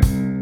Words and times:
Hello, 0.00 0.37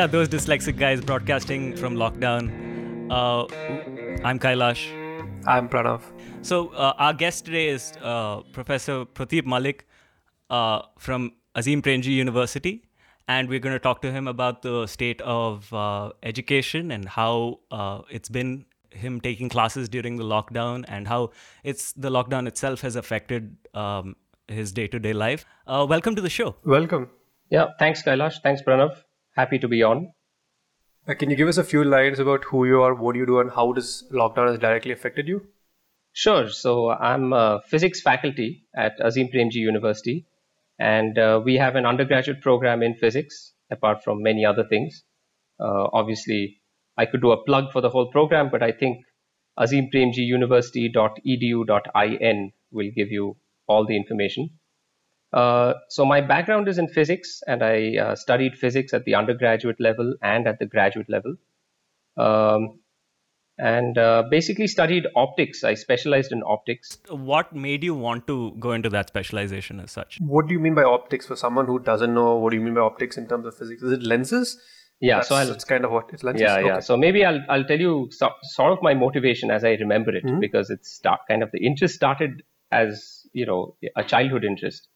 Are 0.00 0.08
those 0.08 0.30
dyslexic 0.30 0.78
guys 0.78 1.02
broadcasting 1.02 1.76
from 1.76 1.94
lockdown. 1.94 2.48
Uh, 3.10 3.44
I'm 4.24 4.38
Kailash. 4.38 4.88
I'm 5.46 5.68
Pranav. 5.68 6.00
So, 6.40 6.68
uh, 6.68 6.94
our 6.96 7.12
guest 7.12 7.44
today 7.44 7.68
is 7.68 7.92
uh, 8.00 8.40
Professor 8.54 9.04
Pradeep 9.04 9.44
Malik 9.44 9.86
uh, 10.48 10.80
from 10.98 11.32
Azim 11.54 11.82
Premji 11.82 12.14
University. 12.14 12.82
And 13.28 13.46
we're 13.46 13.58
going 13.58 13.74
to 13.74 13.78
talk 13.78 14.00
to 14.00 14.10
him 14.10 14.26
about 14.26 14.62
the 14.62 14.86
state 14.86 15.20
of 15.20 15.70
uh, 15.74 16.12
education 16.22 16.92
and 16.92 17.06
how 17.06 17.60
uh, 17.70 18.00
it's 18.10 18.30
been 18.30 18.64
him 18.88 19.20
taking 19.20 19.50
classes 19.50 19.90
during 19.90 20.16
the 20.16 20.24
lockdown 20.24 20.86
and 20.88 21.08
how 21.08 21.32
it's 21.62 21.92
the 21.92 22.08
lockdown 22.08 22.48
itself 22.48 22.80
has 22.80 22.96
affected 22.96 23.54
um, 23.74 24.16
his 24.48 24.72
day-to-day 24.72 25.12
life. 25.12 25.44
welcome 25.66 26.14
to 26.14 26.22
the 26.22 26.30
show. 26.30 26.56
Welcome. 26.64 27.10
Yeah, 27.50 27.72
thanks, 27.78 28.02
Kailash. 28.02 28.40
Thanks, 28.42 28.62
Pranav. 28.62 28.96
Happy 29.36 29.58
to 29.58 29.68
be 29.68 29.82
on. 29.82 30.12
Uh, 31.08 31.14
can 31.14 31.30
you 31.30 31.36
give 31.36 31.48
us 31.48 31.56
a 31.56 31.64
few 31.64 31.82
lines 31.84 32.18
about 32.18 32.44
who 32.44 32.66
you 32.66 32.82
are, 32.82 32.94
what 32.94 33.16
you 33.16 33.24
do, 33.26 33.40
and 33.40 33.50
how 33.50 33.72
does 33.72 34.04
lockdown 34.12 34.48
has 34.48 34.58
directly 34.58 34.92
affected 34.92 35.26
you? 35.26 35.46
Sure. 36.12 36.48
So 36.48 36.90
I'm 36.90 37.32
a 37.32 37.60
physics 37.66 38.00
faculty 38.00 38.66
at 38.76 39.00
Azim 39.00 39.28
Premji 39.28 39.54
University, 39.54 40.26
and 40.78 41.18
uh, 41.18 41.40
we 41.44 41.56
have 41.56 41.74
an 41.76 41.86
undergraduate 41.86 42.42
program 42.42 42.82
in 42.82 42.94
physics, 42.94 43.54
apart 43.70 44.04
from 44.04 44.22
many 44.22 44.44
other 44.44 44.64
things. 44.64 45.02
Uh, 45.58 45.88
obviously, 45.92 46.60
I 46.96 47.06
could 47.06 47.22
do 47.22 47.32
a 47.32 47.42
plug 47.44 47.72
for 47.72 47.80
the 47.80 47.90
whole 47.90 48.10
program, 48.10 48.50
but 48.50 48.62
I 48.62 48.72
think 48.72 49.04
azimpremjiuniversity.edu.in 49.58 52.52
will 52.72 52.90
give 52.94 53.10
you 53.10 53.36
all 53.66 53.86
the 53.86 53.96
information. 53.96 54.50
Uh, 55.32 55.74
so 55.88 56.04
my 56.04 56.20
background 56.20 56.66
is 56.68 56.78
in 56.78 56.88
physics, 56.88 57.42
and 57.46 57.62
I 57.62 57.96
uh, 57.96 58.16
studied 58.16 58.56
physics 58.56 58.92
at 58.92 59.04
the 59.04 59.14
undergraduate 59.14 59.80
level 59.80 60.14
and 60.22 60.48
at 60.48 60.58
the 60.58 60.66
graduate 60.66 61.08
level, 61.08 61.36
um, 62.16 62.80
and 63.58 63.96
uh, 63.98 64.24
basically 64.30 64.66
studied 64.66 65.06
optics. 65.14 65.62
I 65.62 65.74
specialized 65.74 66.32
in 66.32 66.42
optics. 66.44 66.98
What 67.08 67.54
made 67.54 67.84
you 67.84 67.94
want 67.94 68.26
to 68.26 68.56
go 68.58 68.72
into 68.72 68.88
that 68.88 69.08
specialization 69.08 69.78
as 69.80 69.92
such? 69.92 70.18
What 70.20 70.48
do 70.48 70.54
you 70.54 70.60
mean 70.60 70.74
by 70.74 70.82
optics? 70.82 71.26
For 71.26 71.36
someone 71.36 71.66
who 71.66 71.78
doesn't 71.78 72.12
know, 72.12 72.36
what 72.36 72.50
do 72.50 72.56
you 72.56 72.62
mean 72.62 72.74
by 72.74 72.80
optics 72.80 73.16
in 73.16 73.28
terms 73.28 73.46
of 73.46 73.56
physics? 73.56 73.82
Is 73.82 73.92
it 73.92 74.02
lenses? 74.02 74.58
Yeah, 75.00 75.16
that's, 75.16 75.28
so 75.28 75.34
I'll, 75.36 75.46
that's 75.46 75.64
kind 75.64 75.84
of 75.84 75.92
what 75.92 76.10
it's 76.12 76.22
lenses. 76.24 76.42
Yeah, 76.42 76.56
okay. 76.56 76.66
yeah. 76.66 76.80
So 76.80 76.96
maybe 76.96 77.24
I'll 77.24 77.42
I'll 77.48 77.64
tell 77.64 77.78
you 77.80 78.08
so, 78.10 78.30
sort 78.42 78.72
of 78.72 78.82
my 78.82 78.94
motivation 78.94 79.50
as 79.50 79.64
I 79.64 79.70
remember 79.74 80.14
it, 80.14 80.24
Mhm. 80.24 80.40
because 80.40 80.70
it's 80.70 80.90
start, 80.92 81.20
kind 81.28 81.42
of 81.42 81.50
the 81.52 81.64
interest 81.64 81.94
started 81.94 82.42
as 82.70 83.26
you 83.32 83.46
know 83.46 83.76
a 83.96 84.04
childhood 84.04 84.44
interest. 84.44 84.88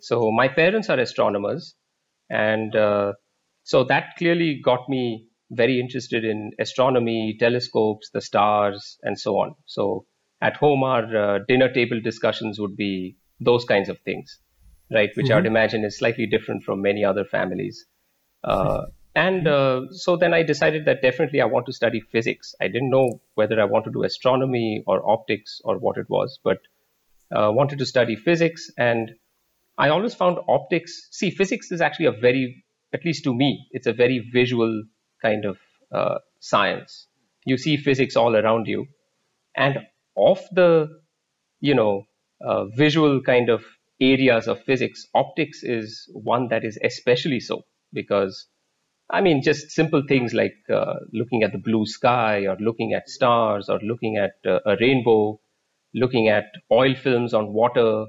So 0.00 0.30
my 0.30 0.48
parents 0.48 0.88
are 0.88 0.98
astronomers, 0.98 1.74
and 2.28 2.74
uh, 2.74 3.12
so 3.64 3.84
that 3.84 4.16
clearly 4.18 4.60
got 4.64 4.88
me 4.88 5.26
very 5.50 5.80
interested 5.80 6.24
in 6.24 6.52
astronomy, 6.58 7.36
telescopes, 7.38 8.10
the 8.10 8.20
stars, 8.20 8.98
and 9.02 9.18
so 9.18 9.38
on. 9.38 9.54
So 9.66 10.06
at 10.40 10.56
home, 10.56 10.82
our 10.82 11.16
uh, 11.16 11.38
dinner 11.48 11.72
table 11.72 12.00
discussions 12.00 12.58
would 12.60 12.76
be 12.76 13.16
those 13.40 13.64
kinds 13.64 13.88
of 13.88 13.98
things, 14.00 14.38
right? 14.90 15.10
Which 15.14 15.30
I 15.30 15.36
would 15.36 15.46
imagine 15.46 15.84
is 15.84 15.98
slightly 15.98 16.26
different 16.26 16.62
from 16.62 16.82
many 16.82 17.04
other 17.04 17.24
families. 17.24 17.84
Uh, 18.44 18.82
and 19.14 19.48
uh, 19.48 19.82
so 19.90 20.16
then 20.16 20.32
I 20.32 20.42
decided 20.44 20.84
that 20.84 21.02
definitely 21.02 21.40
I 21.40 21.46
want 21.46 21.66
to 21.66 21.72
study 21.72 22.00
physics. 22.00 22.54
I 22.60 22.68
didn't 22.68 22.90
know 22.90 23.20
whether 23.34 23.60
I 23.60 23.64
want 23.64 23.84
to 23.86 23.90
do 23.90 24.04
astronomy 24.04 24.84
or 24.86 25.08
optics 25.08 25.60
or 25.64 25.78
what 25.78 25.96
it 25.96 26.08
was, 26.08 26.38
but 26.44 26.58
uh, 27.34 27.50
wanted 27.52 27.78
to 27.80 27.86
study 27.86 28.14
physics. 28.14 28.70
And 28.78 29.12
I 29.80 29.88
always 29.88 30.14
found 30.14 30.38
optics. 30.48 31.08
See, 31.10 31.30
physics 31.30 31.72
is 31.72 31.80
actually 31.80 32.06
a 32.06 32.12
very, 32.12 32.64
at 32.94 33.04
least 33.04 33.24
to 33.24 33.34
me, 33.34 33.66
it's 33.72 33.88
a 33.88 33.92
very 33.92 34.20
visual 34.32 34.84
kind 35.22 35.44
of 35.44 35.58
uh, 35.92 36.18
science. 36.40 37.08
You 37.46 37.58
see 37.58 37.76
physics 37.76 38.16
all 38.16 38.36
around 38.36 38.68
you, 38.68 38.86
and 39.56 39.78
of 40.16 40.40
the, 40.52 40.88
you 41.60 41.74
know, 41.74 42.04
uh, 42.44 42.66
visual 42.66 43.22
kind 43.22 43.50
of 43.50 43.64
areas 44.00 44.48
of 44.48 44.62
physics, 44.64 45.06
optics 45.14 45.62
is 45.64 46.08
one 46.14 46.48
that 46.48 46.64
is 46.64 46.78
especially 46.84 47.40
so 47.40 47.62
because 47.92 48.46
I 49.10 49.20
mean, 49.22 49.42
just 49.42 49.70
simple 49.72 50.02
things 50.08 50.34
like 50.34 50.54
uh, 50.72 50.94
looking 51.12 51.42
at 51.42 51.52
the 51.52 51.58
blue 51.58 51.86
sky 51.86 52.46
or 52.46 52.56
looking 52.60 52.94
at 52.94 53.08
stars 53.08 53.68
or 53.68 53.80
looking 53.80 54.16
at 54.18 54.34
uh, 54.46 54.60
a 54.66 54.76
rainbow, 54.80 55.40
looking 55.94 56.28
at 56.28 56.46
oil 56.72 56.94
films 56.94 57.34
on 57.34 57.52
water, 57.52 58.06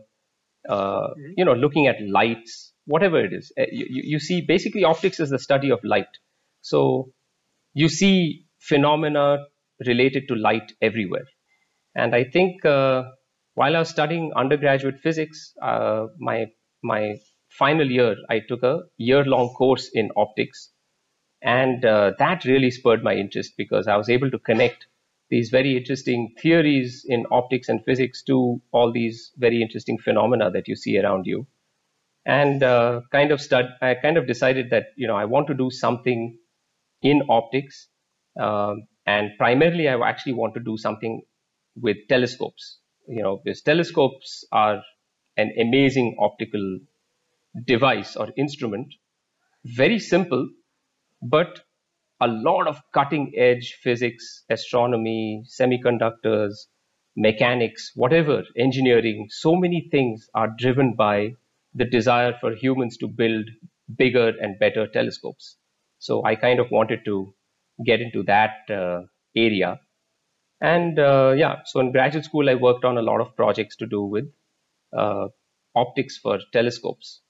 uh, 0.69 1.09
you 1.37 1.45
know, 1.45 1.53
looking 1.53 1.87
at 1.87 1.97
lights, 2.01 2.73
whatever 2.85 3.23
it 3.23 3.33
is. 3.33 3.51
You, 3.57 3.85
you 3.89 4.01
you 4.13 4.19
see, 4.19 4.41
basically, 4.41 4.83
optics 4.83 5.19
is 5.19 5.29
the 5.29 5.39
study 5.39 5.71
of 5.71 5.79
light. 5.83 6.13
So 6.61 7.11
you 7.73 7.89
see 7.89 8.45
phenomena 8.59 9.45
related 9.85 10.27
to 10.29 10.35
light 10.35 10.73
everywhere. 10.81 11.25
And 11.95 12.15
I 12.15 12.23
think 12.25 12.65
uh, 12.65 13.03
while 13.55 13.75
I 13.75 13.79
was 13.79 13.89
studying 13.89 14.33
undergraduate 14.35 14.99
physics, 14.99 15.53
uh, 15.61 16.07
my 16.19 16.47
my 16.83 17.17
final 17.49 17.89
year, 17.91 18.15
I 18.29 18.41
took 18.47 18.63
a 18.63 18.81
year 18.97 19.25
long 19.25 19.49
course 19.55 19.89
in 19.93 20.09
optics 20.15 20.71
and 21.41 21.83
uh, 21.85 22.13
that 22.19 22.45
really 22.45 22.71
spurred 22.71 23.03
my 23.03 23.15
interest 23.15 23.53
because 23.57 23.87
I 23.87 23.97
was 23.97 24.09
able 24.09 24.31
to 24.31 24.39
connect 24.39 24.87
these 25.31 25.49
very 25.49 25.77
interesting 25.77 26.35
theories 26.41 27.05
in 27.07 27.25
optics 27.31 27.69
and 27.69 27.83
physics 27.85 28.23
to 28.25 28.61
all 28.71 28.91
these 28.91 29.31
very 29.37 29.61
interesting 29.61 29.97
phenomena 29.97 30.51
that 30.51 30.67
you 30.67 30.75
see 30.75 30.99
around 30.99 31.25
you. 31.25 31.47
And 32.25 32.63
uh, 32.63 33.01
kind 33.11 33.31
of 33.31 33.41
stud- 33.41 33.77
I 33.81 33.95
kind 33.95 34.17
of 34.17 34.27
decided 34.27 34.69
that 34.71 34.87
you 34.97 35.07
know 35.07 35.15
I 35.15 35.25
want 35.25 35.47
to 35.47 35.55
do 35.55 35.71
something 35.71 36.37
in 37.01 37.23
optics, 37.29 37.87
um, 38.39 38.87
and 39.07 39.31
primarily 39.37 39.87
I 39.89 39.99
actually 40.07 40.33
want 40.33 40.53
to 40.55 40.59
do 40.59 40.77
something 40.77 41.23
with 41.75 41.97
telescopes. 42.09 42.79
You 43.07 43.23
know, 43.23 43.41
because 43.43 43.61
telescopes 43.63 44.45
are 44.51 44.83
an 45.37 45.51
amazing 45.59 46.17
optical 46.19 46.79
device 47.65 48.15
or 48.15 48.29
instrument, 48.37 48.93
very 49.65 49.99
simple, 49.99 50.49
but 51.23 51.61
a 52.21 52.27
lot 52.27 52.67
of 52.67 52.79
cutting 52.93 53.33
edge 53.35 53.79
physics, 53.81 54.43
astronomy, 54.49 55.43
semiconductors, 55.47 56.53
mechanics, 57.17 57.91
whatever, 57.95 58.43
engineering, 58.57 59.27
so 59.29 59.55
many 59.55 59.87
things 59.91 60.29
are 60.35 60.49
driven 60.57 60.93
by 60.93 61.33
the 61.73 61.85
desire 61.85 62.33
for 62.39 62.53
humans 62.53 62.97
to 62.97 63.07
build 63.07 63.49
bigger 63.97 64.29
and 64.39 64.59
better 64.59 64.87
telescopes. 64.87 65.57
So 65.99 66.23
I 66.23 66.35
kind 66.35 66.59
of 66.59 66.69
wanted 66.71 67.03
to 67.05 67.33
get 67.85 68.01
into 68.01 68.23
that 68.23 68.69
uh, 68.69 69.01
area. 69.35 69.79
And 70.61 70.99
uh, 70.99 71.33
yeah, 71.35 71.61
so 71.65 71.79
in 71.79 71.91
graduate 71.91 72.25
school, 72.25 72.49
I 72.49 72.55
worked 72.55 72.85
on 72.85 72.97
a 72.97 73.01
lot 73.01 73.19
of 73.19 73.35
projects 73.35 73.75
to 73.77 73.87
do 73.87 74.03
with 74.03 74.25
uh, 74.95 75.27
optics 75.75 76.17
for 76.17 76.39
telescopes 76.53 77.21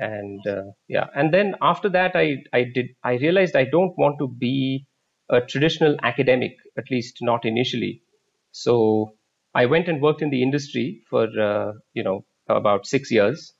and 0.00 0.46
uh, 0.46 0.64
yeah. 0.88 1.06
And 1.14 1.32
then 1.32 1.54
after 1.60 1.88
that 1.90 2.16
i 2.16 2.38
i 2.52 2.64
did 2.64 2.88
i 3.04 3.14
realized 3.14 3.56
i 3.56 3.64
don't 3.64 3.96
want 3.98 4.18
to 4.18 4.28
be 4.28 4.86
a 5.30 5.40
traditional 5.40 5.96
academic 6.02 6.56
at 6.78 6.90
least 6.90 7.18
not 7.20 7.44
initially. 7.44 8.02
So 8.52 9.14
i 9.54 9.66
went 9.66 9.88
and 9.88 10.00
worked 10.02 10.22
in 10.22 10.30
the 10.30 10.42
industry 10.42 11.02
for 11.10 11.24
uh, 11.48 11.72
you 11.94 12.02
know 12.02 12.24
about 12.48 12.86
6 12.86 13.10
years 13.10 13.52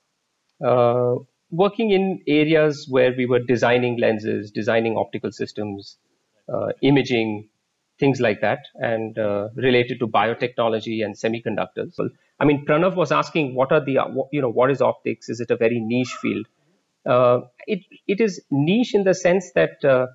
uh, 0.65 1.15
working 1.51 1.91
in 1.91 2.21
areas 2.27 2.87
where 2.89 3.13
we 3.17 3.25
were 3.25 3.39
designing 3.39 3.97
lenses 3.99 4.51
designing 4.51 4.97
optical 4.97 5.31
systems 5.31 5.97
uh, 6.53 6.69
imaging 6.81 7.49
things 7.99 8.19
like 8.19 8.41
that 8.41 8.59
and 8.75 9.17
uh, 9.17 9.49
related 9.55 9.99
to 9.99 10.07
biotechnology 10.07 11.03
and 11.05 11.15
semiconductors 11.15 11.97
I 12.39 12.45
mean, 12.45 12.65
Pranav 12.65 12.95
was 12.95 13.11
asking, 13.11 13.55
what 13.55 13.71
are 13.71 13.79
the, 13.79 13.99
you 14.31 14.41
know, 14.41 14.49
what 14.49 14.69
is 14.71 14.81
optics? 14.81 15.29
Is 15.29 15.39
it 15.39 15.49
a 15.51 15.55
very 15.55 15.79
niche 15.79 16.13
field? 16.21 16.45
Uh, 17.05 17.41
it 17.67 17.79
it 18.07 18.19
is 18.19 18.41
niche 18.51 18.93
in 18.95 19.03
the 19.03 19.13
sense 19.13 19.51
that, 19.55 19.83
uh, 19.85 20.07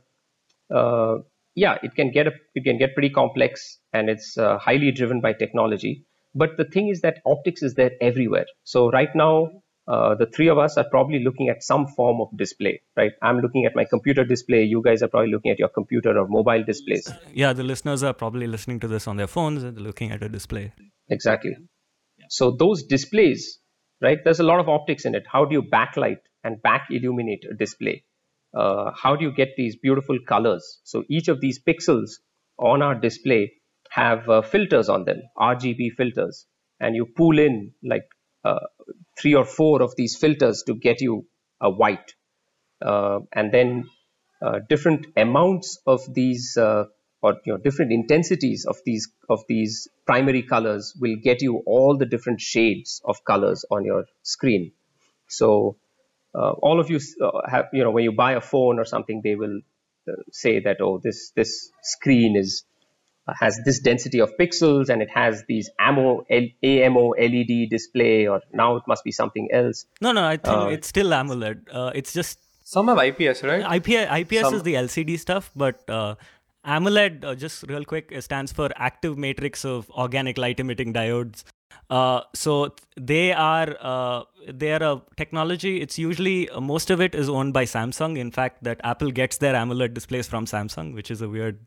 uh, 0.74 1.18
yeah, 1.54 1.78
it 1.82 1.94
can 1.94 2.10
get 2.10 2.26
a, 2.26 2.32
it 2.54 2.64
can 2.64 2.78
get 2.78 2.94
pretty 2.94 3.10
complex, 3.10 3.78
and 3.92 4.08
it's 4.10 4.36
uh, 4.36 4.58
highly 4.58 4.90
driven 4.90 5.20
by 5.20 5.32
technology. 5.32 6.04
But 6.34 6.56
the 6.56 6.64
thing 6.64 6.88
is 6.88 7.00
that 7.02 7.20
optics 7.26 7.62
is 7.62 7.74
there 7.74 7.92
everywhere. 8.00 8.46
So 8.64 8.90
right 8.90 9.14
now, 9.14 9.50
uh, 9.88 10.14
the 10.14 10.26
three 10.26 10.48
of 10.48 10.58
us 10.58 10.76
are 10.76 10.84
probably 10.90 11.24
looking 11.24 11.48
at 11.48 11.62
some 11.62 11.86
form 11.86 12.20
of 12.20 12.28
display, 12.36 12.82
right? 12.94 13.12
I'm 13.22 13.38
looking 13.40 13.64
at 13.64 13.74
my 13.74 13.86
computer 13.86 14.22
display. 14.22 14.62
You 14.64 14.82
guys 14.82 15.02
are 15.02 15.08
probably 15.08 15.30
looking 15.30 15.50
at 15.50 15.58
your 15.58 15.70
computer 15.70 16.18
or 16.18 16.28
mobile 16.28 16.62
displays. 16.62 17.10
Yeah, 17.32 17.54
the 17.54 17.62
listeners 17.62 18.02
are 18.02 18.12
probably 18.12 18.46
listening 18.46 18.80
to 18.80 18.88
this 18.88 19.08
on 19.08 19.16
their 19.16 19.26
phones 19.26 19.62
and 19.62 19.80
looking 19.80 20.10
at 20.10 20.22
a 20.22 20.28
display. 20.28 20.72
Exactly. 21.08 21.56
So 22.28 22.50
those 22.50 22.82
displays, 22.82 23.60
right? 24.02 24.18
There's 24.22 24.40
a 24.40 24.44
lot 24.44 24.60
of 24.60 24.68
optics 24.68 25.06
in 25.06 25.14
it. 25.14 25.24
How 25.30 25.46
do 25.46 25.54
you 25.54 25.62
backlight 25.62 26.18
and 26.44 26.60
back 26.60 26.88
illuminate 26.90 27.44
a 27.50 27.54
display? 27.54 28.04
Uh, 28.54 28.90
how 28.94 29.16
do 29.16 29.24
you 29.24 29.32
get 29.32 29.50
these 29.56 29.76
beautiful 29.76 30.18
colors? 30.26 30.80
So 30.84 31.04
each 31.08 31.28
of 31.28 31.40
these 31.40 31.60
pixels 31.62 32.10
on 32.58 32.82
our 32.82 32.94
display 32.94 33.52
have 33.90 34.28
uh, 34.28 34.42
filters 34.42 34.90
on 34.90 35.04
them, 35.04 35.22
RGB 35.38 35.92
filters, 35.96 36.46
and 36.78 36.94
you 36.94 37.06
pull 37.06 37.38
in 37.38 37.72
like 37.82 38.04
uh, 38.44 38.58
three 39.20 39.34
or 39.34 39.44
four 39.44 39.82
of 39.82 39.94
these 39.96 40.16
filters 40.16 40.62
to 40.66 40.74
get 40.74 41.00
you 41.00 41.26
a 41.60 41.70
white. 41.70 42.14
Uh, 42.80 43.20
and 43.32 43.52
then 43.52 43.88
uh, 44.40 44.60
different 44.68 45.06
amounts 45.16 45.80
of 45.86 46.02
these 46.14 46.56
uh, 46.56 46.84
or 47.20 47.36
you 47.44 47.52
know 47.52 47.58
different 47.58 47.92
intensities 47.92 48.64
of 48.66 48.76
these 48.84 49.08
of 49.28 49.42
these 49.48 49.88
primary 50.06 50.42
colors 50.42 50.94
will 51.00 51.16
get 51.16 51.42
you 51.42 51.62
all 51.66 51.96
the 51.96 52.06
different 52.06 52.40
shades 52.40 53.02
of 53.04 53.24
colors 53.24 53.64
on 53.70 53.84
your 53.84 54.04
screen. 54.22 54.70
So 55.26 55.76
uh, 56.34 56.52
all 56.52 56.78
of 56.78 56.88
you 56.90 57.00
uh, 57.20 57.30
have 57.48 57.66
you 57.72 57.82
know 57.82 57.90
when 57.90 58.04
you 58.04 58.12
buy 58.12 58.32
a 58.34 58.40
phone 58.40 58.78
or 58.78 58.84
something, 58.84 59.20
they 59.24 59.34
will 59.34 59.60
say 60.30 60.60
that 60.60 60.80
oh 60.80 61.00
this 61.02 61.32
this 61.34 61.70
screen 61.82 62.36
is 62.36 62.64
has 63.38 63.60
this 63.64 63.80
density 63.80 64.20
of 64.20 64.30
pixels 64.38 64.88
and 64.88 65.02
it 65.02 65.10
has 65.10 65.44
these 65.48 65.70
AMO, 65.80 66.24
L- 66.30 66.48
AMO 66.62 67.10
LED 67.18 67.70
display, 67.70 68.26
or 68.26 68.40
now 68.52 68.76
it 68.76 68.82
must 68.86 69.04
be 69.04 69.12
something 69.12 69.48
else. 69.52 69.86
No, 70.00 70.12
no, 70.12 70.24
I 70.24 70.36
think 70.36 70.56
uh, 70.56 70.66
it's 70.66 70.88
still 70.88 71.08
AMOLED. 71.12 71.68
Uh, 71.72 71.92
it's 71.94 72.12
just 72.12 72.38
some 72.64 72.88
have 72.88 72.98
IPS, 72.98 73.42
right? 73.42 73.76
IPS, 73.76 74.10
IPS 74.20 74.40
some... 74.40 74.54
is 74.54 74.62
the 74.62 74.74
LCD 74.74 75.18
stuff, 75.18 75.50
but 75.56 75.88
uh, 75.88 76.16
AMOLED, 76.66 77.24
uh, 77.24 77.34
just 77.34 77.64
real 77.68 77.84
quick, 77.84 78.12
stands 78.20 78.52
for 78.52 78.68
active 78.76 79.16
matrix 79.16 79.64
of 79.64 79.90
organic 79.90 80.36
light 80.36 80.60
emitting 80.60 80.92
diodes. 80.92 81.44
Uh, 81.90 82.20
so 82.34 82.74
they 83.00 83.32
are 83.32 83.74
uh, 83.80 84.22
they 84.46 84.72
are 84.72 84.82
a 84.82 85.02
technology. 85.16 85.80
It's 85.80 85.98
usually 85.98 86.50
uh, 86.50 86.60
most 86.60 86.90
of 86.90 87.00
it 87.00 87.14
is 87.14 87.30
owned 87.30 87.54
by 87.54 87.64
Samsung. 87.64 88.18
In 88.18 88.30
fact, 88.30 88.64
that 88.64 88.80
Apple 88.84 89.10
gets 89.10 89.38
their 89.38 89.54
AMOLED 89.54 89.94
displays 89.94 90.28
from 90.28 90.44
Samsung, 90.44 90.94
which 90.94 91.10
is 91.10 91.22
a 91.22 91.28
weird 91.28 91.58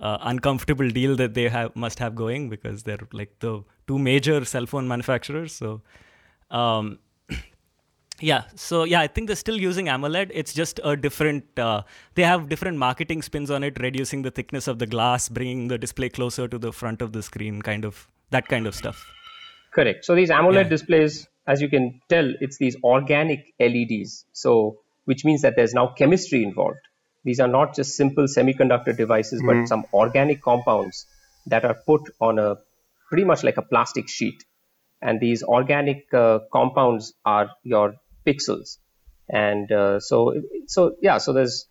uh, 0.00 0.18
uncomfortable 0.22 0.88
deal 0.88 1.16
that 1.16 1.34
they 1.34 1.48
have 1.48 1.74
must 1.74 1.98
have 1.98 2.14
going 2.14 2.48
because 2.48 2.82
they're 2.82 3.06
like 3.12 3.38
the 3.40 3.62
two 3.86 3.98
major 3.98 4.44
cell 4.44 4.66
phone 4.66 4.86
manufacturers. 4.86 5.52
So, 5.52 5.82
um, 6.50 6.98
yeah, 8.20 8.44
so 8.54 8.84
yeah, 8.84 9.00
I 9.00 9.06
think 9.06 9.26
they're 9.26 9.36
still 9.36 9.58
using 9.58 9.86
AMOLED. 9.86 10.30
It's 10.32 10.52
just 10.52 10.80
a 10.84 10.96
different. 10.96 11.44
Uh, 11.58 11.82
they 12.14 12.22
have 12.22 12.48
different 12.48 12.78
marketing 12.78 13.22
spins 13.22 13.50
on 13.50 13.64
it, 13.64 13.78
reducing 13.80 14.22
the 14.22 14.30
thickness 14.30 14.68
of 14.68 14.78
the 14.78 14.86
glass, 14.86 15.28
bringing 15.28 15.68
the 15.68 15.78
display 15.78 16.08
closer 16.08 16.48
to 16.48 16.58
the 16.58 16.72
front 16.72 17.02
of 17.02 17.12
the 17.12 17.22
screen, 17.22 17.62
kind 17.62 17.84
of 17.84 18.08
that 18.30 18.48
kind 18.48 18.66
of 18.66 18.74
stuff. 18.74 19.04
Correct. 19.72 20.04
So 20.04 20.14
these 20.14 20.30
AMOLED 20.30 20.64
yeah. 20.64 20.68
displays, 20.68 21.28
as 21.46 21.60
you 21.60 21.68
can 21.68 22.00
tell, 22.08 22.32
it's 22.40 22.58
these 22.58 22.76
organic 22.82 23.52
LEDs. 23.60 24.24
So 24.32 24.78
which 25.08 25.24
means 25.24 25.40
that 25.40 25.56
there's 25.56 25.72
now 25.72 25.86
chemistry 25.86 26.42
involved. 26.42 26.80
These 27.28 27.40
are 27.40 27.48
not 27.48 27.74
just 27.76 27.94
simple 27.94 28.24
semiconductor 28.24 28.96
devices, 28.96 29.42
mm-hmm. 29.42 29.60
but 29.60 29.68
some 29.68 29.84
organic 29.92 30.40
compounds 30.40 31.04
that 31.48 31.62
are 31.66 31.74
put 31.74 32.00
on 32.18 32.38
a 32.38 32.56
pretty 33.10 33.24
much 33.24 33.44
like 33.44 33.58
a 33.58 33.62
plastic 33.72 34.08
sheet. 34.08 34.44
And 35.02 35.20
these 35.20 35.42
organic 35.42 36.14
uh, 36.14 36.38
compounds 36.50 37.12
are 37.26 37.50
your 37.64 37.96
pixels. 38.26 38.78
And 39.28 39.70
uh, 39.70 40.00
so, 40.00 40.40
so 40.68 40.96
yeah, 41.02 41.18
so 41.18 41.34
there's 41.34 41.66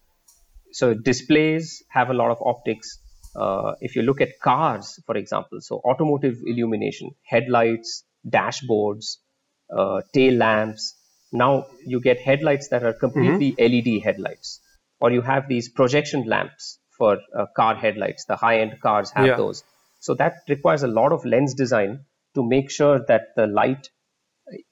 so 0.73 0.93
displays 0.93 1.81
have 1.89 2.11
a 2.11 2.13
lot 2.13 2.29
of 2.29 2.37
optics. 2.45 2.99
Uh, 3.35 3.73
if 3.81 3.95
you 3.95 4.03
look 4.03 4.21
at 4.21 4.39
cars, 4.39 4.99
for 5.07 5.17
example, 5.17 5.59
so 5.59 5.77
automotive 5.77 6.37
illumination, 6.45 7.15
headlights, 7.23 8.03
dashboards, 8.29 9.17
uh, 9.75 10.01
tail 10.13 10.35
lamps. 10.35 10.93
Now 11.31 11.65
you 11.83 11.99
get 11.99 12.19
headlights 12.19 12.67
that 12.67 12.83
are 12.83 12.93
completely 12.93 13.53
mm-hmm. 13.53 13.97
LED 13.97 14.03
headlights 14.03 14.61
or 14.99 15.11
you 15.11 15.21
have 15.21 15.47
these 15.47 15.69
projection 15.69 16.25
lamps 16.25 16.79
for 16.97 17.19
uh, 17.35 17.45
car 17.55 17.75
headlights. 17.75 18.25
The 18.25 18.35
high 18.35 18.59
end 18.59 18.79
cars 18.81 19.11
have 19.11 19.25
yeah. 19.25 19.35
those. 19.35 19.63
So 19.99 20.15
that 20.15 20.33
requires 20.47 20.83
a 20.83 20.87
lot 20.87 21.11
of 21.11 21.25
lens 21.25 21.53
design 21.53 22.05
to 22.35 22.47
make 22.47 22.71
sure 22.71 23.03
that 23.07 23.35
the 23.35 23.47
light 23.47 23.89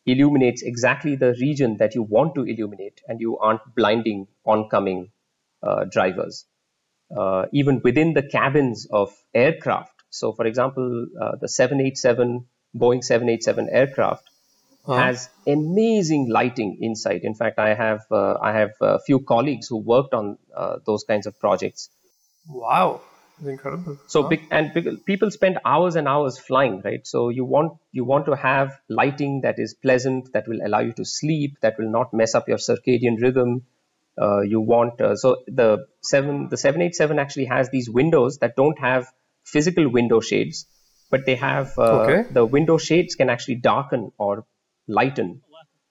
illuminates 0.05 0.61
exactly 0.63 1.15
the 1.15 1.35
region 1.39 1.77
that 1.77 1.95
you 1.95 2.03
want 2.03 2.35
to 2.35 2.43
illuminate 2.43 3.01
and 3.07 3.19
you 3.19 3.37
aren't 3.37 3.61
blinding 3.75 4.27
oncoming 4.45 5.11
uh, 5.61 5.85
drivers. 5.85 6.45
Uh, 7.15 7.45
even 7.53 7.81
within 7.83 8.13
the 8.13 8.23
cabins 8.23 8.87
of 8.91 9.13
aircraft. 9.33 9.91
So, 10.09 10.33
for 10.33 10.45
example, 10.45 11.05
uh, 11.21 11.35
the 11.39 11.47
787, 11.47 12.45
Boeing 12.75 13.03
787 13.03 13.69
aircraft 13.69 14.23
huh. 14.85 14.97
has 14.97 15.29
amazing 15.47 16.29
lighting 16.29 16.77
inside. 16.81 17.21
In 17.23 17.35
fact, 17.35 17.59
I 17.59 17.73
have 17.73 18.05
uh, 18.11 18.35
I 18.41 18.53
have 18.53 18.71
a 18.81 18.99
few 18.99 19.19
colleagues 19.19 19.67
who 19.67 19.77
worked 19.77 20.13
on 20.13 20.37
uh, 20.55 20.77
those 20.85 21.03
kinds 21.03 21.27
of 21.27 21.39
projects. 21.39 21.89
Wow, 22.47 23.01
it's 23.39 23.47
incredible. 23.47 23.97
So 24.07 24.23
huh? 24.23 24.29
big, 24.29 24.47
and 24.51 24.73
big, 24.73 25.05
people 25.05 25.31
spend 25.31 25.59
hours 25.65 25.95
and 25.95 26.07
hours 26.07 26.37
flying, 26.37 26.81
right? 26.83 27.05
So 27.05 27.29
you 27.29 27.45
want 27.45 27.73
you 27.91 28.05
want 28.05 28.27
to 28.27 28.35
have 28.35 28.79
lighting 28.87 29.41
that 29.41 29.59
is 29.59 29.73
pleasant, 29.73 30.31
that 30.33 30.47
will 30.47 30.59
allow 30.65 30.79
you 30.79 30.93
to 30.93 31.05
sleep, 31.05 31.57
that 31.61 31.77
will 31.79 31.91
not 31.91 32.13
mess 32.13 32.35
up 32.35 32.47
your 32.47 32.57
circadian 32.57 33.21
rhythm. 33.21 33.63
Uh, 34.21 34.41
you 34.41 34.61
want 34.61 35.01
uh, 35.01 35.15
so 35.15 35.43
the 35.47 35.85
seven 36.01 36.47
the 36.49 36.57
seven 36.57 36.81
eight 36.81 36.95
seven 36.95 37.19
actually 37.19 37.45
has 37.45 37.69
these 37.69 37.89
windows 37.89 38.37
that 38.37 38.55
don't 38.55 38.79
have 38.79 39.11
physical 39.43 39.89
window 39.89 40.21
shades, 40.21 40.65
but 41.11 41.25
they 41.25 41.35
have 41.35 41.77
uh, 41.77 42.03
okay. 42.03 42.29
the 42.31 42.45
window 42.45 42.77
shades 42.77 43.15
can 43.15 43.29
actually 43.29 43.55
darken 43.55 44.11
or 44.17 44.45
lighten. 44.87 45.41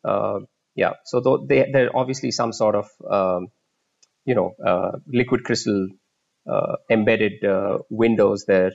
Uh, 0.05 0.41
yeah, 0.75 0.93
so 1.05 1.45
they, 1.49 1.71
there 1.73 1.87
are 1.87 1.97
obviously 1.97 2.31
some 2.31 2.53
sort 2.53 2.75
of 2.75 2.89
um, 3.09 3.49
you 4.25 4.35
know 4.35 4.55
uh, 4.65 4.99
liquid 5.07 5.45
crystal 5.45 5.89
uh, 6.51 6.77
embedded 6.91 7.45
uh, 7.45 7.79
windows 7.91 8.45
there, 8.47 8.73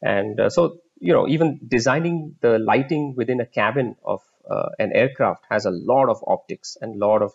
and 0.00 0.40
uh, 0.40 0.50
so 0.50 0.78
you 0.98 1.12
know 1.12 1.28
even 1.28 1.60
designing 1.66 2.36
the 2.40 2.58
lighting 2.58 3.14
within 3.16 3.40
a 3.40 3.46
cabin 3.46 3.96
of 4.04 4.20
uh, 4.50 4.68
an 4.78 4.92
aircraft 4.92 5.44
has 5.50 5.66
a 5.66 5.70
lot 5.70 6.08
of 6.08 6.18
optics 6.26 6.76
and 6.80 6.96
a 6.96 7.06
lot 7.06 7.22
of 7.22 7.32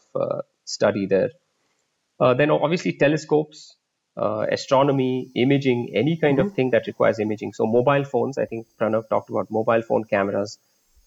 study 0.65 1.05
there. 1.05 1.29
then 2.19 2.49
obviously 2.51 2.93
telescopes, 2.93 3.77
astronomy, 4.17 5.31
imaging, 5.35 5.91
any 5.93 6.17
kind 6.17 6.39
mm-hmm. 6.39 6.47
of 6.47 6.53
thing 6.53 6.71
that 6.71 6.87
requires 6.87 7.19
imaging. 7.19 7.53
So 7.53 7.65
mobile 7.65 8.03
phones, 8.03 8.37
I 8.37 8.45
think 8.45 8.67
Pranav 8.79 9.07
talked 9.07 9.29
about 9.29 9.51
mobile 9.51 9.83
phone 9.83 10.03
cameras 10.03 10.57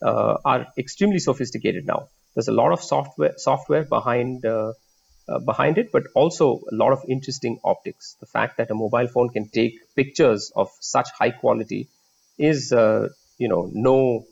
uh, 0.03 0.39
are 0.45 0.67
extremely 0.79 1.19
sophisticated 1.19 1.87
now. 1.87 2.09
There's 2.35 2.49
a 2.49 2.53
lot 2.53 2.73
of 2.73 2.83
software 2.83 3.35
software 3.37 3.85
behind 3.85 4.45
uh, 4.47 4.73
uh, 5.29 5.39
behind 5.41 5.79
it, 5.79 5.93
but 5.93 6.05
also 6.15 6.61
a 6.71 6.75
lot 6.75 6.93
of 6.93 7.05
interesting 7.09 7.61
optics. 7.65 8.17
The 8.21 8.27
fact 8.27 8.57
that 8.59 8.71
a 8.71 8.75
mobile 8.75 9.09
phone 9.09 9.29
can 9.31 9.49
take 9.49 9.75
pictures 9.95 10.53
of 10.57 10.69
such 10.81 11.09
high 11.19 11.31
quality 11.31 11.89
is 12.39 12.73
uh, 12.73 13.09
you 13.39 13.49
know 13.49 13.71
no 13.73 14.27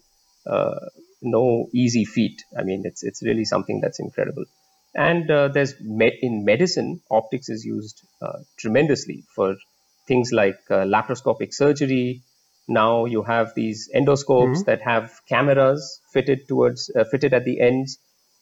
uh, 0.47 0.87
no 1.23 1.69
easy 1.73 2.05
feat. 2.05 2.45
I 2.57 2.63
mean, 2.63 2.83
it's 2.85 3.03
it's 3.03 3.23
really 3.23 3.45
something 3.45 3.81
that's 3.81 4.01
incredible. 4.01 4.45
And 4.95 5.31
uh, 5.31 5.49
there's 5.49 5.79
me- 5.81 6.19
in 6.23 6.45
medicine, 6.45 7.01
optics 7.11 7.49
is 7.49 7.65
used 7.65 8.03
tremendously 8.57 9.25
for 9.35 9.57
things 10.07 10.33
like 10.33 10.59
laparoscopic 10.69 11.53
surgery, 11.53 12.23
now 12.69 13.07
you 13.07 13.23
have 13.23 13.55
these 13.55 13.91
endoscopes 13.95 14.59
mm-hmm. 14.59 14.63
that 14.65 14.83
have 14.83 15.21
cameras 15.29 16.01
fitted 16.13 16.47
towards 16.47 16.91
uh, 16.95 17.05
fitted 17.05 17.33
at 17.33 17.45
the 17.45 17.61
ends. 17.61 17.99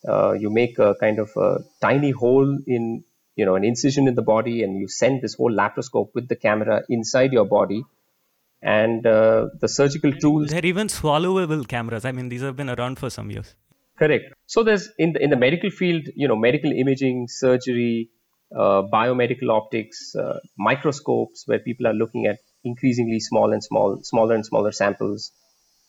Uh, 0.07 0.33
you 0.33 0.51
make 0.51 0.79
a 0.79 0.95
kind 1.01 1.19
of 1.19 1.31
a 1.37 1.59
tiny 1.81 2.11
hole 2.11 2.59
in 2.67 3.05
you 3.37 3.45
know 3.45 3.55
an 3.55 3.65
incision 3.65 4.09
in 4.09 4.15
the 4.15 4.23
body, 4.23 4.63
and 4.63 4.77
you 4.77 4.89
send 4.89 5.23
this 5.23 5.35
whole 5.35 5.53
laparoscope 5.53 6.11
with 6.15 6.29
the 6.29 6.37
camera 6.37 6.83
inside 6.89 7.33
your 7.33 7.47
body. 7.47 7.83
And 8.63 9.07
uh, 9.07 9.49
the 9.61 9.69
surgical 9.69 10.13
tools. 10.13 10.49
They're 10.49 10.65
even 10.65 10.89
swallowable 10.89 11.69
cameras. 11.69 12.05
I 12.05 12.11
mean, 12.11 12.31
these 12.31 12.41
have 12.41 12.57
been 12.57 12.71
around 12.71 12.99
for 12.99 13.11
some 13.11 13.31
years. 13.31 13.55
Correct. 13.99 14.33
So 14.47 14.65
there's 14.65 14.89
in 14.99 15.13
the 15.13 15.23
in 15.23 15.31
the 15.31 15.37
medical 15.37 15.71
field, 15.71 16.09
you 16.17 16.27
know, 16.27 16.37
medical 16.37 16.73
imaging, 16.73 17.29
surgery, 17.29 18.11
uh, 18.55 18.83
biomedical 18.93 19.51
optics, 19.51 20.17
uh, 20.17 20.39
microscopes, 20.59 21.45
where 21.47 21.59
people 21.59 21.87
are 21.87 21.95
looking 21.95 22.27
at 22.27 22.39
increasingly 22.71 23.21
small 23.21 23.53
and 23.53 23.63
small, 23.63 24.03
smaller 24.03 24.35
and 24.35 24.45
smaller 24.45 24.73
samples. 24.73 25.31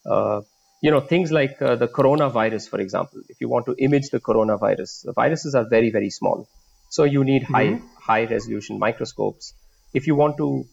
Uh, 0.06 0.40
you 0.80 0.90
know, 0.92 1.00
things 1.00 1.32
like 1.32 1.60
uh, 1.60 1.74
the 1.74 1.88
coronavirus, 1.88 2.68
for 2.68 2.80
example. 2.80 3.20
If 3.28 3.40
you 3.40 3.48
want 3.48 3.66
to 3.66 3.74
image 3.78 4.10
the 4.10 4.20
coronavirus, 4.20 5.04
the 5.06 5.12
viruses 5.12 5.54
are 5.54 5.66
very, 5.68 5.90
very 5.90 6.10
small. 6.10 6.48
So 6.90 7.04
you 7.04 7.24
need 7.24 7.42
mm-hmm. 7.42 7.54
high, 7.54 7.80
high 8.00 8.24
resolution 8.24 8.78
microscopes. 8.78 9.54
If 9.92 10.06
you 10.06 10.14
want 10.14 10.36
to 10.38 10.64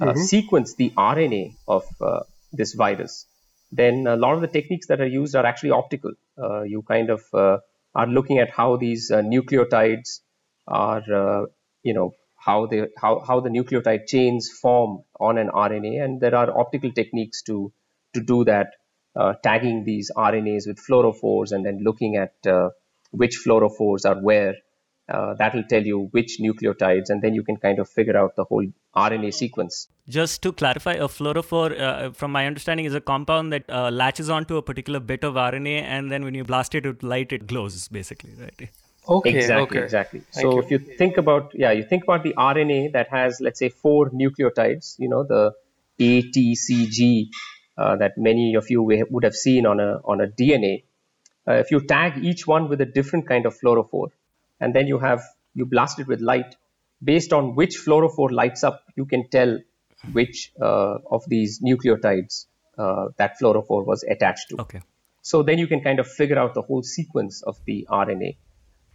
uh, 0.00 0.06
mm-hmm. 0.06 0.20
sequence 0.20 0.74
the 0.74 0.90
RNA 0.90 1.54
of 1.66 1.84
uh, 2.00 2.20
this 2.52 2.74
virus, 2.74 3.26
then 3.72 4.06
a 4.06 4.16
lot 4.16 4.34
of 4.34 4.40
the 4.40 4.46
techniques 4.48 4.86
that 4.86 5.00
are 5.00 5.06
used 5.06 5.34
are 5.34 5.44
actually 5.44 5.70
optical. 5.70 6.12
Uh, 6.40 6.62
you 6.62 6.82
kind 6.82 7.10
of 7.10 7.22
uh, 7.32 7.58
are 7.94 8.06
looking 8.06 8.38
at 8.38 8.50
how 8.50 8.76
these 8.76 9.10
uh, 9.10 9.20
nucleotides 9.22 10.20
are, 10.66 11.02
uh, 11.22 11.46
you 11.82 11.94
know, 11.94 12.14
how 12.44 12.66
they 12.66 12.82
how, 13.00 13.22
how 13.26 13.40
the 13.40 13.48
nucleotide 13.48 14.06
chains 14.06 14.50
form 14.60 15.02
on 15.18 15.38
an 15.38 15.48
RNA, 15.48 16.04
and 16.04 16.20
there 16.20 16.34
are 16.34 16.58
optical 16.58 16.92
techniques 16.92 17.42
to 17.42 17.72
to 18.14 18.20
do 18.20 18.44
that, 18.44 18.68
uh, 19.16 19.32
tagging 19.42 19.84
these 19.84 20.10
RNAs 20.16 20.66
with 20.66 20.78
fluorophores 20.88 21.52
and 21.52 21.64
then 21.64 21.80
looking 21.82 22.16
at 22.16 22.34
uh, 22.46 22.70
which 23.10 23.40
fluorophores 23.44 24.04
are 24.04 24.20
where. 24.20 24.54
that 25.38 25.54
will 25.54 25.64
tell 25.70 25.84
you 25.88 25.96
which 26.16 26.38
nucleotides, 26.44 27.10
and 27.14 27.22
then 27.22 27.34
you 27.38 27.42
can 27.48 27.56
kind 27.64 27.78
of 27.78 27.88
figure 27.96 28.16
out 28.20 28.36
the 28.36 28.44
whole 28.44 28.66
RNA 28.96 29.32
sequence. 29.34 29.88
Just 30.08 30.42
to 30.42 30.52
clarify, 30.52 30.92
a 30.92 31.08
fluorophore, 31.08 31.80
uh, 31.80 32.10
from 32.12 32.32
my 32.32 32.46
understanding, 32.46 32.86
is 32.86 32.94
a 32.94 33.00
compound 33.00 33.52
that 33.52 33.64
uh, 33.68 33.90
latches 33.90 34.30
onto 34.30 34.56
a 34.56 34.62
particular 34.62 35.00
bit 35.00 35.24
of 35.24 35.34
RNA, 35.34 35.82
and 35.82 36.10
then 36.10 36.24
when 36.24 36.34
you 36.34 36.44
blast 36.44 36.74
it 36.74 36.86
with 36.86 37.02
light, 37.02 37.32
it 37.32 37.46
glows, 37.46 37.88
basically, 37.88 38.34
right? 38.40 38.70
Okay. 39.08 39.34
Exactly. 39.36 39.78
Okay. 39.78 39.84
Exactly. 39.84 40.20
Thank 40.20 40.42
so 40.44 40.52
you. 40.52 40.58
if 40.62 40.70
you 40.70 40.78
think 40.78 41.18
about, 41.18 41.52
yeah, 41.54 41.72
you 41.72 41.84
think 41.84 42.04
about 42.04 42.22
the 42.22 42.34
RNA 42.34 42.92
that 42.92 43.08
has, 43.08 43.40
let's 43.40 43.58
say, 43.58 43.68
four 43.68 44.10
nucleotides. 44.10 44.98
You 44.98 45.08
know, 45.08 45.24
the 45.24 45.52
A, 45.98 46.22
T, 46.22 46.54
C, 46.54 46.86
G 46.86 47.30
uh, 47.76 47.96
that 47.96 48.16
many 48.16 48.54
of 48.54 48.70
you 48.70 48.82
would 48.82 49.24
have 49.24 49.34
seen 49.34 49.66
on 49.66 49.80
a 49.80 50.00
on 50.04 50.20
a 50.20 50.26
DNA. 50.26 50.84
Uh, 51.46 51.54
if 51.54 51.70
you 51.70 51.80
tag 51.80 52.24
each 52.24 52.46
one 52.46 52.68
with 52.68 52.80
a 52.80 52.86
different 52.86 53.26
kind 53.28 53.46
of 53.46 53.58
fluorophore, 53.58 54.08
and 54.60 54.74
then 54.74 54.86
you 54.86 54.98
have 54.98 55.22
you 55.54 55.66
blast 55.66 55.98
it 55.98 56.06
with 56.06 56.20
light, 56.20 56.56
based 57.02 57.32
on 57.32 57.54
which 57.54 57.76
fluorophore 57.76 58.30
lights 58.30 58.64
up, 58.64 58.82
you 58.96 59.04
can 59.04 59.28
tell 59.28 59.58
which 60.12 60.52
uh, 60.60 60.98
of 61.10 61.24
these 61.26 61.60
nucleotides 61.60 62.46
uh, 62.78 63.08
that 63.16 63.38
fluorophore 63.40 63.84
was 63.84 64.04
attached 64.04 64.50
to. 64.50 64.60
Okay. 64.60 64.80
So 65.22 65.42
then 65.42 65.58
you 65.58 65.66
can 65.66 65.80
kind 65.80 66.00
of 66.00 66.06
figure 66.06 66.38
out 66.38 66.54
the 66.54 66.62
whole 66.62 66.82
sequence 66.82 67.42
of 67.42 67.56
the 67.64 67.86
RNA. 67.90 68.36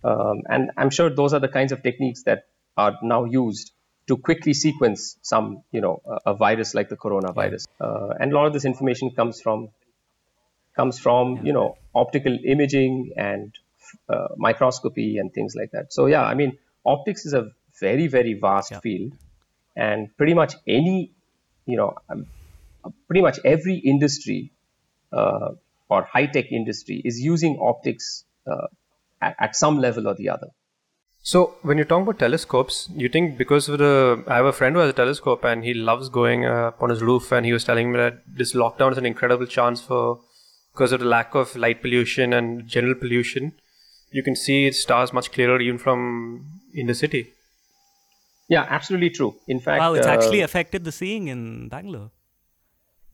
Um, 0.03 0.41
and 0.47 0.71
I'm 0.77 0.89
sure 0.89 1.09
those 1.09 1.33
are 1.33 1.39
the 1.39 1.47
kinds 1.47 1.71
of 1.71 1.83
techniques 1.83 2.23
that 2.23 2.45
are 2.77 2.97
now 3.01 3.25
used 3.25 3.71
to 4.07 4.17
quickly 4.17 4.53
sequence 4.53 5.17
some, 5.21 5.63
you 5.71 5.81
know, 5.81 6.01
a, 6.05 6.31
a 6.31 6.33
virus 6.33 6.73
like 6.73 6.89
the 6.89 6.97
coronavirus. 6.97 7.67
Uh, 7.79 8.13
and 8.19 8.31
a 8.31 8.35
lot 8.35 8.47
of 8.47 8.53
this 8.53 8.65
information 8.65 9.11
comes 9.11 9.41
from 9.41 9.69
comes 10.75 10.97
from, 10.97 11.45
you 11.45 11.51
know, 11.51 11.77
optical 11.93 12.37
imaging 12.45 13.11
and 13.17 13.53
uh, 14.07 14.29
microscopy 14.37 15.17
and 15.17 15.33
things 15.33 15.55
like 15.55 15.71
that. 15.71 15.93
So 15.93 16.05
yeah, 16.05 16.23
I 16.23 16.33
mean, 16.33 16.57
optics 16.85 17.25
is 17.25 17.33
a 17.33 17.51
very 17.79 18.07
very 18.07 18.33
vast 18.33 18.71
yeah. 18.71 18.79
field, 18.79 19.13
and 19.75 20.15
pretty 20.17 20.33
much 20.33 20.55
any 20.67 21.11
you 21.65 21.77
know 21.77 21.95
um, 22.09 22.25
pretty 23.07 23.21
much 23.21 23.39
every 23.45 23.75
industry 23.75 24.51
uh, 25.11 25.49
or 25.89 26.03
high 26.03 26.25
tech 26.25 26.51
industry 26.51 27.01
is 27.03 27.19
using 27.19 27.59
optics 27.61 28.23
uh, 28.47 28.67
at, 29.21 29.35
at, 29.39 29.55
some 29.55 29.77
level 29.77 30.07
or 30.07 30.15
the 30.15 30.29
other. 30.29 30.47
So 31.21 31.55
when 31.61 31.77
you 31.77 31.83
talk 31.83 32.03
about 32.03 32.19
telescopes, 32.19 32.89
you 32.95 33.09
think 33.09 33.37
because 33.37 33.67
of 33.69 33.77
the 33.77 34.23
I 34.27 34.37
have 34.37 34.45
a 34.45 34.53
friend 34.53 34.75
who 34.75 34.81
has 34.81 34.89
a 34.89 34.93
telescope 34.93 35.43
and 35.43 35.63
he 35.63 35.73
loves 35.73 36.09
going 36.09 36.45
uh, 36.45 36.71
on 36.79 36.89
his 36.89 37.01
roof, 37.01 37.31
and 37.31 37.45
he 37.45 37.53
was 37.53 37.63
telling 37.63 37.91
me 37.91 37.97
that 37.97 38.21
this 38.27 38.53
lockdown 38.53 38.91
is 38.91 38.97
an 38.97 39.05
incredible 39.05 39.45
chance 39.45 39.81
for 39.81 40.21
because 40.73 40.91
of 40.91 41.01
the 41.01 41.05
lack 41.05 41.35
of 41.35 41.55
light 41.55 41.81
pollution 41.81 42.33
and 42.33 42.67
general 42.67 42.95
pollution. 42.95 43.53
You 44.11 44.23
can 44.23 44.35
see 44.35 44.71
stars 44.71 45.11
much 45.13 45.31
clearer 45.31 45.59
even 45.59 45.77
from 45.77 46.45
in 46.73 46.87
the 46.87 46.95
city. 46.95 47.33
Yeah, 48.47 48.65
absolutely 48.67 49.11
true. 49.11 49.35
In 49.47 49.59
fact, 49.59 49.79
wow, 49.79 49.93
it's 49.93 50.07
uh, 50.07 50.11
actually 50.11 50.41
affected 50.41 50.83
the 50.83 50.91
seeing 50.91 51.27
in 51.27 51.67
Bangalore. 51.67 52.11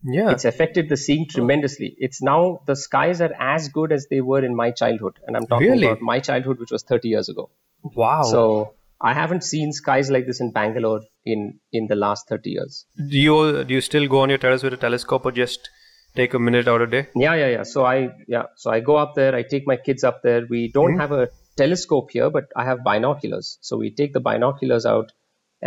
Yeah, 0.06 0.32
it's 0.32 0.46
affected 0.46 0.88
the 0.88 0.98
seeing 0.98 1.28
tremendously. 1.28 1.96
It's 1.98 2.22
now 2.22 2.62
the 2.66 2.76
skies 2.76 3.22
are 3.22 3.34
as 3.40 3.70
good 3.70 3.92
as 3.92 4.08
they 4.10 4.22
were 4.22 4.44
in 4.46 4.56
my 4.56 4.72
childhood, 4.72 5.20
and 5.26 5.36
I'm 5.36 5.48
talking 5.48 5.72
really? 5.72 5.88
about 5.88 6.02
my 6.02 6.20
childhood, 6.20 6.60
which 6.60 6.72
was 6.72 6.84
30 6.84 7.10
years 7.10 7.30
ago. 7.30 7.50
Wow. 7.84 8.24
So 8.24 8.76
I 9.02 9.14
haven't 9.14 9.44
seen 9.44 9.72
skies 9.74 10.12
like 10.12 10.26
this 10.26 10.40
in 10.42 10.52
Bangalore 10.52 11.02
in 11.26 11.60
in 11.72 11.88
the 11.88 11.96
last 11.96 12.28
30 12.30 12.50
years. 12.50 12.86
Do 12.98 13.18
you 13.18 13.64
do 13.64 13.74
you 13.74 13.82
still 13.82 14.08
go 14.08 14.20
on 14.22 14.30
your 14.30 14.38
terrace 14.38 14.64
with 14.64 14.74
a 14.74 14.78
telescope, 14.78 15.26
or 15.26 15.32
just 15.32 15.70
take 16.16 16.34
a 16.34 16.40
minute 16.40 16.68
out 16.68 16.82
a 16.82 16.88
day? 16.88 17.08
Yeah, 17.16 17.34
yeah, 17.36 17.48
yeah. 17.48 17.64
So 17.64 17.86
I 17.86 18.10
yeah, 18.28 18.44
so 18.56 18.72
I 18.72 18.80
go 18.80 18.96
up 18.98 19.16
there. 19.16 19.36
I 19.36 19.44
take 19.44 19.68
my 19.68 19.78
kids 19.78 20.04
up 20.04 20.22
there. 20.24 20.46
We 20.50 20.72
don't 20.72 20.92
mm-hmm. 20.92 21.00
have 21.00 21.12
a 21.12 21.30
telescope 21.58 22.12
here, 22.12 22.30
but 22.30 22.46
I 22.56 22.66
have 22.66 22.84
binoculars. 22.84 23.58
So 23.62 23.78
we 23.78 23.92
take 23.92 24.14
the 24.14 24.20
binoculars 24.20 24.86
out 24.86 25.12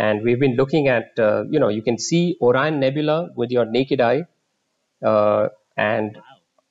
and 0.05 0.23
we've 0.23 0.39
been 0.39 0.55
looking 0.55 0.87
at, 0.87 1.19
uh, 1.19 1.43
you 1.53 1.59
know, 1.59 1.67
you 1.67 1.81
can 1.81 1.97
see 1.99 2.37
Orion 2.41 2.79
Nebula 2.79 3.29
with 3.35 3.51
your 3.51 3.65
naked 3.65 4.01
eye, 4.09 4.21
uh, 5.05 5.49
and 5.75 6.17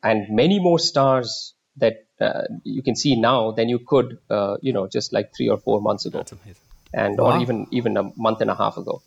and 0.03 0.31
many 0.31 0.59
more 0.59 0.79
stars 0.79 1.55
that 1.77 2.07
uh, 2.21 2.45
you 2.65 2.83
can 2.83 2.97
see 2.97 3.21
now 3.21 3.51
than 3.59 3.69
you 3.69 3.79
could, 3.79 4.19
uh, 4.31 4.57
you 4.63 4.73
know, 4.73 4.87
just 4.97 5.13
like 5.13 5.35
three 5.37 5.49
or 5.49 5.59
four 5.59 5.81
months 5.89 6.07
ago, 6.07 6.25
and 6.95 7.19
wow. 7.19 7.27
or 7.27 7.43
even 7.43 7.67
even 7.71 7.97
a 7.99 8.05
month 8.17 8.41
and 8.41 8.51
a 8.51 8.55
half 8.63 8.79
ago. 8.79 9.03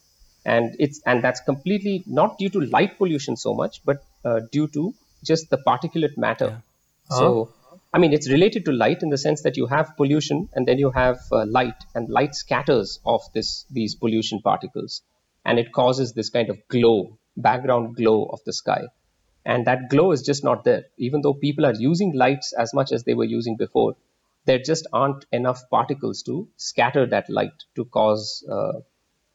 And 0.45 0.75
it's 0.79 1.01
and 1.05 1.23
that's 1.23 1.41
completely 1.41 2.03
not 2.05 2.37
due 2.37 2.49
to 2.49 2.61
light 2.77 2.97
pollution 2.99 3.35
so 3.37 3.55
much, 3.63 3.81
but 3.85 4.03
uh, 4.23 4.39
due 4.51 4.67
to 4.77 4.93
just 5.23 5.49
the 5.49 5.57
particulate 5.57 6.17
matter. 6.17 6.51
Yeah. 6.53 7.15
Uh-huh. 7.15 7.19
So 7.19 7.49
I 7.93 7.99
mean, 7.99 8.13
it's 8.13 8.29
related 8.29 8.65
to 8.65 8.71
light 8.71 9.03
in 9.03 9.09
the 9.09 9.17
sense 9.17 9.41
that 9.41 9.57
you 9.57 9.67
have 9.67 9.97
pollution 9.97 10.47
and 10.53 10.65
then 10.65 10.79
you 10.79 10.91
have 10.91 11.19
uh, 11.31 11.45
light, 11.45 11.83
and 11.93 12.09
light 12.09 12.35
scatters 12.35 12.99
off 13.03 13.33
this 13.33 13.65
these 13.69 13.95
pollution 13.95 14.41
particles, 14.41 15.01
and 15.43 15.59
it 15.59 15.73
causes 15.73 16.13
this 16.13 16.29
kind 16.29 16.49
of 16.49 16.57
glow, 16.69 17.17
background 17.35 17.95
glow 17.97 18.25
of 18.25 18.39
the 18.45 18.53
sky, 18.53 18.83
and 19.45 19.67
that 19.67 19.89
glow 19.89 20.13
is 20.13 20.21
just 20.21 20.43
not 20.43 20.63
there. 20.63 20.85
Even 20.97 21.21
though 21.21 21.33
people 21.33 21.65
are 21.65 21.73
using 21.73 22.13
lights 22.15 22.53
as 22.53 22.73
much 22.73 22.93
as 22.93 23.03
they 23.03 23.13
were 23.13 23.25
using 23.25 23.57
before, 23.57 23.95
there 24.45 24.59
just 24.59 24.87
aren't 24.93 25.25
enough 25.31 25.69
particles 25.69 26.23
to 26.23 26.47
scatter 26.55 27.05
that 27.05 27.29
light 27.29 27.65
to 27.75 27.83
cause, 27.85 28.47
uh, 28.49 28.79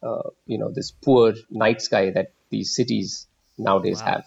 uh, 0.03 0.31
you 0.47 0.59
know, 0.59 0.71
this 0.73 0.91
poor 0.91 1.35
night 1.51 1.83
sky 1.83 2.11
that 2.11 2.33
these 2.51 2.75
cities 2.75 3.27
nowadays 3.59 4.01
wow. 4.01 4.13
have. 4.13 4.25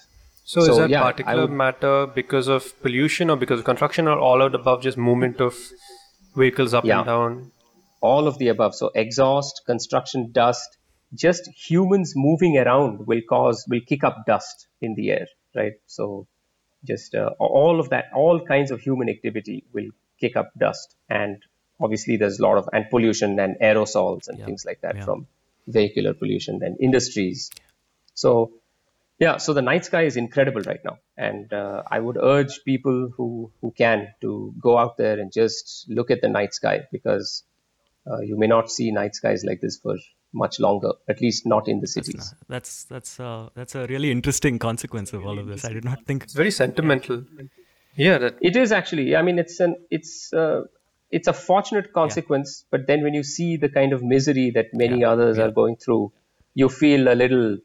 So, 0.50 0.62
so 0.62 0.72
is 0.72 0.78
that 0.80 0.90
yeah, 0.90 1.04
particular 1.04 1.42
would, 1.42 1.52
matter 1.52 2.08
because 2.08 2.48
of 2.48 2.82
pollution 2.82 3.30
or 3.30 3.36
because 3.38 3.60
of 3.60 3.66
construction 3.66 4.08
or 4.08 4.18
all 4.18 4.42
out 4.42 4.56
above 4.56 4.82
just 4.82 4.98
movement 4.98 5.40
of 5.40 5.56
vehicles 6.36 6.74
up 6.74 6.86
yeah, 6.86 6.98
and 6.98 7.06
down? 7.06 7.52
All 8.02 8.28
of 8.28 8.40
the 8.40 8.48
above. 8.48 8.74
So 8.74 8.90
exhaust, 8.96 9.62
construction 9.68 10.32
dust, 10.32 10.80
just 11.14 11.48
humans 11.56 12.14
moving 12.16 12.58
around 12.58 13.06
will 13.06 13.22
cause 13.30 13.64
will 13.70 13.82
kick 13.88 14.04
up 14.04 14.26
dust 14.26 14.68
in 14.82 14.96
the 14.96 15.12
air, 15.12 15.28
right? 15.56 15.74
So 15.86 16.26
just 16.84 17.14
uh, 17.14 17.30
all 17.38 17.80
of 17.80 17.92
that, 17.92 18.06
all 18.16 18.44
kinds 18.44 18.72
of 18.72 18.82
human 18.82 19.08
activity 19.08 19.66
will 19.72 19.92
kick 20.20 20.36
up 20.36 20.50
dust, 20.58 20.96
and 21.08 21.44
obviously 21.80 22.18
there's 22.18 22.40
a 22.40 22.42
lot 22.42 22.58
of 22.58 22.68
and 22.74 22.90
pollution 22.90 23.40
and 23.40 23.56
aerosols 23.62 24.28
and 24.28 24.40
yeah, 24.40 24.46
things 24.46 24.66
like 24.66 24.82
that 24.82 24.96
yeah. 24.96 25.06
from 25.06 25.28
vehicular 25.68 26.16
pollution 26.16 26.64
and 26.64 26.76
industries. 26.82 27.52
So 28.16 28.54
yeah, 29.20 29.38
so 29.38 29.54
the 29.54 29.62
night 29.62 29.84
sky 29.84 30.04
is 30.04 30.16
incredible 30.16 30.62
right 30.62 30.80
now, 30.84 30.98
and 31.18 31.52
uh, 31.52 31.84
I 31.92 32.00
would 32.00 32.18
urge 32.18 32.64
people 32.64 33.12
who 33.16 33.52
who 33.62 33.72
can 33.72 34.08
to 34.22 34.54
go 34.60 34.78
out 34.78 34.98
there 34.98 35.20
and 35.20 35.32
just 35.32 35.86
look 35.90 36.10
at 36.10 36.22
the 36.22 36.30
night 36.30 36.54
sky 36.54 36.88
because 36.92 37.44
uh, 38.10 38.20
you 38.20 38.38
may 38.38 38.48
not 38.48 38.72
see 38.72 38.92
night 38.92 39.16
skies 39.16 39.44
like 39.44 39.60
this 39.60 39.78
for 39.78 39.98
much 40.32 40.60
longer, 40.60 40.94
at 41.10 41.20
least 41.20 41.46
not 41.46 41.68
in 41.68 41.82
the 41.82 41.88
cities. 41.88 42.34
That's 42.48 42.86
that's 42.86 42.86
that's, 42.86 43.20
uh, 43.20 43.50
that's 43.56 43.76
a 43.76 43.88
really 43.88 44.10
interesting 44.10 44.58
consequence 44.58 45.12
of 45.12 45.26
all 45.26 45.38
of 45.38 45.48
this. 45.48 45.66
I 45.66 45.74
did 45.74 45.84
not 45.84 46.06
think 46.06 46.24
it's 46.24 46.34
very 46.34 46.52
sentimental. 46.52 47.26
Yeah, 47.96 48.20
that... 48.20 48.38
it 48.42 48.56
is 48.56 48.72
actually. 48.72 49.16
I 49.18 49.22
mean, 49.22 49.38
it's 49.38 49.60
an 49.60 49.76
it's 49.92 50.32
uh, 50.32 50.64
it's 51.12 51.28
a 51.28 51.34
fortunate 51.34 51.92
consequence, 51.92 52.64
yeah. 52.64 52.78
but 52.78 52.88
then 52.88 53.04
when 53.04 53.14
you 53.14 53.24
see 53.24 53.58
the 53.58 53.70
kind 53.70 53.92
of 53.92 54.02
misery 54.02 54.52
that 54.52 54.68
many 54.74 55.02
yeah. 55.02 55.12
others 55.12 55.38
yeah. 55.38 55.46
are 55.46 55.52
going 55.52 55.76
through, 55.76 56.14
you 56.54 56.70
feel 56.70 57.12
a 57.12 57.16
little 57.16 57.58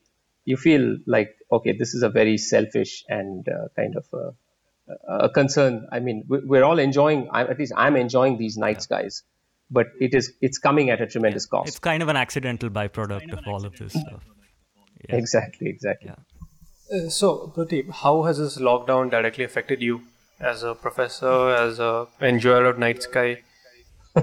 you 0.45 0.57
feel 0.57 0.99
like 1.07 1.35
okay 1.57 1.73
this 1.73 1.95
is 1.95 2.03
a 2.03 2.09
very 2.09 2.37
selfish 2.39 3.05
and 3.09 3.49
uh, 3.49 3.69
kind 3.77 3.97
of 3.97 4.07
a, 4.13 5.25
a, 5.27 5.29
concern. 5.29 5.87
I 5.93 6.01
mean 6.01 6.25
we're 6.29 6.65
all 6.65 6.79
enjoying 6.79 7.29
at 7.33 7.59
least 7.59 7.73
i'm 7.77 7.97
enjoying 7.97 8.39
these 8.39 8.57
night 8.57 8.77
yeah. 8.77 8.89
skies 8.89 9.23
but 9.71 9.87
it 10.01 10.15
is 10.15 10.33
it's 10.41 10.59
coming 10.59 10.91
at 10.91 11.01
a 11.01 11.07
tremendous 11.07 11.47
cost. 11.47 11.69
It's 11.69 11.79
kind 11.79 12.03
of 12.03 12.09
an 12.09 12.17
accidental 12.17 12.71
byproduct 12.71 13.21
kind 13.21 13.33
of, 13.33 13.39
of 13.41 13.49
all 13.49 13.65
of 13.65 13.77
this 13.77 13.93
stuff. 13.93 14.25
Yeah. 15.09 15.17
exactly 15.17 15.69
exactly. 15.69 16.11
Uh, 16.11 17.09
so 17.09 17.53
Pradeep, 17.57 17.91
how 17.91 18.23
has 18.25 18.39
this 18.39 18.59
lockdown 18.59 19.11
directly 19.11 19.45
affected 19.45 19.81
you 19.83 20.03
as 20.41 20.63
a 20.63 20.75
professor 20.75 21.51
as 21.51 21.79
a 21.79 22.07
enjoyer 22.21 22.67
of 22.67 22.79
night 22.79 23.03
sky? 23.03 23.43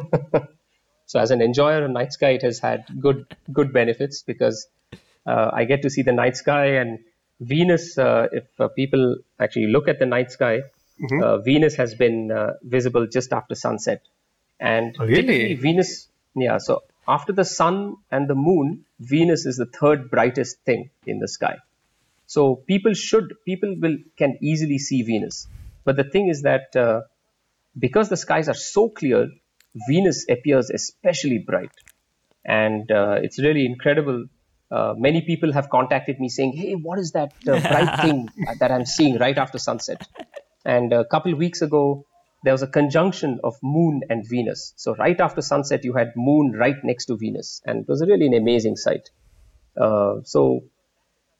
So 1.11 1.19
as 1.19 1.29
an 1.29 1.41
enjoyer 1.41 1.83
of 1.83 1.91
night 1.91 2.13
sky 2.13 2.29
it 2.39 2.41
has 2.43 2.59
had 2.59 2.85
good 3.01 3.25
good 3.51 3.73
benefits 3.73 4.23
because 4.23 4.67
uh, 5.25 5.49
I 5.51 5.65
get 5.65 5.81
to 5.81 5.89
see 5.89 6.03
the 6.03 6.13
night 6.13 6.37
sky 6.37 6.67
and 6.81 6.99
Venus. 7.41 7.97
Uh, 7.97 8.27
if 8.31 8.45
uh, 8.59 8.69
people 8.69 9.17
actually 9.39 9.67
look 9.67 9.87
at 9.89 9.99
the 9.99 10.05
night 10.05 10.31
sky, 10.31 10.61
mm-hmm. 11.01 11.43
Venus 11.43 11.75
has 11.75 11.95
been 11.95 12.31
visible 12.63 13.07
just 13.07 13.33
after 13.33 13.55
sunset. 13.55 14.01
And 14.59 14.95
really, 14.99 15.55
Venus, 15.55 16.07
yeah. 16.35 16.59
So 16.59 16.83
after 17.07 17.33
the 17.33 17.43
sun 17.43 17.97
and 18.11 18.27
the 18.29 18.35
moon, 18.35 18.85
Venus 18.99 19.47
is 19.47 19.57
the 19.57 19.65
third 19.65 20.11
brightest 20.11 20.59
thing 20.65 20.91
in 21.07 21.19
the 21.19 21.27
sky. 21.27 21.57
So 22.27 22.55
people 22.55 22.93
should, 22.93 23.33
people 23.43 23.75
will 23.77 23.97
can 24.15 24.37
easily 24.41 24.77
see 24.77 25.01
Venus. 25.01 25.47
But 25.83 25.97
the 25.97 26.03
thing 26.03 26.29
is 26.29 26.43
that 26.43 26.75
uh, 26.75 27.01
because 27.77 28.09
the 28.09 28.17
skies 28.17 28.47
are 28.47 28.53
so 28.53 28.87
clear, 28.89 29.29
Venus 29.87 30.25
appears 30.29 30.69
especially 30.69 31.39
bright, 31.39 31.71
and 32.45 32.91
uh, 32.91 33.17
it's 33.21 33.39
really 33.39 33.65
incredible. 33.65 34.25
Uh, 34.71 34.93
many 34.97 35.21
people 35.21 35.51
have 35.51 35.69
contacted 35.69 36.19
me 36.19 36.29
saying, 36.29 36.53
"Hey, 36.53 36.73
what 36.73 36.97
is 36.99 37.11
that 37.11 37.33
uh, 37.47 37.59
bright 37.59 37.99
thing 38.01 38.29
that 38.59 38.71
I'm 38.71 38.85
seeing 38.85 39.17
right 39.17 39.37
after 39.37 39.59
sunset?" 39.59 40.07
And 40.63 40.93
a 40.93 41.03
couple 41.03 41.33
of 41.33 41.39
weeks 41.39 41.61
ago, 41.61 42.05
there 42.43 42.53
was 42.53 42.61
a 42.61 42.67
conjunction 42.67 43.39
of 43.43 43.55
Moon 43.61 44.01
and 44.09 44.27
Venus. 44.27 44.73
So 44.77 44.95
right 44.95 45.19
after 45.19 45.41
sunset, 45.41 45.83
you 45.83 45.93
had 45.93 46.13
Moon 46.15 46.53
right 46.53 46.75
next 46.83 47.05
to 47.05 47.17
Venus, 47.17 47.61
and 47.65 47.81
it 47.81 47.87
was 47.87 48.01
really 48.01 48.27
an 48.27 48.33
amazing 48.33 48.77
sight. 48.77 49.09
Uh, 49.79 50.21
so, 50.23 50.63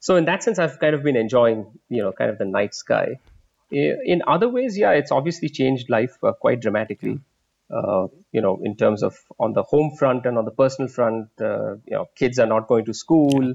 so 0.00 0.16
in 0.16 0.26
that 0.26 0.42
sense, 0.42 0.58
I've 0.58 0.78
kind 0.78 0.94
of 0.94 1.02
been 1.02 1.16
enjoying, 1.16 1.66
you 1.88 2.02
know, 2.02 2.12
kind 2.12 2.30
of 2.30 2.38
the 2.38 2.44
night 2.44 2.74
sky. 2.74 3.18
In 3.70 4.22
other 4.26 4.48
ways, 4.50 4.76
yeah, 4.76 4.90
it's 4.90 5.10
obviously 5.10 5.48
changed 5.48 5.88
life 5.88 6.18
uh, 6.22 6.32
quite 6.32 6.60
dramatically. 6.60 7.20
Uh, 7.72 8.06
you 8.32 8.42
know, 8.42 8.60
in 8.62 8.76
terms 8.76 9.02
of 9.02 9.16
on 9.40 9.54
the 9.54 9.62
home 9.62 9.96
front 9.98 10.26
and 10.26 10.36
on 10.36 10.44
the 10.44 10.50
personal 10.50 10.88
front, 10.88 11.28
uh, 11.40 11.72
you 11.86 11.96
know, 11.96 12.06
kids 12.14 12.38
are 12.38 12.46
not 12.46 12.68
going 12.68 12.84
to 12.84 12.92
school. 12.92 13.54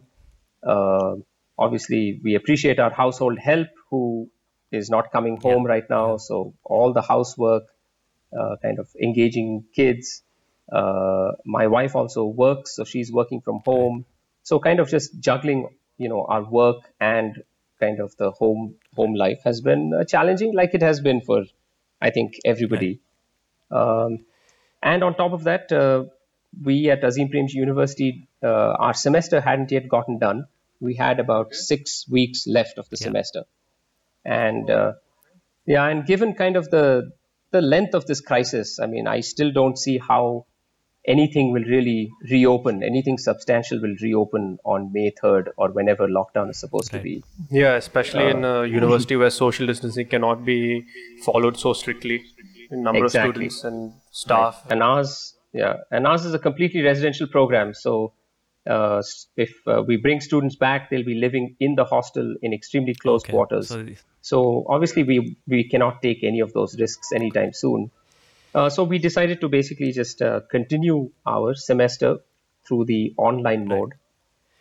Uh, 0.65 1.15
obviously, 1.57 2.19
we 2.24 2.36
appreciate 2.36 2.79
our 2.79 2.89
household 2.91 3.38
help 3.38 3.67
who 3.91 4.29
is 4.71 4.89
not 4.89 5.12
coming 5.12 5.38
home 5.38 5.63
yeah. 5.63 5.69
right 5.74 5.89
now. 5.89 6.17
So 6.17 6.55
all 6.63 6.93
the 6.93 7.01
housework, 7.01 7.63
uh, 8.38 8.55
kind 8.62 8.79
of 8.79 8.89
engaging 9.01 9.65
kids. 9.74 10.24
Uh, 10.71 11.31
my 11.45 11.67
wife 11.67 11.95
also 11.95 12.25
works, 12.25 12.75
so 12.75 12.83
she's 12.83 13.12
working 13.12 13.41
from 13.41 13.62
home. 13.65 14.05
So 14.43 14.59
kind 14.59 14.79
of 14.79 14.89
just 14.89 15.19
juggling, 15.19 15.69
you 15.97 16.09
know, 16.09 16.25
our 16.27 16.43
work 16.43 16.77
and 17.00 17.43
kind 17.79 18.00
of 18.00 18.15
the 18.17 18.31
home 18.31 18.75
home 18.95 19.13
life 19.13 19.41
has 19.43 19.62
been 19.62 19.93
uh, 19.93 20.03
challenging, 20.03 20.53
like 20.55 20.74
it 20.74 20.81
has 20.81 21.00
been 21.00 21.21
for, 21.21 21.43
I 22.01 22.09
think, 22.09 22.39
everybody. 22.43 23.00
Um, 23.71 24.25
and 24.81 25.03
on 25.03 25.15
top 25.15 25.33
of 25.33 25.43
that, 25.45 25.71
uh, 25.71 26.05
we 26.63 26.89
at 26.89 27.03
Azim 27.03 27.29
Premji 27.29 27.53
University, 27.53 28.27
uh, 28.43 28.47
our 28.47 28.93
semester 28.93 29.41
hadn't 29.41 29.71
yet 29.71 29.88
gotten 29.88 30.17
done. 30.17 30.47
We 30.79 30.95
had 30.95 31.19
about 31.19 31.53
six 31.53 32.05
weeks 32.09 32.45
left 32.47 32.77
of 32.77 32.89
the 32.89 32.97
yeah. 33.00 33.05
semester 33.05 33.43
and 34.27 34.69
uh, 34.69 34.93
yeah, 35.65 35.88
and 35.88 36.05
given 36.05 36.33
kind 36.33 36.57
of 36.57 36.69
the 36.69 37.12
the 37.51 37.62
length 37.62 37.95
of 37.95 38.05
this 38.05 38.19
crisis, 38.19 38.79
I 38.79 38.88
mean, 38.88 39.07
I 39.07 39.21
still 39.21 39.51
don't 39.51 39.77
see 39.77 39.97
how 39.97 40.45
anything 41.05 41.53
will 41.53 41.63
really 41.63 42.12
reopen, 42.29 42.83
anything 42.83 43.17
substantial 43.17 43.81
will 43.81 43.95
reopen 44.01 44.59
on 44.65 44.91
May 44.91 45.12
3rd 45.12 45.51
or 45.55 45.69
whenever 45.71 46.09
lockdown 46.09 46.50
is 46.50 46.59
supposed 46.59 46.93
right. 46.93 47.00
to 47.00 47.03
be. 47.03 47.24
Yeah, 47.50 47.75
especially 47.75 48.25
uh, 48.25 48.31
in 48.31 48.43
a 48.43 48.65
university 48.65 49.15
where 49.15 49.29
social 49.29 49.65
distancing 49.65 50.07
cannot 50.07 50.43
be 50.43 50.86
followed 51.24 51.57
so 51.57 51.71
strictly. 51.71 52.25
Number 52.69 53.05
exactly. 53.05 53.47
of 53.47 53.51
students 53.53 53.63
and 53.63 53.93
staff. 54.12 54.62
Right. 54.63 54.74
And 54.74 54.83
ours, 54.83 55.36
yeah, 55.53 55.77
and 55.91 56.05
ours 56.05 56.25
is 56.25 56.33
a 56.33 56.39
completely 56.39 56.81
residential 56.81 57.27
program. 57.27 57.74
So 57.74 58.13
uh, 58.67 59.01
if 59.36 59.53
uh, 59.67 59.83
we 59.88 59.97
bring 59.97 60.21
students 60.21 60.55
back, 60.55 60.89
they'll 60.89 61.05
be 61.05 61.15
living 61.15 61.55
in 61.59 61.75
the 61.75 61.86
hostel 61.86 62.36
in 62.41 62.53
extremely 62.53 62.93
close 62.93 63.24
okay. 63.24 63.31
quarters. 63.31 63.69
So, 63.69 63.86
so, 64.21 64.65
obviously, 64.67 65.03
we 65.03 65.38
we 65.47 65.69
cannot 65.69 66.01
take 66.01 66.24
any 66.24 66.41
of 66.41 66.51
those 66.53 66.77
risks 66.77 67.12
anytime 67.13 67.53
soon. 67.53 67.91
Uh, 68.53 68.69
so 68.69 68.83
we 68.83 68.97
decided 68.97 69.39
to 69.41 69.47
basically 69.47 69.91
just 69.91 70.21
uh, 70.21 70.41
continue 70.50 71.12
our 71.25 71.53
semester 71.53 72.17
through 72.67 72.86
the 72.86 73.13
online 73.17 73.67
mode, 73.67 73.93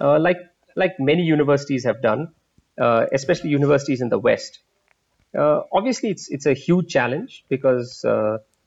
uh, 0.00 0.18
like 0.18 0.38
like 0.76 1.00
many 1.00 1.22
universities 1.22 1.84
have 1.84 2.02
done, 2.02 2.28
uh, 2.80 3.06
especially 3.12 3.50
universities 3.50 4.00
in 4.00 4.08
the 4.08 4.18
West. 4.18 4.60
Obviously, 5.34 6.10
it's 6.10 6.28
it's 6.30 6.46
a 6.46 6.54
huge 6.54 6.88
challenge 6.88 7.44
because 7.48 8.04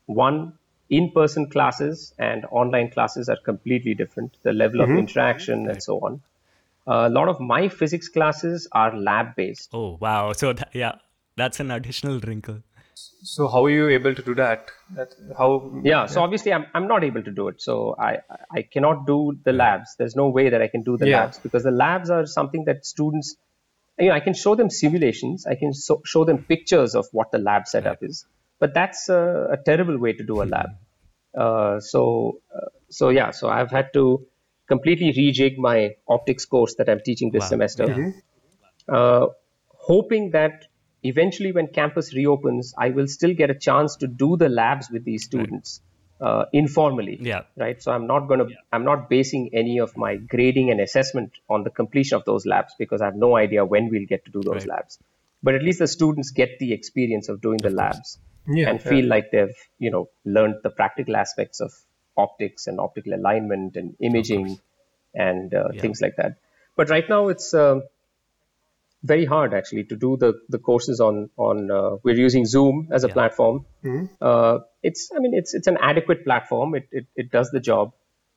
one 0.05 0.53
in-person 0.89 1.49
classes 1.49 2.13
and 2.17 2.45
online 2.51 2.89
classes 2.89 3.29
are 3.29 3.37
completely 3.45 3.93
different. 3.93 4.35
The 4.43 4.53
level 4.53 4.81
mm-hmm. 4.81 4.93
of 4.93 4.97
interaction 4.97 5.69
and 5.69 5.81
so 5.81 5.99
on. 5.99 6.21
Uh, 6.87 7.07
a 7.07 7.09
lot 7.09 7.29
of 7.29 7.39
my 7.39 7.69
physics 7.69 8.09
classes 8.09 8.67
are 8.71 8.95
lab-based. 8.97 9.69
Oh 9.73 9.97
wow! 9.99 10.33
So 10.33 10.53
that, 10.53 10.71
yeah, 10.73 10.93
that's 11.35 11.59
an 11.59 11.69
additional 11.69 12.19
wrinkle. 12.19 12.63
So 12.95 13.47
how 13.47 13.65
are 13.65 13.69
you 13.69 13.89
able 13.89 14.15
to 14.15 14.21
do 14.21 14.33
that? 14.35 14.71
that 14.95 15.13
how? 15.37 15.71
Yeah, 15.83 16.07
so 16.07 16.23
obviously 16.23 16.51
I'm 16.51 16.65
I'm 16.73 16.87
not 16.87 17.03
able 17.03 17.21
to 17.21 17.31
do 17.31 17.47
it. 17.49 17.61
So 17.61 17.95
I 17.99 18.19
I 18.51 18.63
cannot 18.63 19.05
do 19.05 19.37
the 19.43 19.53
labs. 19.53 19.95
There's 19.97 20.15
no 20.15 20.29
way 20.29 20.49
that 20.49 20.61
I 20.61 20.67
can 20.67 20.81
do 20.81 20.97
the 20.97 21.07
yeah. 21.07 21.21
labs 21.21 21.37
because 21.37 21.63
the 21.63 21.71
labs 21.71 22.09
are 22.09 22.25
something 22.25 22.65
that 22.65 22.85
students. 22.85 23.35
You 23.99 24.09
know, 24.09 24.13
I 24.13 24.19
can 24.19 24.33
show 24.33 24.55
them 24.55 24.69
simulations. 24.69 25.45
I 25.45 25.55
can 25.55 25.73
so, 25.73 26.01
show 26.05 26.25
them 26.25 26.43
pictures 26.43 26.95
of 26.95 27.07
what 27.11 27.31
the 27.31 27.37
lab 27.37 27.67
setup 27.67 27.97
is 28.01 28.25
but 28.59 28.73
that's 28.73 29.09
a, 29.09 29.47
a 29.51 29.57
terrible 29.57 29.97
way 29.97 30.13
to 30.13 30.23
do 30.23 30.41
a 30.41 30.45
lab. 30.45 30.69
Uh, 31.35 31.79
so, 31.79 32.41
uh, 32.53 32.67
so 32.89 33.09
yeah, 33.09 33.31
so 33.31 33.49
I've 33.49 33.71
had 33.71 33.93
to 33.93 34.25
completely 34.67 35.13
rejig 35.13 35.57
my 35.57 35.95
optics 36.07 36.45
course 36.45 36.75
that 36.75 36.89
I'm 36.89 36.99
teaching 37.03 37.31
this 37.31 37.43
wow. 37.43 37.47
semester, 37.47 38.13
yeah. 38.87 38.95
uh, 38.95 39.27
hoping 39.67 40.31
that 40.31 40.65
eventually 41.03 41.51
when 41.51 41.67
campus 41.67 42.13
reopens, 42.13 42.73
I 42.77 42.89
will 42.89 43.07
still 43.07 43.33
get 43.33 43.49
a 43.49 43.55
chance 43.55 43.95
to 43.97 44.07
do 44.07 44.37
the 44.37 44.49
labs 44.49 44.89
with 44.91 45.05
these 45.05 45.23
students. 45.23 45.81
Right. 45.81 45.88
Uh, 46.21 46.43
informally, 46.51 47.17
yeah. 47.21 47.43
right. 47.55 47.81
So 47.81 47.93
I'm 47.93 48.05
not 48.05 48.27
going 48.27 48.41
to, 48.41 48.47
yeah. 48.49 48.57
I'm 48.73 48.83
not 48.83 49.09
basing 49.09 49.51
any 49.53 49.79
of 49.79 49.95
my 49.95 50.17
grading 50.17 50.69
and 50.69 50.81
assessment 50.81 51.31
on 51.49 51.63
the 51.63 51.69
completion 51.69 52.17
of 52.17 52.25
those 52.25 52.45
labs 52.45 52.73
because 52.77 53.01
I 53.01 53.05
have 53.05 53.15
no 53.15 53.37
idea 53.37 53.63
when 53.63 53.89
we'll 53.89 54.05
get 54.05 54.25
to 54.25 54.31
do 54.31 54.41
those 54.43 54.65
right. 54.65 54.79
labs. 54.79 54.99
But 55.41 55.55
at 55.55 55.63
least 55.63 55.79
the 55.79 55.87
students 55.87 56.31
get 56.31 56.59
the 56.59 56.73
experience 56.73 57.29
of 57.29 57.39
doing 57.39 57.59
the 57.59 57.69
labs 57.69 58.17
yeah, 58.47 58.69
and 58.69 58.81
feel 58.81 59.05
like 59.05 59.31
they've 59.31 59.55
you 59.77 59.91
know 59.91 60.09
learned 60.25 60.55
the 60.63 60.69
practical 60.69 61.15
aspects 61.15 61.61
of 61.61 61.71
optics 62.17 62.67
and 62.67 62.79
optical 62.79 63.13
alignment 63.13 63.75
and 63.75 63.95
imaging 64.01 64.59
and 65.13 65.53
uh, 65.53 65.69
yeah. 65.73 65.81
things 65.81 66.01
like 66.01 66.15
that. 66.17 66.35
But 66.75 66.89
right 66.89 67.07
now 67.07 67.29
it's 67.29 67.53
uh, 67.53 67.81
very 69.03 69.25
hard 69.25 69.53
actually 69.53 69.85
to 69.85 69.95
do 69.95 70.17
the, 70.17 70.33
the 70.49 70.59
courses 70.59 70.99
on 70.99 71.29
on 71.37 71.71
uh, 71.71 71.97
we're 72.03 72.15
using 72.15 72.45
Zoom 72.45 72.89
as 72.91 73.03
a 73.03 73.09
platform. 73.09 73.65
Mm-hmm. 73.83 74.05
Uh, 74.21 74.59
it's 74.83 75.09
I 75.15 75.19
mean 75.19 75.33
it's 75.33 75.53
it's 75.53 75.67
an 75.67 75.77
adequate 75.81 76.23
platform. 76.25 76.75
It 76.75 76.87
it, 76.91 77.05
it 77.15 77.31
does 77.31 77.49
the 77.51 77.59
job, 77.59 77.93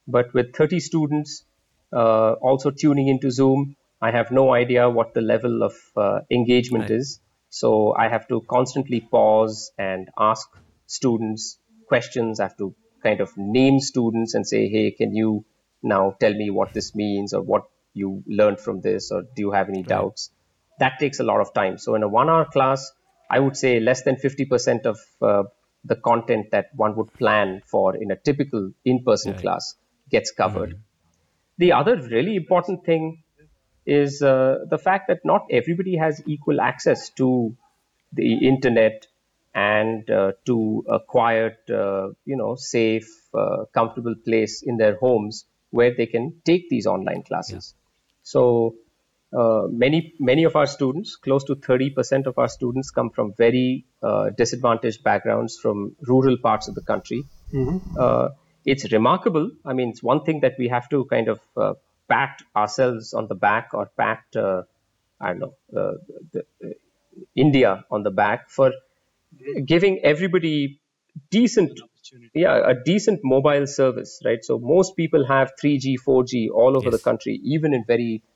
but 0.06 0.32
with 0.34 0.54
30 0.54 0.80
students 0.80 1.44
uh, 1.92 2.32
also 2.34 2.70
tuning 2.70 3.08
into 3.08 3.30
Zoom, 3.30 3.76
I 4.00 4.10
have 4.10 4.30
no 4.30 4.52
idea 4.54 4.88
what 4.88 5.14
the 5.14 5.20
level 5.20 5.62
of 5.62 5.74
uh, 5.96 6.20
engagement 6.30 6.82
right. 6.82 6.90
is. 6.92 7.20
So 7.50 7.94
I 7.94 8.08
have 8.08 8.28
to 8.28 8.40
constantly 8.48 9.00
pause 9.00 9.72
and 9.78 10.08
ask 10.18 10.48
students 10.86 11.58
questions. 11.86 12.40
I 12.40 12.44
have 12.44 12.56
to 12.58 12.74
kind 13.02 13.20
of 13.20 13.36
name 13.36 13.80
students 13.80 14.34
and 14.34 14.46
say, 14.46 14.68
hey, 14.68 14.92
can 14.92 15.14
you 15.14 15.44
now 15.82 16.16
tell 16.18 16.32
me 16.32 16.50
what 16.50 16.72
this 16.72 16.94
means 16.94 17.34
or 17.34 17.42
what 17.42 17.64
you 17.92 18.22
learned 18.26 18.60
from 18.60 18.80
this 18.80 19.10
or 19.10 19.22
do 19.22 19.42
you 19.42 19.50
have 19.50 19.68
any 19.68 19.80
right. 19.80 19.88
doubts? 19.88 20.30
That 20.78 20.98
takes 20.98 21.20
a 21.20 21.24
lot 21.24 21.40
of 21.40 21.54
time. 21.54 21.78
So 21.78 21.94
in 21.94 22.02
a 22.02 22.08
one 22.08 22.28
hour 22.28 22.44
class, 22.44 22.92
I 23.30 23.38
would 23.38 23.56
say 23.56 23.80
less 23.80 24.02
than 24.02 24.16
50% 24.16 24.86
of 24.86 24.98
uh, 25.20 25.44
the 25.84 25.96
content 25.96 26.50
that 26.52 26.66
one 26.74 26.96
would 26.96 27.12
plan 27.14 27.62
for 27.66 27.96
in 27.96 28.10
a 28.10 28.16
typical 28.16 28.72
in 28.84 29.02
person 29.04 29.34
class 29.34 29.74
gets 30.10 30.30
covered. 30.30 30.70
Mm-hmm. 30.70 30.78
The 31.58 31.72
other 31.72 31.96
really 31.96 32.36
important 32.36 32.84
thing 32.84 33.22
is 33.84 34.22
uh, 34.22 34.58
the 34.68 34.78
fact 34.78 35.08
that 35.08 35.20
not 35.24 35.46
everybody 35.50 35.96
has 35.96 36.22
equal 36.26 36.60
access 36.60 37.10
to 37.10 37.56
the 38.12 38.46
internet 38.46 39.06
and 39.54 40.08
uh, 40.10 40.32
to 40.46 40.84
a 40.88 40.98
quiet, 41.00 41.58
uh, 41.70 42.08
you 42.24 42.36
know, 42.36 42.54
safe, 42.54 43.08
uh, 43.34 43.64
comfortable 43.74 44.14
place 44.24 44.62
in 44.62 44.76
their 44.76 44.96
homes 44.96 45.44
where 45.70 45.94
they 45.94 46.06
can 46.06 46.34
take 46.44 46.68
these 46.70 46.86
online 46.86 47.22
classes. 47.22 47.74
Yeah. 47.74 47.82
So 48.22 48.74
uh, 49.32 49.66
many 49.68 50.14
many 50.18 50.44
of 50.44 50.56
our 50.56 50.66
students, 50.66 51.16
close 51.16 51.44
to 51.44 51.56
30% 51.56 52.26
of 52.26 52.38
our 52.38 52.48
students, 52.48 52.90
come 52.90 53.10
from 53.10 53.32
very 53.36 53.86
uh, 54.02 54.30
disadvantaged 54.30 55.02
backgrounds 55.02 55.58
from 55.58 55.96
rural 56.06 56.36
parts 56.36 56.68
of 56.68 56.74
the 56.74 56.82
country. 56.82 57.24
Mm-hmm. 57.52 58.26
it's 58.64 58.90
remarkable. 58.92 59.50
I 59.64 59.72
mean, 59.74 59.90
it's 59.90 60.02
one 60.02 60.24
thing 60.24 60.40
that 60.40 60.54
we 60.58 60.68
have 60.68 60.88
to 60.90 61.04
kind 61.06 61.28
of 61.28 61.40
pat 62.12 62.42
ourselves 62.54 63.14
on 63.14 63.28
the 63.28 63.34
back 63.34 63.70
or 63.72 63.90
pat, 63.96 64.22
uh, 64.36 64.62
I 65.20 65.28
don't 65.28 65.40
know, 65.40 65.54
uh, 65.80 65.94
the, 66.32 66.40
uh, 66.64 66.68
India 67.34 67.84
on 67.90 68.02
the 68.02 68.10
back 68.10 68.50
for 68.50 68.72
giving 69.64 70.00
everybody 70.02 70.80
decent, 71.30 71.80
yeah, 72.34 72.70
a 72.72 72.74
decent 72.74 73.20
mobile 73.22 73.66
service, 73.66 74.20
right? 74.24 74.44
So 74.44 74.58
most 74.58 74.96
people 74.96 75.26
have 75.26 75.52
3G, 75.62 75.96
4G 76.06 76.48
all 76.52 76.76
over 76.76 76.90
yes. 76.90 76.96
the 76.96 77.02
country, 77.10 77.40
even 77.44 77.74
in 77.74 77.84
very 77.86 78.22
uh, 78.24 78.31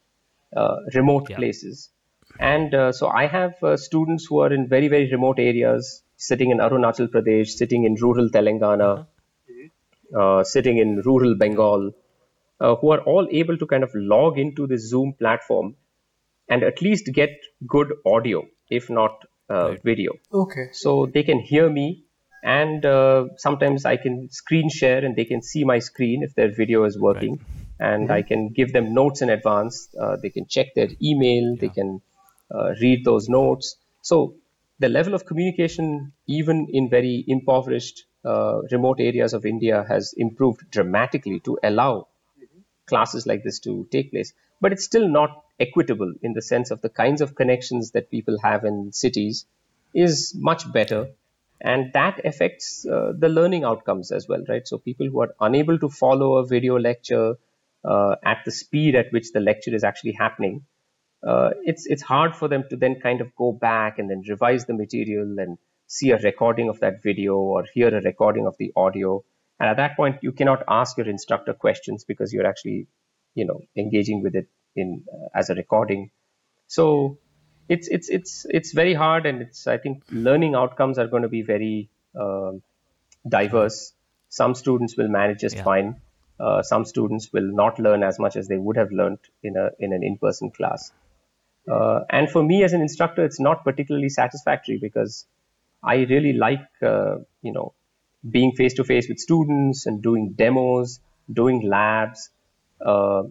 remote 0.95 1.31
yeah. 1.31 1.37
places. 1.37 1.91
And 2.39 2.75
uh, 2.75 2.93
so 2.93 3.09
I 3.09 3.27
have 3.27 3.55
uh, 3.63 3.77
students 3.77 4.27
who 4.29 4.41
are 4.41 4.53
in 4.53 4.69
very, 4.69 4.89
very 4.89 5.11
remote 5.11 5.39
areas, 5.39 6.03
sitting 6.17 6.51
in 6.51 6.59
Arunachal 6.59 7.09
Pradesh, 7.09 7.49
sitting 7.49 7.85
in 7.85 7.95
rural 7.95 8.29
Telangana, 8.29 9.07
uh-huh. 10.15 10.45
sitting 10.45 10.79
in 10.79 11.03
rural 11.05 11.37
Bengal, 11.37 11.93
uh, 12.61 12.75
who 12.77 12.91
are 12.93 13.01
all 13.01 13.27
able 13.31 13.57
to 13.59 13.67
kind 13.67 13.83
of 13.83 13.91
log 13.95 14.39
into 14.39 14.67
the 14.67 14.79
Zoom 14.79 15.15
platform 15.19 15.77
and 16.49 16.63
at 16.63 16.83
least 16.83 17.11
get 17.13 17.31
good 17.67 17.93
audio, 18.05 18.47
if 18.71 18.89
not 18.91 19.25
uh, 19.51 19.71
right. 19.71 19.83
video. 19.83 20.13
Okay. 20.33 20.69
So 20.73 21.07
they 21.07 21.23
can 21.23 21.41
hear 21.41 21.69
me, 21.69 22.05
and 22.43 22.85
uh, 22.85 23.27
sometimes 23.37 23.85
I 23.85 23.97
can 23.97 24.29
screen 24.31 24.69
share 24.69 25.05
and 25.05 25.17
they 25.17 25.25
can 25.25 25.43
see 25.43 25.65
my 25.65 25.79
screen 25.81 26.23
if 26.23 26.35
their 26.35 26.53
video 26.55 26.85
is 26.85 26.99
working. 26.99 27.33
Right. 27.33 27.66
And 27.79 28.05
mm-hmm. 28.05 28.13
I 28.13 28.23
can 28.23 28.49
give 28.49 28.73
them 28.73 28.95
notes 28.95 29.23
in 29.23 29.31
advance. 29.31 29.89
Uh, 29.99 30.17
they 30.17 30.31
can 30.31 30.47
check 30.47 30.75
their 30.75 30.89
email. 31.03 31.51
Yeah. 31.53 31.61
They 31.61 31.69
can 31.69 32.01
uh, 32.55 32.71
read 32.81 33.05
those 33.05 33.29
notes. 33.29 33.77
So 34.03 34.35
the 34.79 34.89
level 34.89 35.15
of 35.15 35.27
communication, 35.27 36.13
even 36.27 36.69
in 36.71 36.89
very 36.91 37.25
impoverished 37.27 38.05
uh, 38.25 38.63
remote 38.71 39.01
areas 39.01 39.35
of 39.35 39.47
India, 39.47 39.85
has 39.89 40.15
improved 40.17 40.71
dramatically 40.71 41.41
to 41.41 41.59
allow 41.63 42.09
classes 42.87 43.27
like 43.27 43.43
this 43.43 43.59
to 43.61 43.87
take 43.91 44.11
place. 44.11 44.33
But 44.61 44.73
it's 44.73 44.85
still 44.85 45.09
not 45.09 45.45
equitable 45.61 46.15
in 46.23 46.33
the 46.33 46.43
sense 46.43 46.71
of 46.71 46.81
the 46.81 46.89
kinds 46.89 47.21
of 47.21 47.35
connections 47.35 47.93
that 47.93 48.11
people 48.11 48.39
have 48.43 48.65
in 48.65 48.93
cities 48.93 49.47
is 49.95 50.35
much 50.37 50.71
better. 50.73 51.09
And 51.61 51.93
that 51.95 52.25
affects 52.25 52.87
uh, 52.87 53.13
the 53.17 53.29
learning 53.29 53.65
outcomes 53.65 54.13
as 54.13 54.29
well, 54.29 54.45
right? 54.49 54.67
So 54.69 54.79
people 54.79 55.09
who 55.09 55.23
are 55.23 55.35
unable 55.41 55.79
to 55.79 55.89
follow 55.89 56.37
a 56.37 56.47
video 56.47 56.79
lecture 56.79 57.37
uh, 57.87 58.17
at 58.25 58.39
the 58.45 58.51
speed 58.51 58.95
at 58.95 59.13
which 59.13 59.33
the 59.33 59.41
lecture 59.41 59.75
is 59.75 59.85
actually 59.85 60.13
happening, 60.13 60.65
uh, 61.27 61.51
it's 61.65 61.87
it's 61.87 62.03
hard 62.03 62.35
for 62.37 62.49
them 62.49 62.65
to 62.71 62.77
then 62.77 63.01
kind 63.01 63.21
of 63.21 63.35
go 63.37 63.53
back 63.53 63.99
and 63.99 64.11
then 64.11 64.23
revise 64.29 64.67
the 64.67 64.75
material 64.75 65.39
and 65.39 65.59
see 65.87 66.11
a 66.11 66.19
recording 66.19 66.69
of 66.69 66.81
that 66.81 67.03
video 67.03 67.37
or 67.37 67.65
hear 67.73 67.89
a 67.89 68.01
recording 68.01 68.47
of 68.47 68.57
the 68.59 68.73
audio. 68.77 69.25
And 69.59 69.69
at 69.71 69.77
that 69.77 69.97
point, 69.97 70.19
you 70.23 70.33
cannot 70.33 70.65
ask 70.69 70.97
your 70.99 71.09
instructor 71.09 71.55
questions 71.55 72.05
because 72.05 72.33
you're 72.33 72.47
actually, 72.47 72.89
you 73.35 73.47
know, 73.47 73.61
engaging 73.77 74.23
with 74.23 74.35
it 74.35 74.49
in 74.75 75.05
uh, 75.13 75.29
as 75.35 75.49
a 75.51 75.55
recording. 75.55 76.11
So 76.67 77.19
it's 77.69 77.89
it's 77.89 78.09
it's 78.09 78.47
it's 78.49 78.73
very 78.73 78.95
hard, 78.95 79.27
and 79.27 79.43
it's 79.43 79.67
I 79.67 79.79
think 79.79 80.03
learning 80.11 80.55
outcomes 80.55 80.99
are 80.99 81.07
going 81.07 81.23
to 81.23 81.29
be 81.29 81.43
very 81.43 81.91
uh, 82.19 82.53
diverse. 83.29 83.93
Some 84.29 84.55
students 84.55 84.97
will 84.97 85.09
manage 85.09 85.41
just 85.41 85.57
yeah. 85.57 85.63
fine. 85.63 86.01
Uh, 86.39 86.63
some 86.63 86.85
students 86.85 87.33
will 87.33 87.51
not 87.53 87.79
learn 87.79 88.03
as 88.03 88.19
much 88.19 88.37
as 88.37 88.47
they 88.49 88.57
would 88.59 88.77
have 88.77 88.93
learned 88.93 89.19
in 89.43 89.57
a 89.57 89.71
in 89.79 89.93
an 89.93 90.03
in-person 90.03 90.51
class. 90.51 90.93
Uh, 91.71 92.01
and 92.11 92.31
for 92.31 92.43
me 92.43 92.63
as 92.63 92.73
an 92.73 92.81
instructor, 92.81 93.25
it's 93.25 93.41
not 93.41 93.65
particularly 93.65 94.09
satisfactory 94.09 94.79
because 94.81 95.27
I 95.83 95.97
really 95.97 96.33
like, 96.33 96.67
uh, 96.83 97.17
you 97.43 97.53
know, 97.53 97.75
being 98.29 98.53
face 98.53 98.75
to 98.75 98.85
face 98.85 99.09
with 99.09 99.19
students 99.19 99.87
and 99.87 100.03
doing 100.03 100.35
demos, 100.37 101.01
doing 101.33 101.63
labs. 101.63 102.31
Uh, 102.85 103.25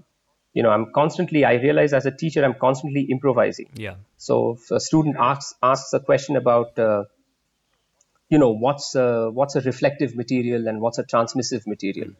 you 0.54 0.64
know, 0.64 0.70
I'm 0.70 0.92
constantly, 0.94 1.44
I 1.46 1.54
realize 1.56 1.94
as 1.94 2.06
a 2.06 2.12
teacher, 2.12 2.44
I'm 2.44 2.56
constantly 2.56 3.02
improvising. 3.04 3.70
Yeah. 3.76 3.96
So 4.18 4.58
if 4.60 4.72
a 4.72 4.80
student 4.80 5.18
asks, 5.20 5.54
asks 5.62 5.94
a 5.94 6.00
question 6.00 6.38
about, 6.38 6.80
uh, 6.80 7.04
you 8.30 8.38
know, 8.38 8.52
what's, 8.52 8.96
a, 8.96 9.30
what's 9.32 9.56
a 9.56 9.62
reflective 9.62 10.16
material 10.16 10.68
and 10.68 10.82
what's 10.82 10.98
a 10.98 11.04
transmissive 11.04 11.68
material? 11.68 12.12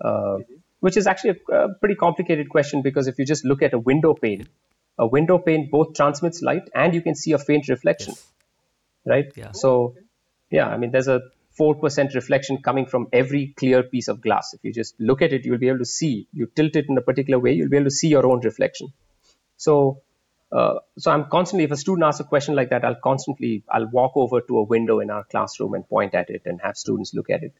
Uh, 0.00 0.38
which 0.80 0.96
is 0.96 1.06
actually 1.06 1.38
a, 1.50 1.54
a 1.54 1.74
pretty 1.74 1.94
complicated 1.94 2.48
question 2.48 2.82
because 2.82 3.06
if 3.06 3.18
you 3.18 3.24
just 3.24 3.44
look 3.44 3.62
at 3.62 3.74
a 3.74 3.78
window 3.78 4.14
pane, 4.14 4.48
a 4.98 5.06
window 5.06 5.38
pane 5.38 5.68
both 5.70 5.94
transmits 5.94 6.42
light 6.42 6.68
and 6.74 6.94
you 6.94 7.02
can 7.02 7.14
see 7.14 7.32
a 7.32 7.38
faint 7.38 7.68
reflection, 7.68 8.14
yes. 8.14 8.32
right? 9.06 9.32
Yeah. 9.36 9.52
So, 9.52 9.94
yeah, 10.50 10.66
I 10.66 10.78
mean, 10.78 10.90
there's 10.90 11.08
a 11.08 11.20
4% 11.58 12.14
reflection 12.14 12.62
coming 12.62 12.86
from 12.86 13.08
every 13.12 13.54
clear 13.56 13.82
piece 13.82 14.08
of 14.08 14.20
glass. 14.20 14.54
If 14.54 14.60
you 14.62 14.72
just 14.72 14.98
look 14.98 15.20
at 15.20 15.32
it, 15.32 15.44
you'll 15.44 15.58
be 15.58 15.68
able 15.68 15.78
to 15.78 15.84
see. 15.84 16.28
You 16.32 16.46
tilt 16.46 16.76
it 16.76 16.86
in 16.88 16.96
a 16.96 17.02
particular 17.02 17.38
way, 17.38 17.52
you'll 17.52 17.68
be 17.68 17.76
able 17.76 17.86
to 17.86 17.90
see 17.90 18.08
your 18.08 18.26
own 18.26 18.40
reflection. 18.40 18.92
So, 19.56 20.00
uh, 20.50 20.76
so 20.98 21.10
I'm 21.10 21.26
constantly, 21.30 21.64
if 21.64 21.70
a 21.70 21.76
student 21.76 22.04
asks 22.04 22.20
a 22.20 22.24
question 22.24 22.54
like 22.54 22.70
that, 22.70 22.84
I'll 22.84 23.00
constantly, 23.02 23.62
I'll 23.70 23.86
walk 23.86 24.12
over 24.16 24.40
to 24.40 24.58
a 24.58 24.62
window 24.62 25.00
in 25.00 25.10
our 25.10 25.24
classroom 25.24 25.74
and 25.74 25.88
point 25.88 26.14
at 26.14 26.30
it 26.30 26.42
and 26.46 26.60
have 26.62 26.76
students 26.76 27.14
look 27.14 27.30
at 27.30 27.42
it. 27.42 27.52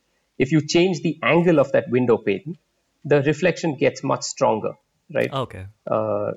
If 0.45 0.53
you 0.53 0.61
change 0.75 1.03
the 1.03 1.19
angle 1.23 1.59
of 1.61 1.73
that 1.73 1.91
window 1.91 2.17
pane, 2.17 2.57
the 3.05 3.23
reflection 3.23 3.77
gets 3.77 4.03
much 4.03 4.23
stronger, 4.23 4.73
right? 5.15 5.33
Okay. 5.33 5.67
Uh, 5.87 6.33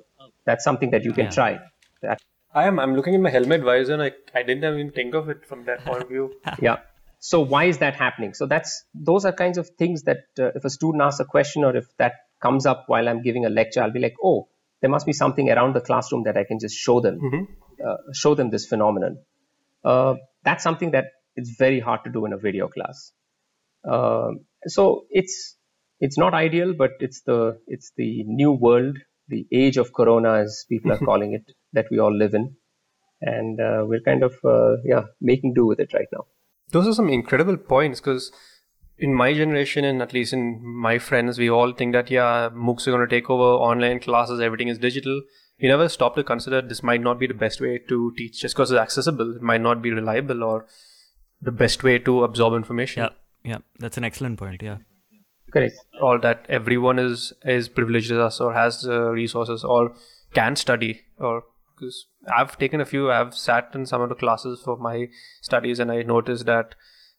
that's 0.45 0.63
something 0.63 0.91
that 0.91 1.05
you 1.05 1.13
can 1.13 1.25
yeah. 1.25 1.37
try. 1.37 1.59
That. 2.01 2.21
I 2.53 2.67
am. 2.67 2.79
I'm 2.79 2.95
looking 2.95 3.15
at 3.15 3.21
my 3.21 3.29
helmet 3.29 3.61
visor, 3.63 3.93
and 3.93 4.03
I, 4.03 4.11
I 4.35 4.43
didn't 4.43 4.65
even 4.65 4.91
think 4.91 5.15
of 5.15 5.29
it 5.29 5.45
from 5.45 5.63
that 5.65 5.85
point 5.85 6.03
of 6.03 6.09
view. 6.09 6.33
yeah. 6.61 6.79
So 7.19 7.39
why 7.39 7.63
is 7.65 7.77
that 7.77 7.95
happening? 7.95 8.33
So 8.33 8.45
that's 8.45 8.83
those 8.93 9.23
are 9.23 9.31
kinds 9.31 9.57
of 9.57 9.69
things 9.79 10.03
that 10.03 10.25
uh, 10.37 10.51
if 10.53 10.65
a 10.65 10.69
student 10.69 11.01
asks 11.01 11.21
a 11.21 11.25
question 11.25 11.63
or 11.63 11.73
if 11.75 11.85
that 11.97 12.13
comes 12.41 12.65
up 12.65 12.83
while 12.87 13.07
I'm 13.07 13.21
giving 13.21 13.45
a 13.45 13.49
lecture, 13.49 13.81
I'll 13.81 13.97
be 13.99 14.01
like, 14.07 14.15
oh, 14.21 14.49
there 14.81 14.89
must 14.89 15.05
be 15.05 15.13
something 15.13 15.49
around 15.49 15.75
the 15.75 15.81
classroom 15.81 16.23
that 16.23 16.37
I 16.37 16.43
can 16.43 16.59
just 16.59 16.75
show 16.75 16.99
them, 16.99 17.19
mm-hmm. 17.21 17.87
uh, 17.87 17.97
show 18.11 18.35
them 18.35 18.49
this 18.49 18.65
phenomenon. 18.65 19.19
Uh, 19.83 20.15
that's 20.43 20.61
something 20.61 20.91
that 20.91 21.05
it's 21.37 21.55
very 21.57 21.79
hard 21.79 22.03
to 22.03 22.11
do 22.11 22.25
in 22.25 22.33
a 22.33 22.37
video 22.37 22.67
class. 22.67 23.13
Um, 23.89 24.45
so 24.65 25.05
it's 25.09 25.57
it's 25.99 26.17
not 26.17 26.33
ideal, 26.33 26.73
but 26.73 26.91
it's 26.99 27.21
the 27.21 27.59
it's 27.67 27.91
the 27.97 28.23
new 28.25 28.51
world. 28.51 28.97
The 29.29 29.47
age 29.51 29.77
of 29.77 29.93
corona 29.93 30.33
as 30.33 30.65
people 30.67 30.91
are 30.91 30.97
calling 30.97 31.33
it 31.33 31.55
that 31.71 31.85
we 31.89 31.99
all 31.99 32.15
live 32.15 32.33
in. 32.33 32.55
And 33.21 33.59
uh, 33.59 33.85
we're 33.87 34.01
kind 34.01 34.23
of 34.23 34.33
uh, 34.43 34.75
yeah 34.83 35.03
making 35.21 35.53
do 35.53 35.65
with 35.65 35.79
it 35.79 35.93
right 35.93 36.07
now. 36.11 36.25
Those 36.71 36.87
are 36.87 36.93
some 36.93 37.09
incredible 37.09 37.57
points 37.57 38.01
because 38.01 38.31
in 38.97 39.13
my 39.13 39.33
generation 39.33 39.85
and 39.85 40.01
at 40.01 40.13
least 40.13 40.33
in 40.33 40.61
my 40.63 40.99
friends 40.99 41.39
we 41.39 41.49
all 41.49 41.71
think 41.73 41.93
that 41.93 42.11
yeah 42.11 42.49
moocs 42.53 42.85
are 42.87 42.91
going 42.91 43.07
to 43.07 43.15
take 43.15 43.29
over 43.29 43.43
online 43.43 43.99
classes 43.99 44.39
everything 44.39 44.67
is 44.67 44.77
digital. 44.77 45.21
We 45.61 45.69
never 45.69 45.87
stop 45.87 46.15
to 46.15 46.23
consider 46.23 46.61
this 46.61 46.83
might 46.83 47.01
not 47.01 47.19
be 47.19 47.27
the 47.27 47.33
best 47.33 47.61
way 47.61 47.79
to 47.87 48.13
teach 48.17 48.41
just 48.41 48.55
because 48.55 48.71
it's 48.71 48.79
accessible 48.79 49.37
it 49.37 49.41
might 49.41 49.61
not 49.61 49.81
be 49.81 49.91
reliable 49.91 50.43
or 50.43 50.65
the 51.41 51.51
best 51.51 51.83
way 51.83 51.99
to 51.99 52.23
absorb 52.23 52.53
information. 52.55 53.03
Yeah 53.03 53.09
yeah 53.43 53.57
that's 53.79 53.97
an 53.97 54.03
excellent 54.03 54.37
point 54.39 54.61
yeah 54.61 54.77
Correct. 55.51 55.75
all 56.01 56.19
that 56.19 56.45
everyone 56.49 56.99
is 56.99 57.33
is 57.43 57.69
privileged 57.69 58.11
as 58.11 58.17
us 58.17 58.39
or 58.41 58.53
has 58.53 58.87
uh, 58.87 59.09
resources 59.09 59.63
or 59.63 59.95
can 60.33 60.55
study 60.55 61.01
or 61.17 61.43
because 61.75 62.05
I've 62.33 62.57
taken 62.57 62.81
a 62.81 62.85
few. 62.85 63.11
I've 63.11 63.35
sat 63.35 63.71
in 63.73 63.85
some 63.85 64.01
of 64.01 64.09
the 64.09 64.15
classes 64.15 64.61
for 64.63 64.77
my 64.77 65.07
studies 65.41 65.79
and 65.79 65.91
I 65.91 66.03
noticed 66.03 66.45
that 66.45 66.75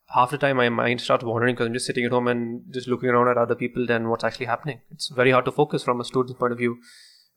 half 0.08 0.30
the 0.30 0.38
time 0.38 0.56
my 0.56 0.68
mind 0.68 1.00
starts 1.00 1.24
wandering 1.24 1.54
because 1.54 1.66
I'm 1.66 1.74
just 1.74 1.86
sitting 1.86 2.04
at 2.04 2.12
home 2.12 2.28
and 2.28 2.62
just 2.72 2.88
looking 2.88 3.08
around 3.08 3.28
at 3.28 3.36
other 3.36 3.54
people 3.54 3.86
than 3.86 4.08
what's 4.08 4.24
actually 4.24 4.46
happening. 4.46 4.80
It's 4.90 5.08
very 5.08 5.30
hard 5.30 5.44
to 5.46 5.52
focus 5.52 5.82
from 5.82 6.00
a 6.00 6.04
student's 6.04 6.38
point 6.38 6.52
of 6.52 6.58
view. 6.58 6.78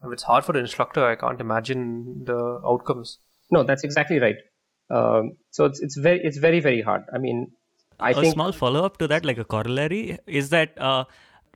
If 0.04 0.14
it's 0.14 0.24
hard 0.24 0.46
for 0.46 0.52
an 0.54 0.60
instructor, 0.60 1.06
I 1.06 1.16
can't 1.16 1.42
imagine 1.42 2.24
the 2.26 2.62
outcomes. 2.66 3.20
No, 3.52 3.64
that's 3.64 3.84
exactly 3.84 4.20
right. 4.20 4.36
Um, 4.90 5.38
so 5.50 5.66
it's 5.66 5.82
it's 5.82 5.98
very 5.98 6.22
it's 6.24 6.38
very 6.38 6.60
very 6.60 6.82
hard. 6.82 7.02
I 7.14 7.18
mean, 7.18 7.52
I 8.00 8.12
a 8.12 8.14
think 8.16 8.34
small 8.34 8.52
follow 8.52 8.86
up 8.86 8.98
to 8.98 9.08
that, 9.08 9.26
like 9.26 9.38
a 9.38 9.46
corollary, 9.46 10.18
is 10.28 10.50
that 10.50 10.80
uh, 10.80 11.06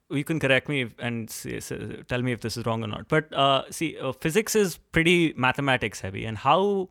you 0.10 0.24
can 0.24 0.40
correct 0.40 0.68
me 0.68 0.88
and 1.00 1.30
say, 1.30 1.60
tell 2.08 2.22
me 2.22 2.32
if 2.32 2.42
this 2.42 2.58
is 2.58 2.66
wrong 2.66 2.84
or 2.84 2.88
not. 2.88 3.08
But 3.08 3.32
uh, 3.34 3.64
see, 3.70 3.98
uh, 3.98 4.12
physics 4.14 4.56
is 4.56 4.78
pretty 4.78 5.34
mathematics 5.38 6.02
heavy, 6.02 6.26
and 6.26 6.38
how 6.38 6.90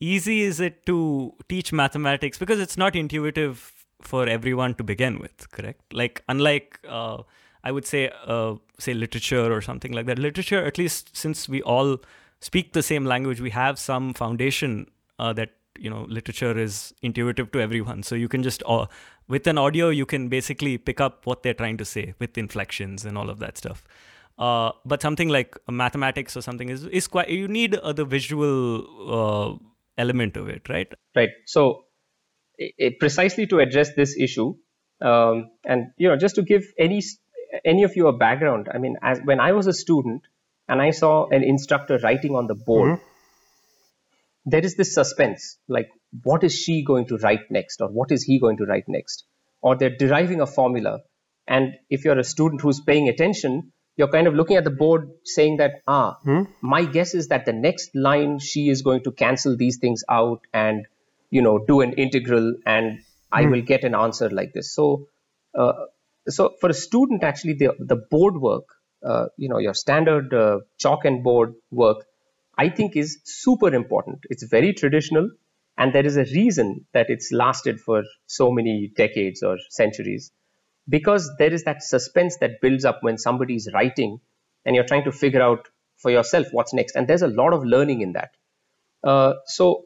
easy 0.00 0.42
is 0.42 0.60
it 0.60 0.86
to 0.86 1.34
teach 1.48 1.72
mathematics 1.72 2.38
because 2.38 2.60
it's 2.60 2.76
not 2.76 2.96
intuitive 2.96 3.86
for 4.00 4.26
everyone 4.26 4.74
to 4.74 4.84
begin 4.84 5.18
with, 5.18 5.50
correct? 5.52 5.92
Like 5.92 6.22
unlike 6.28 6.80
uh, 6.88 7.22
I 7.62 7.72
would 7.72 7.86
say 7.86 8.10
uh, 8.26 8.56
say 8.78 8.94
literature 8.94 9.52
or 9.52 9.60
something 9.60 9.92
like 9.92 10.06
that. 10.06 10.18
Literature, 10.18 10.64
at 10.64 10.78
least 10.78 11.16
since 11.16 11.48
we 11.48 11.62
all 11.62 11.98
speak 12.40 12.72
the 12.72 12.82
same 12.82 13.04
language, 13.04 13.40
we 13.40 13.50
have 13.50 13.78
some 13.78 14.14
foundation 14.14 14.90
uh, 15.18 15.32
that 15.34 15.50
you 15.78 15.90
know 15.90 16.06
literature 16.08 16.58
is 16.58 16.94
intuitive 17.02 17.50
to 17.52 17.60
everyone. 17.60 18.02
So 18.02 18.14
you 18.14 18.28
can 18.28 18.42
just 18.42 18.62
uh, 18.66 18.86
with 19.28 19.46
an 19.46 19.58
audio 19.58 19.88
you 19.88 20.06
can 20.06 20.28
basically 20.28 20.78
pick 20.78 21.00
up 21.00 21.26
what 21.26 21.42
they're 21.42 21.54
trying 21.54 21.76
to 21.78 21.84
say 21.84 22.14
with 22.18 22.36
inflections 22.36 23.04
and 23.04 23.16
all 23.16 23.30
of 23.30 23.38
that 23.40 23.58
stuff. 23.58 23.84
Uh, 24.38 24.72
but 24.86 25.02
something 25.02 25.28
like 25.28 25.56
mathematics 25.68 26.36
or 26.36 26.42
something 26.42 26.68
is 26.70 26.84
is 26.86 27.06
quite 27.06 27.28
you 27.28 27.48
need 27.48 27.74
uh, 27.76 27.92
the 27.92 28.04
visual 28.04 28.58
uh, 29.18 29.56
element 29.98 30.36
of 30.36 30.48
it 30.48 30.68
right? 30.68 30.92
Right. 31.14 31.30
So 31.46 31.84
it, 32.58 32.98
precisely 32.98 33.46
to 33.46 33.58
address 33.58 33.94
this 33.94 34.16
issue 34.18 34.54
um, 35.00 35.50
and 35.64 35.92
you 35.96 36.08
know 36.08 36.16
just 36.16 36.34
to 36.36 36.42
give 36.42 36.64
any 36.78 37.02
any 37.64 37.82
of 37.84 37.96
you 37.96 38.06
a 38.06 38.12
background 38.16 38.68
i 38.72 38.78
mean 38.78 38.96
as 39.02 39.18
when 39.24 39.40
i 39.40 39.52
was 39.52 39.66
a 39.66 39.72
student 39.72 40.22
and 40.68 40.80
i 40.80 40.90
saw 40.90 41.26
an 41.30 41.42
instructor 41.42 41.98
writing 42.02 42.36
on 42.36 42.46
the 42.46 42.54
board 42.54 42.92
mm-hmm 42.92 43.09
there 44.44 44.64
is 44.64 44.76
this 44.76 44.94
suspense 44.94 45.58
like 45.68 45.88
what 46.22 46.44
is 46.44 46.54
she 46.54 46.82
going 46.84 47.06
to 47.06 47.16
write 47.18 47.50
next 47.50 47.80
or 47.80 47.88
what 47.88 48.10
is 48.10 48.22
he 48.22 48.38
going 48.40 48.56
to 48.56 48.64
write 48.64 48.84
next 48.88 49.24
or 49.62 49.76
they're 49.76 49.96
deriving 49.96 50.40
a 50.40 50.46
formula 50.46 51.00
and 51.46 51.74
if 51.90 52.04
you're 52.04 52.18
a 52.18 52.24
student 52.24 52.60
who's 52.60 52.80
paying 52.80 53.08
attention 53.08 53.72
you're 53.96 54.10
kind 54.10 54.26
of 54.26 54.34
looking 54.34 54.56
at 54.56 54.64
the 54.64 54.70
board 54.70 55.10
saying 55.24 55.58
that 55.58 55.82
ah 55.86 56.16
hmm? 56.22 56.42
my 56.62 56.84
guess 56.84 57.14
is 57.14 57.28
that 57.28 57.44
the 57.44 57.52
next 57.52 57.90
line 57.94 58.38
she 58.38 58.68
is 58.68 58.82
going 58.82 59.02
to 59.02 59.12
cancel 59.12 59.56
these 59.56 59.78
things 59.78 60.04
out 60.08 60.40
and 60.52 60.86
you 61.30 61.42
know 61.42 61.58
do 61.72 61.80
an 61.80 61.92
integral 61.92 62.54
and 62.66 62.92
hmm. 62.92 63.40
i 63.40 63.44
will 63.46 63.62
get 63.62 63.84
an 63.84 63.94
answer 63.94 64.30
like 64.30 64.52
this 64.52 64.74
so 64.74 65.06
uh, 65.58 65.72
so 66.28 66.54
for 66.60 66.70
a 66.70 66.74
student 66.74 67.24
actually 67.24 67.54
the 67.54 67.74
the 67.78 67.96
board 67.96 68.36
work 68.36 68.76
uh, 69.04 69.26
you 69.36 69.48
know 69.48 69.58
your 69.58 69.74
standard 69.74 70.32
uh, 70.34 70.58
chalk 70.78 71.04
and 71.04 71.22
board 71.24 71.54
work 71.70 72.04
I 72.60 72.68
think 72.68 72.96
is 72.96 73.18
super 73.24 73.74
important. 73.74 74.18
It's 74.28 74.42
very 74.42 74.74
traditional, 74.74 75.30
and 75.78 75.94
there 75.94 76.04
is 76.04 76.18
a 76.18 76.24
reason 76.24 76.84
that 76.92 77.08
it's 77.08 77.32
lasted 77.32 77.80
for 77.80 78.02
so 78.26 78.50
many 78.50 78.92
decades 78.94 79.42
or 79.42 79.56
centuries 79.70 80.30
because 80.88 81.30
there 81.38 81.52
is 81.52 81.64
that 81.64 81.82
suspense 81.82 82.36
that 82.40 82.60
builds 82.60 82.84
up 82.84 82.98
when 83.02 83.16
somebody 83.16 83.54
is 83.54 83.70
writing 83.72 84.20
and 84.64 84.76
you're 84.76 84.88
trying 84.92 85.04
to 85.04 85.12
figure 85.12 85.40
out 85.40 85.68
for 85.96 86.10
yourself 86.10 86.48
what's 86.52 86.74
next. 86.74 86.96
And 86.96 87.08
there's 87.08 87.22
a 87.22 87.28
lot 87.28 87.54
of 87.54 87.64
learning 87.64 88.02
in 88.02 88.12
that. 88.12 88.30
Uh, 89.02 89.34
so, 89.46 89.84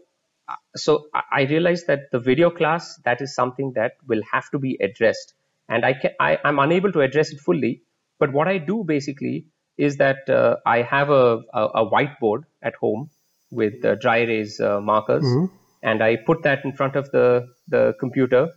so 0.74 1.06
I 1.32 1.42
realized 1.42 1.86
that 1.86 2.10
the 2.10 2.18
video 2.18 2.50
class 2.50 2.96
that 3.04 3.20
is 3.20 3.34
something 3.34 3.72
that 3.76 3.92
will 4.08 4.22
have 4.32 4.50
to 4.50 4.58
be 4.58 4.76
addressed, 4.80 5.34
and 5.68 5.84
I 5.84 5.92
can 5.94 6.10
I, 6.18 6.38
I'm 6.44 6.58
unable 6.58 6.92
to 6.92 7.02
address 7.02 7.30
it 7.30 7.40
fully. 7.40 7.82
But 8.18 8.32
what 8.32 8.48
I 8.48 8.58
do 8.58 8.82
basically 8.84 9.46
is 9.76 9.96
that 9.96 10.28
uh, 10.28 10.56
I 10.64 10.82
have 10.82 11.10
a, 11.10 11.40
a, 11.52 11.62
a, 11.82 11.90
whiteboard 11.90 12.44
at 12.62 12.74
home 12.76 13.10
with 13.50 13.84
uh, 13.84 13.94
dry 13.96 14.18
erase 14.18 14.60
uh, 14.60 14.80
markers, 14.80 15.24
mm-hmm. 15.24 15.54
and 15.82 16.02
I 16.02 16.16
put 16.16 16.42
that 16.42 16.64
in 16.64 16.72
front 16.72 16.96
of 16.96 17.10
the 17.10 17.48
the 17.68 17.94
computer. 17.98 18.50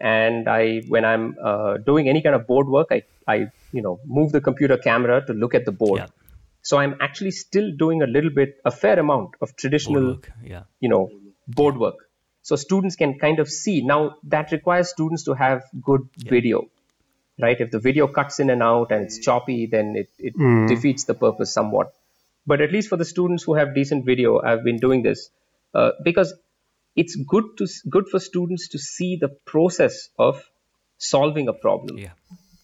And 0.00 0.48
I, 0.48 0.82
when 0.88 1.04
I'm 1.04 1.36
uh, 1.40 1.76
doing 1.76 2.08
any 2.08 2.22
kind 2.22 2.34
of 2.34 2.48
board 2.48 2.66
work, 2.66 2.88
I, 2.90 3.02
I, 3.28 3.46
you 3.70 3.82
know, 3.82 4.00
move 4.04 4.32
the 4.32 4.40
computer 4.40 4.76
camera 4.76 5.24
to 5.26 5.32
look 5.32 5.54
at 5.54 5.64
the 5.64 5.70
board. 5.70 6.00
Yeah. 6.00 6.06
So 6.62 6.76
I'm 6.76 6.96
actually 7.00 7.30
still 7.30 7.70
doing 7.78 8.02
a 8.02 8.06
little 8.08 8.30
bit, 8.30 8.56
a 8.64 8.72
fair 8.72 8.98
amount 8.98 9.36
of 9.40 9.54
traditional, 9.54 10.18
yeah. 10.42 10.64
you 10.80 10.88
know, 10.88 11.08
board 11.46 11.76
work. 11.78 11.94
So 12.42 12.56
students 12.56 12.96
can 12.96 13.20
kind 13.20 13.38
of 13.38 13.48
see. 13.48 13.82
Now 13.84 14.16
that 14.24 14.50
requires 14.50 14.90
students 14.90 15.22
to 15.26 15.34
have 15.34 15.62
good 15.80 16.08
yeah. 16.16 16.30
video 16.30 16.68
right? 17.40 17.60
If 17.60 17.70
the 17.70 17.78
video 17.78 18.06
cuts 18.06 18.40
in 18.40 18.50
and 18.50 18.62
out 18.62 18.92
and 18.92 19.04
it's 19.04 19.18
choppy, 19.18 19.66
then 19.66 19.94
it, 19.96 20.10
it 20.18 20.36
mm. 20.36 20.68
defeats 20.68 21.04
the 21.04 21.14
purpose 21.14 21.52
somewhat. 21.52 21.92
But 22.46 22.60
at 22.60 22.72
least 22.72 22.88
for 22.88 22.96
the 22.96 23.04
students 23.04 23.42
who 23.44 23.54
have 23.54 23.74
decent 23.74 24.04
video, 24.04 24.40
I've 24.40 24.64
been 24.64 24.78
doing 24.78 25.02
this 25.02 25.30
uh, 25.74 25.90
because 26.02 26.34
it's 26.96 27.16
good 27.16 27.44
to 27.58 27.68
good 27.88 28.08
for 28.08 28.18
students 28.18 28.68
to 28.68 28.78
see 28.78 29.16
the 29.16 29.28
process 29.28 30.08
of 30.18 30.42
solving 30.98 31.48
a 31.48 31.52
problem. 31.52 31.98
Yeah. 31.98 32.10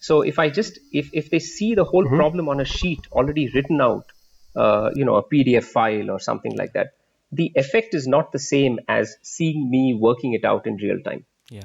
So 0.00 0.22
if 0.22 0.38
I 0.38 0.50
just 0.50 0.78
if 0.92 1.10
if 1.12 1.30
they 1.30 1.38
see 1.38 1.74
the 1.74 1.84
whole 1.84 2.04
mm-hmm. 2.04 2.16
problem 2.16 2.48
on 2.48 2.60
a 2.60 2.64
sheet 2.64 3.00
already 3.12 3.48
written 3.48 3.80
out, 3.80 4.06
uh, 4.54 4.90
you 4.94 5.04
know, 5.04 5.16
a 5.16 5.22
PDF 5.22 5.64
file 5.64 6.10
or 6.10 6.18
something 6.18 6.56
like 6.56 6.72
that, 6.74 6.94
the 7.32 7.52
effect 7.54 7.94
is 7.94 8.06
not 8.06 8.32
the 8.32 8.38
same 8.38 8.78
as 8.88 9.16
seeing 9.22 9.70
me 9.70 9.94
working 9.94 10.34
it 10.34 10.44
out 10.44 10.66
in 10.66 10.76
real 10.76 11.00
time. 11.00 11.24
Yeah. 11.50 11.64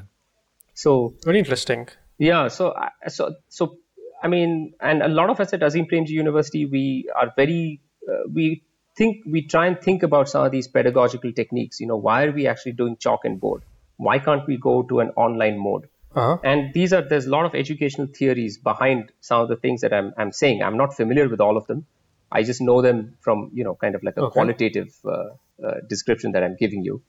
So 0.74 1.16
very 1.24 1.40
interesting. 1.40 1.90
Yeah. 2.24 2.48
So, 2.48 2.74
so, 3.08 3.36
so, 3.50 3.78
I 4.24 4.30
mean, 4.30 4.74
and 4.80 5.02
a 5.04 5.10
lot 5.10 5.30
of 5.30 5.40
us 5.42 5.54
at 5.54 5.62
Azim 5.62 5.88
Premji 5.92 6.10
University, 6.10 6.66
we 6.66 7.10
are 7.14 7.34
very, 7.36 7.82
uh, 8.10 8.30
we 8.34 8.64
think, 8.96 9.26
we 9.26 9.42
try 9.46 9.68
and 9.68 9.82
think 9.82 10.04
about 10.04 10.30
some 10.30 10.46
of 10.46 10.52
these 10.54 10.70
pedagogical 10.70 11.34
techniques. 11.34 11.82
You 11.82 11.88
know, 11.88 11.98
why 11.98 12.24
are 12.24 12.32
we 12.32 12.48
actually 12.48 12.74
doing 12.74 12.96
chalk 12.98 13.26
and 13.26 13.42
board? 13.42 13.64
Why 13.98 14.20
can't 14.20 14.48
we 14.48 14.58
go 14.58 14.84
to 14.84 15.02
an 15.02 15.10
online 15.18 15.60
mode? 15.60 15.90
Uh-huh. 16.16 16.38
And 16.44 16.74
these 16.74 16.94
are, 16.94 17.02
there's 17.02 17.26
a 17.26 17.30
lot 17.30 17.46
of 17.46 17.56
educational 17.56 18.08
theories 18.08 18.58
behind 18.58 19.12
some 19.20 19.42
of 19.42 19.50
the 19.50 19.58
things 19.58 19.82
that 19.82 19.94
I'm, 19.94 20.14
I'm 20.18 20.32
saying. 20.32 20.64
I'm 20.64 20.78
not 20.78 20.96
familiar 20.96 21.28
with 21.28 21.42
all 21.42 21.58
of 21.58 21.68
them. 21.68 21.86
I 22.32 22.44
just 22.44 22.62
know 22.62 22.82
them 22.82 23.18
from, 23.20 23.52
you 23.54 23.64
know, 23.66 23.76
kind 23.76 23.96
of 23.96 24.04
like 24.04 24.16
a 24.18 24.22
okay. 24.22 24.34
qualitative 24.34 24.96
uh, 25.06 25.12
uh, 25.12 25.76
description 25.90 26.32
that 26.32 26.44
I'm 26.44 26.56
giving 26.58 26.84
you. 26.84 27.02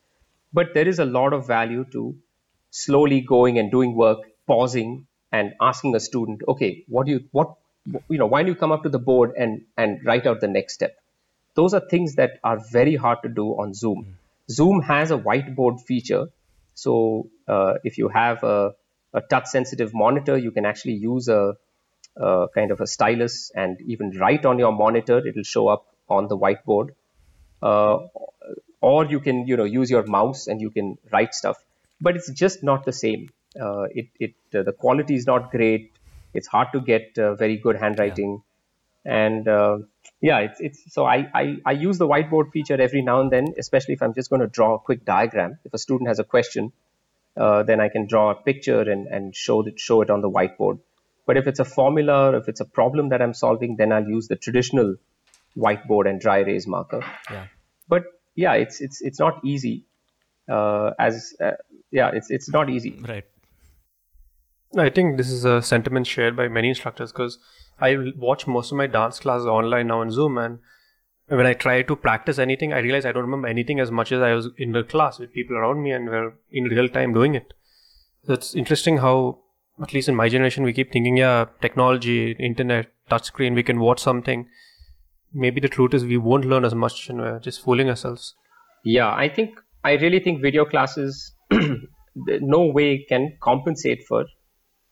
But 0.53 0.75
there 0.75 0.89
is 0.89 0.99
a 0.99 1.05
lot 1.05 1.33
of 1.33 1.47
value 1.47 1.85
to 1.93 2.17
slowly 2.71 3.21
going 3.21 3.59
and 3.59 3.71
doing 3.71 3.95
work 3.95 4.19
pausing 4.47 5.07
and 5.33 5.53
asking 5.61 5.95
a 5.95 6.01
student, 6.01 6.43
okay, 6.47 6.85
what 6.89 7.07
do 7.07 7.13
you, 7.13 7.25
what, 7.33 7.55
you 8.09 8.19
know, 8.19 8.27
why 8.27 8.43
don't 8.43 8.49
you 8.49 8.55
come 8.55 8.73
up 8.73 8.83
to 8.85 8.89
the 8.89 8.99
board 8.99 9.33
and, 9.37 9.63
and 9.77 10.05
write 10.05 10.27
out 10.27 10.41
the 10.41 10.49
next 10.49 10.75
step? 10.75 10.97
Those 11.55 11.75
are 11.75 11.81
things 11.81 12.17
that 12.17 12.39
are 12.43 12.59
very 12.71 12.97
hard 12.97 13.19
to 13.23 13.29
do 13.29 13.49
on 13.53 13.75
Zoom. 13.75 14.05
Mm. 14.05 14.15
Zoom 14.51 14.83
has 14.83 15.11
a 15.11 15.19
whiteboard 15.19 15.81
feature. 15.81 16.27
So 16.75 17.29
uh, 17.49 17.75
if 17.85 17.99
you 17.99 18.09
have 18.09 18.43
a, 18.43 18.75
a 19.13 19.21
touch 19.21 19.47
sensitive 19.47 19.95
monitor, 19.95 20.37
you 20.37 20.51
can 20.51 20.67
actually 20.67 20.95
use 20.95 21.29
a, 21.29 21.57
a, 22.17 22.47
kind 22.55 22.71
of 22.71 22.81
a 22.81 22.87
stylus 22.87 23.51
and 23.55 23.81
even 23.87 24.11
write 24.19 24.45
on 24.45 24.59
your 24.59 24.73
monitor. 24.73 25.27
It'll 25.27 25.43
show 25.45 25.69
up 25.69 25.87
on 26.09 26.29
the 26.29 26.37
whiteboard. 26.37 26.91
Uh, 27.63 27.99
or 28.81 29.07
you 29.07 29.21
can, 29.21 29.47
you 29.47 29.57
know, 29.57 29.65
use 29.65 29.91
your 29.91 30.05
mouse 30.07 30.47
and 30.47 30.61
you 30.61 30.71
can 30.71 30.99
write 31.11 31.35
stuff. 31.35 31.57
But 32.01 32.17
it's 32.17 32.31
just 32.31 32.63
not 32.63 32.85
the 32.85 32.93
same 32.93 33.31
it, 33.57 34.09
it 34.19 34.35
uh, 34.55 34.63
the 34.63 34.73
quality 34.73 35.15
is 35.15 35.27
not 35.27 35.51
great. 35.51 35.93
It's 36.33 36.49
hard 36.49 36.69
to 36.73 36.81
get 36.81 37.19
uh, 37.19 37.35
very 37.35 37.57
good 37.57 37.77
handwriting, 37.77 38.43
yeah. 39.05 39.17
and 39.17 39.49
uh, 39.49 39.79
yeah, 40.21 40.39
it's 40.39 40.61
it's 40.61 40.93
so 40.93 41.05
I, 41.05 41.29
I 41.35 41.57
I 41.65 41.73
use 41.73 41.99
the 41.99 42.09
whiteboard 42.09 42.51
feature 42.51 42.81
every 42.81 43.03
now 43.03 43.21
and 43.21 43.31
then, 43.31 43.55
especially 43.59 43.95
if 43.95 44.03
I'm 44.03 44.15
just 44.15 44.31
going 44.31 44.41
to 44.41 44.47
draw 44.47 44.75
a 44.75 44.79
quick 44.79 45.05
diagram. 45.05 45.59
If 45.65 45.75
a 45.75 45.79
student 45.79 46.09
has 46.09 46.19
a 46.19 46.25
question, 46.25 46.73
uh, 47.37 47.63
then 47.63 47.81
I 47.81 47.89
can 47.89 48.07
draw 48.07 48.31
a 48.31 48.35
picture 48.35 48.81
and 48.81 49.07
and 49.07 49.37
show 49.37 49.63
it 49.67 49.79
show 49.79 50.01
it 50.03 50.11
on 50.11 50.21
the 50.21 50.31
whiteboard. 50.31 50.81
But 51.27 51.37
if 51.37 51.47
it's 51.47 51.61
a 51.61 51.65
formula, 51.65 52.31
or 52.31 52.37
if 52.37 52.49
it's 52.49 52.61
a 52.61 52.65
problem 52.65 53.11
that 53.11 53.23
I'm 53.23 53.35
solving, 53.35 53.77
then 53.77 53.93
I'll 53.93 54.09
use 54.09 54.29
the 54.29 54.37
traditional 54.37 54.97
whiteboard 55.57 56.09
and 56.09 56.21
dry 56.21 56.39
erase 56.39 56.67
marker. 56.67 57.03
Yeah. 57.31 57.47
But 57.89 58.05
yeah, 58.35 58.55
it's 58.55 58.81
it's 58.81 59.01
it's 59.01 59.19
not 59.19 59.45
easy. 59.45 59.85
Uh, 60.49 60.91
as 60.99 61.35
uh, 61.41 61.53
yeah, 61.91 62.11
it's 62.13 62.31
it's 62.31 62.49
not 62.49 62.69
easy. 62.69 62.99
Right. 63.09 63.25
I 64.77 64.91
think 64.91 65.17
this 65.17 65.31
is 65.31 65.45
a 65.45 65.63
sentiment 65.63 66.07
shared 66.07 66.37
by 66.37 66.49
many 66.49 66.69
instructors 66.69 67.13
because 67.13 67.39
I 67.81 67.97
watch 68.17 68.47
most 68.47 68.73
of 68.73 68.79
my 68.79 68.87
dance 68.87 69.21
classes 69.21 69.47
online 69.47 69.89
now 69.89 70.01
on 70.01 70.11
Zoom, 70.11 70.39
and 70.39 70.59
when 71.29 71.47
I 71.47 71.55
try 71.55 71.83
to 71.83 71.97
practice 71.97 72.39
anything, 72.39 72.73
I 72.73 72.79
realize 72.79 73.07
I 73.07 73.13
don't 73.13 73.23
remember 73.25 73.49
anything 73.49 73.81
as 73.81 73.91
much 73.91 74.13
as 74.13 74.21
I 74.21 74.33
was 74.35 74.49
in 74.59 74.73
the 74.73 74.83
class 74.83 75.19
with 75.19 75.33
people 75.33 75.57
around 75.57 75.83
me 75.83 75.93
and 75.93 76.09
we're 76.09 76.35
in 76.51 76.65
real 76.65 76.89
time 76.89 77.15
doing 77.15 77.35
it. 77.35 77.55
So 78.27 78.35
it's 78.35 78.55
interesting 78.55 78.99
how, 78.99 79.41
at 79.83 79.93
least 79.93 80.09
in 80.09 80.15
my 80.15 80.29
generation, 80.29 80.65
we 80.65 80.73
keep 80.73 80.93
thinking, 80.93 81.17
yeah, 81.17 81.47
technology, 81.61 82.33
internet, 82.33 82.93
touchscreen, 83.11 83.55
we 83.55 83.63
can 83.63 83.81
watch 83.81 84.01
something. 84.01 84.49
Maybe 85.33 85.61
the 85.61 85.69
truth 85.69 85.95
is 85.95 86.05
we 86.05 86.19
won't 86.19 86.45
learn 86.45 86.65
as 86.65 86.75
much 86.75 87.09
and 87.09 87.21
we're 87.21 87.41
just 87.41 87.63
fooling 87.63 87.89
ourselves. 87.89 88.35
Yeah, 88.85 89.13
I 89.13 89.29
think, 89.29 89.59
I 89.83 89.93
really 89.93 90.21
think 90.21 90.43
video 90.43 90.65
classes 90.65 91.35
no 92.15 92.67
way 92.67 93.05
can 93.09 93.37
compensate 93.41 94.05
for 94.07 94.27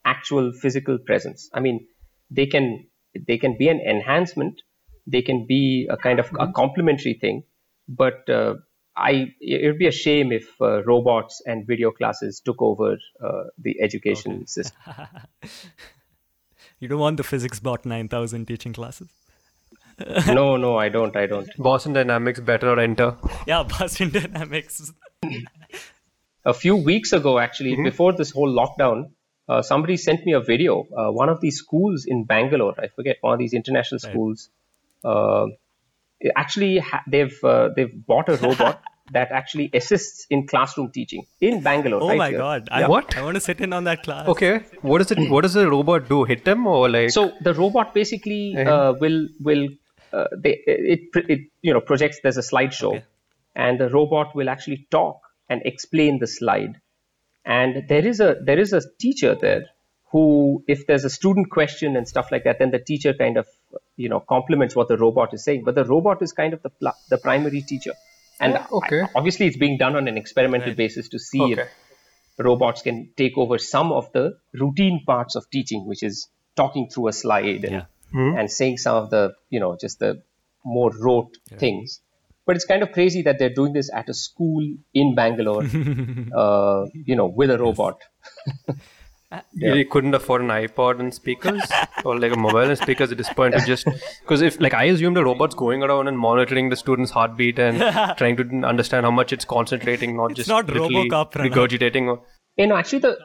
actual 0.04 0.52
physical 0.52 0.98
presence. 0.98 1.48
I 1.54 1.60
mean, 1.60 1.86
they 2.30 2.46
can 2.46 2.86
they 3.26 3.38
can 3.38 3.56
be 3.58 3.68
an 3.68 3.80
enhancement, 3.80 4.62
they 5.06 5.22
can 5.22 5.46
be 5.46 5.86
a 5.90 5.96
kind 5.96 6.18
of 6.18 6.26
a 6.26 6.28
mm-hmm. 6.30 6.52
complementary 6.52 7.14
thing, 7.14 7.44
but 7.88 8.28
uh, 8.28 8.54
I 8.96 9.34
it 9.40 9.66
would 9.66 9.78
be 9.78 9.86
a 9.86 9.92
shame 9.92 10.32
if 10.32 10.48
uh, 10.60 10.82
robots 10.84 11.42
and 11.46 11.66
video 11.66 11.90
classes 11.90 12.40
took 12.44 12.60
over 12.60 12.98
uh, 13.24 13.44
the 13.58 13.76
education 13.80 14.32
okay. 14.32 14.46
system. 14.46 14.78
you 16.80 16.88
don't 16.88 17.00
want 17.00 17.16
the 17.16 17.22
physics 17.22 17.60
bot 17.60 17.86
9000 17.86 18.46
teaching 18.46 18.72
classes. 18.72 19.08
no, 20.26 20.56
no, 20.56 20.76
I 20.76 20.88
don't. 20.88 21.16
I 21.16 21.26
don't. 21.26 21.48
Boston 21.58 21.92
Dynamics 21.92 22.40
better 22.40 22.70
or 22.70 22.80
enter. 22.80 23.16
Yeah, 23.46 23.62
Boston 23.78 24.10
Dynamics. 24.10 24.92
a 26.44 26.54
few 26.54 26.76
weeks 26.76 27.12
ago, 27.12 27.38
actually, 27.38 27.72
mm-hmm. 27.72 27.84
before 27.84 28.12
this 28.12 28.30
whole 28.30 28.52
lockdown, 28.52 29.10
uh, 29.48 29.62
somebody 29.62 29.96
sent 29.96 30.24
me 30.24 30.33
a 30.33 30.40
video. 30.40 30.87
Uh, 30.96 31.11
one 31.11 31.28
of 31.28 31.40
these 31.40 31.59
schools 31.59 32.05
in 32.07 32.24
Bangalore, 32.24 32.74
I 32.78 32.88
forget, 32.88 33.16
one 33.20 33.35
of 33.35 33.38
these 33.38 33.55
international 33.55 33.98
schools. 33.98 34.48
Uh, 35.05 35.46
actually, 36.37 36.78
ha- 36.78 37.02
they've 37.09 37.37
uh, 37.42 37.70
they've 37.74 37.92
bought 38.07 38.28
a 38.28 38.37
robot 38.37 38.83
that 39.12 39.33
actually 39.33 39.68
assists 39.74 40.26
in 40.31 40.46
classroom 40.46 40.90
teaching 40.92 41.26
in 41.40 41.61
Bangalore. 41.61 42.02
Oh 42.02 42.09
right 42.11 42.18
my 42.18 42.28
here. 42.31 42.38
god! 42.38 42.68
I, 42.70 42.87
what? 42.88 43.16
I 43.16 43.22
want 43.22 43.35
to 43.35 43.40
sit 43.40 43.61
in 43.61 43.72
on 43.72 43.85
that 43.85 44.05
class. 44.05 44.28
Okay, 44.28 44.61
what 44.83 44.98
does 44.98 45.11
it? 45.11 45.18
What 45.31 45.42
does 45.42 45.55
the 45.55 45.68
robot 45.68 46.09
do? 46.09 46.24
Hit 46.24 46.44
them 46.44 46.66
or 46.66 46.88
like? 46.88 47.11
So 47.11 47.33
the 47.40 47.55
robot 47.55 47.94
basically 47.94 48.57
uh, 48.57 48.92
will 48.92 49.28
will 49.40 49.68
uh, 50.12 50.26
they, 50.37 50.62
it 50.66 51.00
it 51.14 51.40
you 51.62 51.74
know 51.74 51.81
projects. 51.81 52.20
There's 52.22 52.38
a 52.38 52.42
slideshow, 52.42 52.94
okay. 52.96 53.05
and 53.57 53.81
the 53.81 53.88
robot 53.88 54.37
will 54.37 54.48
actually 54.48 54.87
talk 54.90 55.20
and 55.48 55.62
explain 55.64 56.20
the 56.20 56.28
slide 56.28 56.81
and 57.44 57.88
there 57.88 58.07
is 58.07 58.20
a 58.20 58.37
there 58.44 58.59
is 58.59 58.72
a 58.72 58.81
teacher 58.98 59.35
there 59.35 59.66
who 60.12 60.62
if 60.68 60.87
there's 60.87 61.05
a 61.05 61.11
student 61.11 61.50
question 61.50 61.96
and 61.96 62.07
stuff 62.07 62.31
like 62.31 62.44
that 62.44 62.59
then 62.59 62.70
the 62.70 62.78
teacher 62.78 63.14
kind 63.14 63.37
of 63.37 63.46
you 63.96 64.09
know 64.09 64.20
complements 64.20 64.76
what 64.76 64.88
the 64.88 64.96
robot 64.96 65.35
is 65.35 65.42
saying 65.42 65.64
but 65.64 65.74
the 65.74 65.85
robot 65.85 66.22
is 66.22 66.33
kind 66.33 66.52
of 66.52 66.62
the 66.62 66.70
pl- 66.70 66.98
the 67.09 67.18
primary 67.18 67.62
teacher 67.62 67.94
and 68.40 68.59
oh, 68.70 68.78
okay. 68.78 69.02
I, 69.02 69.09
obviously 69.14 69.46
it's 69.46 69.57
being 69.57 69.78
done 69.78 69.96
on 69.96 70.09
an 70.09 70.16
experimental 70.16 70.68
right. 70.68 70.76
basis 70.76 71.09
to 71.11 71.18
see 71.18 71.42
okay. 71.42 71.62
if 71.62 71.68
robots 72.38 72.83
can 72.83 73.11
take 73.16 73.37
over 73.37 73.59
some 73.59 73.92
of 73.92 74.12
the 74.12 74.38
routine 74.52 75.02
parts 75.07 75.35
of 75.35 75.48
teaching 75.50 75.87
which 75.87 76.02
is 76.02 76.28
talking 76.57 76.88
through 76.88 77.09
a 77.09 77.12
slide 77.12 77.64
and 77.64 77.72
yeah. 77.72 77.85
mm-hmm. 78.14 78.38
and 78.38 78.50
saying 78.50 78.76
some 78.76 78.96
of 78.96 79.11
the 79.11 79.35
you 79.50 79.61
know 79.61 79.76
just 79.81 79.98
the 79.98 80.22
more 80.64 80.92
rote 80.96 81.37
yeah. 81.50 81.59
things 81.59 82.00
but 82.46 82.57
it's 82.57 82.64
kind 82.64 82.83
of 82.83 82.92
crazy 82.92 83.22
that 83.22 83.38
they're 83.38 83.55
doing 83.55 83.72
this 83.72 83.90
at 83.94 84.09
a 84.09 84.14
school 84.14 84.64
in 84.94 85.14
Bangalore, 85.14 85.62
uh, 86.37 86.85
you 87.07 87.16
know, 87.16 87.26
with 87.26 87.50
a 87.50 87.59
robot. 87.59 88.00
you 89.55 89.68
really 89.68 89.85
couldn't 89.85 90.14
afford 90.14 90.42
an 90.42 90.48
iPod 90.48 91.00
and 91.00 91.14
speakers 91.14 91.62
or 92.05 92.18
like 92.18 92.33
a 92.33 92.37
mobile 92.37 92.59
and 92.59 92.76
speakers 92.76 93.11
at 93.11 93.16
this 93.16 93.31
point 93.31 93.55
to 93.55 93.61
just 93.64 93.87
because 94.20 94.42
if 94.42 94.61
like 94.61 94.74
I 94.74 94.85
assumed 94.85 95.16
the 95.16 95.24
robot's 95.24 95.55
going 95.55 95.83
around 95.83 96.09
and 96.09 96.18
monitoring 96.18 96.68
the 96.68 96.76
student's 96.76 97.11
heartbeat 97.11 97.59
and 97.59 97.78
trying 98.18 98.37
to 98.37 98.66
understand 98.66 99.07
how 99.07 99.11
much 99.11 99.33
it's 99.33 99.46
concentrating, 99.46 100.16
not 100.16 100.35
just 100.35 100.48
not 100.48 100.66
literally 100.66 101.09
Robocop, 101.09 101.33
Pranav. 101.33 101.50
regurgitating. 101.50 102.09
Or, 102.09 102.22
you 102.57 102.66
know 102.66 102.76
actually 102.76 102.98
the 102.98 103.16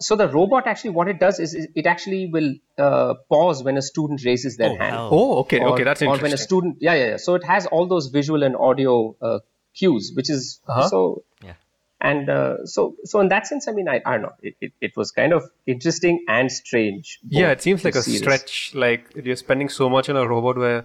so 0.00 0.16
the 0.16 0.28
robot 0.28 0.66
actually 0.66 0.90
what 0.90 1.08
it 1.08 1.18
does 1.20 1.38
is 1.40 1.54
is 1.54 1.68
it 1.74 1.86
actually 1.86 2.26
will 2.36 2.54
uh, 2.78 3.14
pause 3.28 3.62
when 3.62 3.76
a 3.76 3.82
student 3.82 4.24
raises 4.24 4.56
their 4.56 4.70
Oh, 4.70 4.78
hand 4.78 4.96
wow. 4.96 5.08
oh, 5.12 5.34
okay, 5.40 5.60
or, 5.60 5.68
okay, 5.74 5.84
that's 5.84 6.02
interesting. 6.02 6.20
or 6.20 6.22
when 6.22 6.32
a 6.32 6.36
student 6.36 6.76
yeah 6.80 6.94
yeah 6.94 7.06
yeah 7.10 7.16
so 7.16 7.34
it 7.34 7.44
has 7.44 7.66
all 7.66 7.86
those 7.86 8.08
visual 8.08 8.42
and 8.42 8.56
audio 8.56 9.14
uh, 9.22 9.38
cues 9.74 10.12
which 10.16 10.30
is 10.30 10.60
Uh-huh. 10.68 10.88
so 10.88 11.22
Yeah. 11.44 11.54
and 12.00 12.28
uh, 12.28 12.66
so 12.74 12.96
so 13.04 13.20
in 13.20 13.28
that 13.34 13.46
sense 13.46 13.68
i 13.68 13.72
mean 13.78 13.88
i, 13.88 13.96
I 14.04 14.12
don't 14.12 14.22
know 14.22 14.32
it, 14.42 14.54
it, 14.60 14.72
it 14.88 14.96
was 14.96 15.10
kind 15.20 15.32
of 15.32 15.42
interesting 15.66 16.24
and 16.28 16.50
strange 16.50 17.18
yeah, 17.28 17.50
it 17.50 17.62
seems 17.62 17.84
like 17.84 17.94
a 17.94 18.02
see 18.02 18.12
this. 18.12 18.20
stretch. 18.20 18.54
Like 18.74 19.06
you're 19.28 19.36
spending 19.36 19.68
so 19.68 19.88
much 19.88 20.08
on 20.08 20.16
a 20.16 20.26
robot 20.28 20.56
where, 20.58 20.84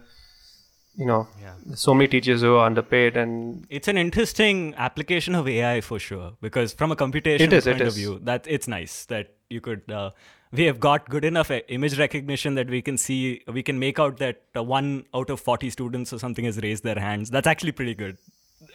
you 0.99 1.05
know, 1.05 1.27
Yeah. 1.41 1.75
so 1.75 1.93
many 1.93 2.07
teachers 2.13 2.41
who 2.41 2.55
are 2.55 2.65
underpaid 2.65 3.15
and 3.15 3.65
It's 3.69 3.87
an 3.87 3.97
interesting 3.97 4.73
application 4.87 5.33
of 5.41 5.47
AI 5.47 5.79
for 5.81 5.97
sure 6.07 6.33
because 6.41 6.73
from 6.73 6.91
a 6.91 6.95
computational 6.95 7.53
is, 7.53 7.65
point 7.65 7.81
of 7.81 7.93
view, 7.95 8.19
that 8.23 8.45
it's 8.57 8.67
nice 8.67 9.05
that 9.05 9.29
you 9.49 9.61
could. 9.61 9.89
Uh, 9.89 10.09
we 10.51 10.65
have 10.65 10.79
got 10.79 11.07
good 11.09 11.25
enough 11.29 11.51
uh, 11.51 11.59
image 11.77 11.97
recognition 11.99 12.55
that 12.55 12.69
we 12.69 12.81
can 12.81 12.97
see, 12.97 13.41
we 13.47 13.63
can 13.63 13.79
make 13.79 13.99
out 13.99 14.17
that 14.17 14.41
uh, 14.57 14.63
one 14.63 15.05
out 15.13 15.29
of 15.29 15.39
forty 15.39 15.69
students 15.69 16.11
or 16.11 16.19
something 16.19 16.45
has 16.45 16.57
raised 16.67 16.83
their 16.83 16.99
hands. 16.99 17.29
That's 17.29 17.47
actually 17.47 17.71
pretty 17.71 17.95
good. 17.95 18.17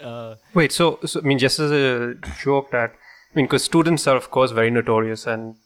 Uh, 0.00 0.36
Wait, 0.54 0.72
so, 0.72 0.98
so 1.04 1.20
I 1.20 1.24
mean, 1.24 1.38
just 1.38 1.58
as 1.58 1.70
a 1.70 2.14
joke 2.42 2.70
that 2.70 2.90
I 2.92 3.34
mean, 3.34 3.46
because 3.46 3.64
students 3.64 4.06
are 4.06 4.16
of 4.16 4.30
course 4.30 4.52
very 4.52 4.70
notorious, 4.70 5.26
and 5.26 5.56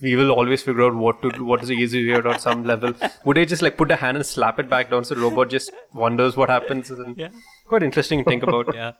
we 0.00 0.16
will 0.16 0.30
always 0.30 0.62
figure 0.62 0.82
out 0.82 0.94
what 0.94 1.22
to 1.22 1.30
do, 1.30 1.44
what 1.44 1.62
is 1.62 1.68
the 1.68 1.74
easy 1.74 2.10
way 2.10 2.16
out 2.18 2.26
on 2.26 2.38
some 2.38 2.64
level. 2.64 2.92
Would 3.24 3.36
they 3.36 3.44
just 3.46 3.62
like 3.62 3.76
put 3.76 3.90
a 3.90 3.96
hand 3.96 4.16
and 4.16 4.26
slap 4.26 4.58
it 4.58 4.68
back 4.68 4.90
down 4.90 5.04
so 5.04 5.14
the 5.14 5.20
robot 5.20 5.50
just 5.50 5.70
wonders 5.92 6.36
what 6.36 6.48
happens? 6.50 6.90
And 6.90 7.16
yeah, 7.16 7.28
Quite 7.66 7.82
interesting 7.82 8.24
to 8.24 8.30
think 8.30 8.42
about. 8.42 8.74
yeah, 8.74 8.92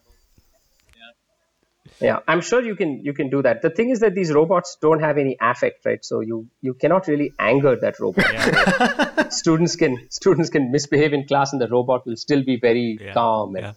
yeah 2.01 2.19
i'm 2.27 2.41
sure 2.41 2.61
you 2.63 2.75
can 2.75 3.05
you 3.05 3.13
can 3.13 3.29
do 3.31 3.41
that 3.43 3.63
the 3.63 3.71
thing 3.71 3.91
is 3.91 4.01
that 4.01 4.15
these 4.15 4.33
robots 4.33 4.77
don't 4.81 5.01
have 5.01 5.17
any 5.17 5.37
affect 5.41 5.85
right 5.85 6.05
so 6.05 6.21
you 6.21 6.49
you 6.61 6.75
cannot 6.75 7.07
really 7.07 7.33
anger 7.39 7.77
that 7.77 8.01
robot 8.01 8.33
Yeah. 8.33 9.29
students 9.41 9.77
can 9.77 9.99
students 10.11 10.51
can 10.51 10.73
misbehave 10.73 11.13
in 11.13 11.27
class 11.27 11.53
and 11.53 11.61
the 11.61 11.69
robot 11.69 12.05
will 12.07 12.17
still 12.17 12.43
be 12.43 12.57
very 12.59 12.99
yeah, 13.01 13.13
calm 13.13 13.55
and 13.55 13.65
yeah. 13.67 13.73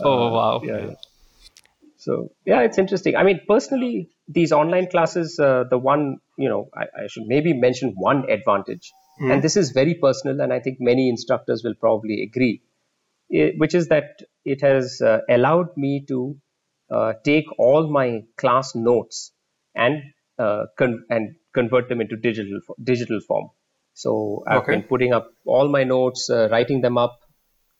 Oh 0.00 0.32
wow! 0.32 0.60
yeah, 0.62 0.78
yeah. 0.86 0.94
So 1.96 2.30
yeah, 2.44 2.60
it's 2.60 2.76
interesting. 2.76 3.16
I 3.16 3.22
mean, 3.22 3.40
personally, 3.48 4.10
these 4.28 4.52
online 4.52 4.88
classes, 4.88 5.38
uh, 5.40 5.64
the 5.70 5.78
one 5.78 6.18
you 6.36 6.48
know, 6.48 6.68
I, 6.74 6.84
I 7.04 7.06
should 7.08 7.24
maybe 7.26 7.52
mention 7.52 7.94
one 7.96 8.28
advantage, 8.30 8.92
and 9.30 9.42
this 9.42 9.56
is 9.56 9.72
very 9.72 9.94
personal, 9.94 10.40
and 10.40 10.52
I 10.52 10.60
think 10.60 10.78
many 10.80 11.08
instructors 11.08 11.62
will 11.64 11.74
probably 11.74 12.22
agree, 12.22 12.62
i- 13.34 13.52
which 13.58 13.74
is 13.74 13.88
that 13.88 14.22
it 14.44 14.60
has 14.62 15.00
uh, 15.00 15.20
allowed 15.28 15.76
me 15.76 16.04
to 16.08 16.38
uh, 16.90 17.14
take 17.24 17.46
all 17.58 17.88
my 17.90 18.22
class 18.36 18.74
notes 18.74 19.32
and 19.74 20.02
uh, 20.38 20.66
con- 20.78 21.04
and 21.10 21.36
convert 21.54 21.88
them 21.88 22.00
into 22.00 22.16
digital 22.16 22.60
digital 22.82 23.20
form. 23.20 23.48
So 23.94 24.44
I've 24.48 24.68
Okay. 24.68 24.68
been 24.68 24.84
putting 24.84 25.12
up 25.12 25.30
all 25.46 25.68
my 25.68 25.84
notes, 25.84 26.28
uh, 26.30 26.48
writing 26.50 26.80
them 26.82 26.98
up 26.98 27.18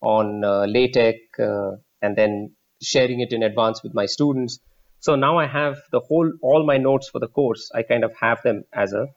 on 0.01 0.45
uh, 0.45 0.67
LaTeX, 0.67 1.19
uh, 1.39 1.77
and 2.03 2.17
then 2.17 2.57
sharing 2.83 3.21
it 3.21 3.33
in 3.33 3.43
advance 3.43 3.83
with 3.83 3.95
my 3.95 4.07
students. 4.07 4.59
So 5.01 5.15
now 5.15 5.39
I 5.39 5.47
have 5.47 5.77
the 5.93 6.01
whole 6.01 6.33
all 6.43 6.65
my 6.67 6.79
notes 6.79 7.09
for 7.09 7.19
the 7.19 7.29
course. 7.29 7.71
I 7.75 7.83
kind 7.83 8.05
of 8.05 8.15
have 8.21 8.43
them 8.43 8.65
as 8.73 8.93
a 8.93 9.09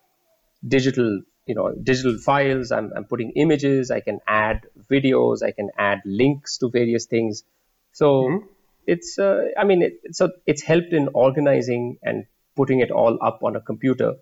digital, 0.68 1.22
you 1.46 1.56
know, 1.56 1.74
digital 1.74 2.18
files. 2.18 2.72
I'm, 2.72 2.92
I'm 2.96 3.06
putting 3.06 3.32
images. 3.32 3.92
I 3.92 4.02
can 4.02 4.20
add 4.28 4.68
videos. 4.90 5.42
I 5.44 5.52
can 5.52 5.70
add 5.78 6.02
links 6.06 6.58
to 6.60 6.70
various 6.70 7.06
things. 7.06 7.44
So 7.92 8.44
it's, 8.86 9.18
uh, 9.18 9.46
I 9.58 9.64
mean, 9.64 9.82
it, 9.82 10.16
so 10.16 10.30
it's 10.46 10.62
helped 10.62 10.94
in 10.94 11.10
organizing 11.14 11.98
and 12.04 12.26
putting 12.56 12.80
it 12.82 12.92
all 12.92 13.18
up 13.22 13.40
on 13.44 13.56
a 13.56 13.62
computer. 13.62 14.16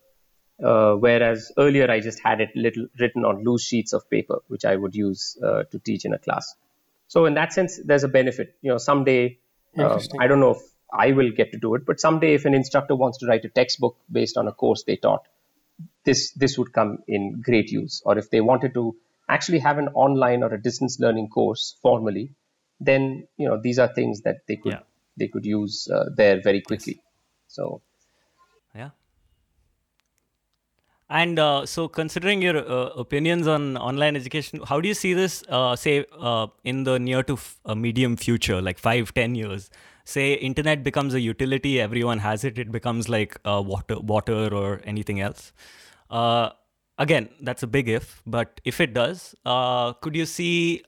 Uh, 0.64 0.94
whereas 0.94 1.52
earlier 1.58 1.90
I 1.92 2.00
just 2.00 2.20
had 2.20 2.42
it 2.42 2.50
little 2.56 2.88
written 3.00 3.26
on 3.26 3.44
loose 3.44 3.64
sheets 3.64 3.94
of 3.94 4.10
paper, 4.10 4.40
which 4.48 4.66
I 4.66 4.76
would 4.76 4.96
use 4.96 5.38
uh, 5.44 5.64
to 5.72 5.80
teach 5.80 6.06
in 6.06 6.14
a 6.14 6.18
class. 6.18 6.56
So 7.08 7.26
in 7.26 7.36
that 7.36 7.54
sense, 7.54 7.80
there's 7.84 8.04
a 8.04 8.08
benefit. 8.08 8.56
You 8.62 8.72
know, 8.72 8.78
someday 8.78 9.38
uh, 9.78 10.00
I 10.20 10.28
don't 10.28 10.40
know 10.40 10.52
if 10.52 10.62
I 10.92 11.12
will 11.12 11.32
get 11.32 11.52
to 11.52 11.58
do 11.58 11.76
it, 11.76 11.86
but 11.86 12.00
someday 12.00 12.34
if 12.34 12.46
an 12.46 12.54
instructor 12.54 12.96
wants 12.96 13.18
to 13.20 13.28
write 13.28 13.46
a 13.46 13.50
textbook 13.50 13.98
based 14.12 14.38
on 14.38 14.48
a 14.48 14.52
course 14.52 14.84
they 14.84 14.96
taught, 14.96 15.28
this 16.06 16.32
this 16.32 16.58
would 16.58 16.72
come 16.74 17.00
in 17.08 17.42
great 17.42 17.72
use. 17.72 18.02
Or 18.06 18.18
if 18.18 18.30
they 18.30 18.42
wanted 18.42 18.74
to 18.76 18.96
actually 19.28 19.60
have 19.60 19.78
an 19.78 19.90
online 19.90 20.44
or 20.44 20.54
a 20.54 20.62
distance 20.62 21.00
learning 21.00 21.30
course 21.30 21.78
formally, 21.82 22.32
then 22.80 23.28
you 23.38 23.50
know 23.50 23.60
these 23.62 23.80
are 23.80 23.88
things 23.94 24.22
that 24.22 24.48
they 24.48 24.56
could 24.56 24.74
Yeah. 24.74 24.84
they 25.18 25.28
could 25.28 25.46
use 25.46 25.90
uh, 25.90 26.06
there 26.16 26.42
very 26.42 26.62
quickly. 26.62 27.02
So 27.48 27.82
Yeah. 28.76 28.92
And 31.10 31.40
uh, 31.40 31.66
so, 31.66 31.88
considering 31.88 32.42
your 32.42 32.58
uh, 32.58 32.88
opinions 32.98 33.48
on 33.48 33.78
online 33.78 34.18
education, 34.18 34.60
how 34.66 34.82
do 34.82 34.90
you 34.90 34.94
see 34.94 35.14
this, 35.14 35.42
uh, 35.48 35.74
say, 35.76 36.06
uh, 36.20 36.48
in 36.66 36.84
the 36.84 37.00
near 37.00 37.24
to 37.24 37.34
f- 37.34 37.60
uh, 37.66 37.76
medium 37.76 38.18
future, 38.18 38.62
like 38.62 38.78
five, 38.78 39.14
ten 39.14 39.34
years? 39.34 39.70
Say, 40.04 40.34
internet 40.34 40.84
becomes 40.84 41.14
a 41.14 41.22
utility, 41.22 41.80
everyone 41.80 42.20
has 42.20 42.44
it. 42.44 42.60
It 42.60 42.72
becomes 42.74 43.08
like 43.08 43.38
uh, 43.46 43.64
water, 43.66 44.00
water, 44.00 44.54
or 44.54 44.82
anything 44.84 45.22
else. 45.22 45.54
Again, 47.00 47.30
that's 47.42 47.62
a 47.64 47.68
big 47.68 47.88
if, 47.88 48.22
but 48.26 48.60
if 48.66 48.82
it 48.82 48.94
does, 48.94 49.36
could 50.02 50.16
you 50.16 50.26
see 50.26 50.84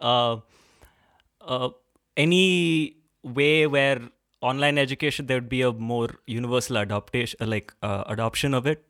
any 2.17 2.97
way 3.23 3.67
where 3.67 4.01
online 4.41 4.77
education 4.77 5.27
there 5.27 5.37
would 5.37 5.49
be 5.49 5.61
a 5.61 5.71
more 5.71 6.09
universal 6.25 6.77
adaptation 6.77 7.37
uh, 7.41 7.45
like 7.45 7.73
adoption 7.83 8.53
of 8.53 8.65
it 8.65 8.85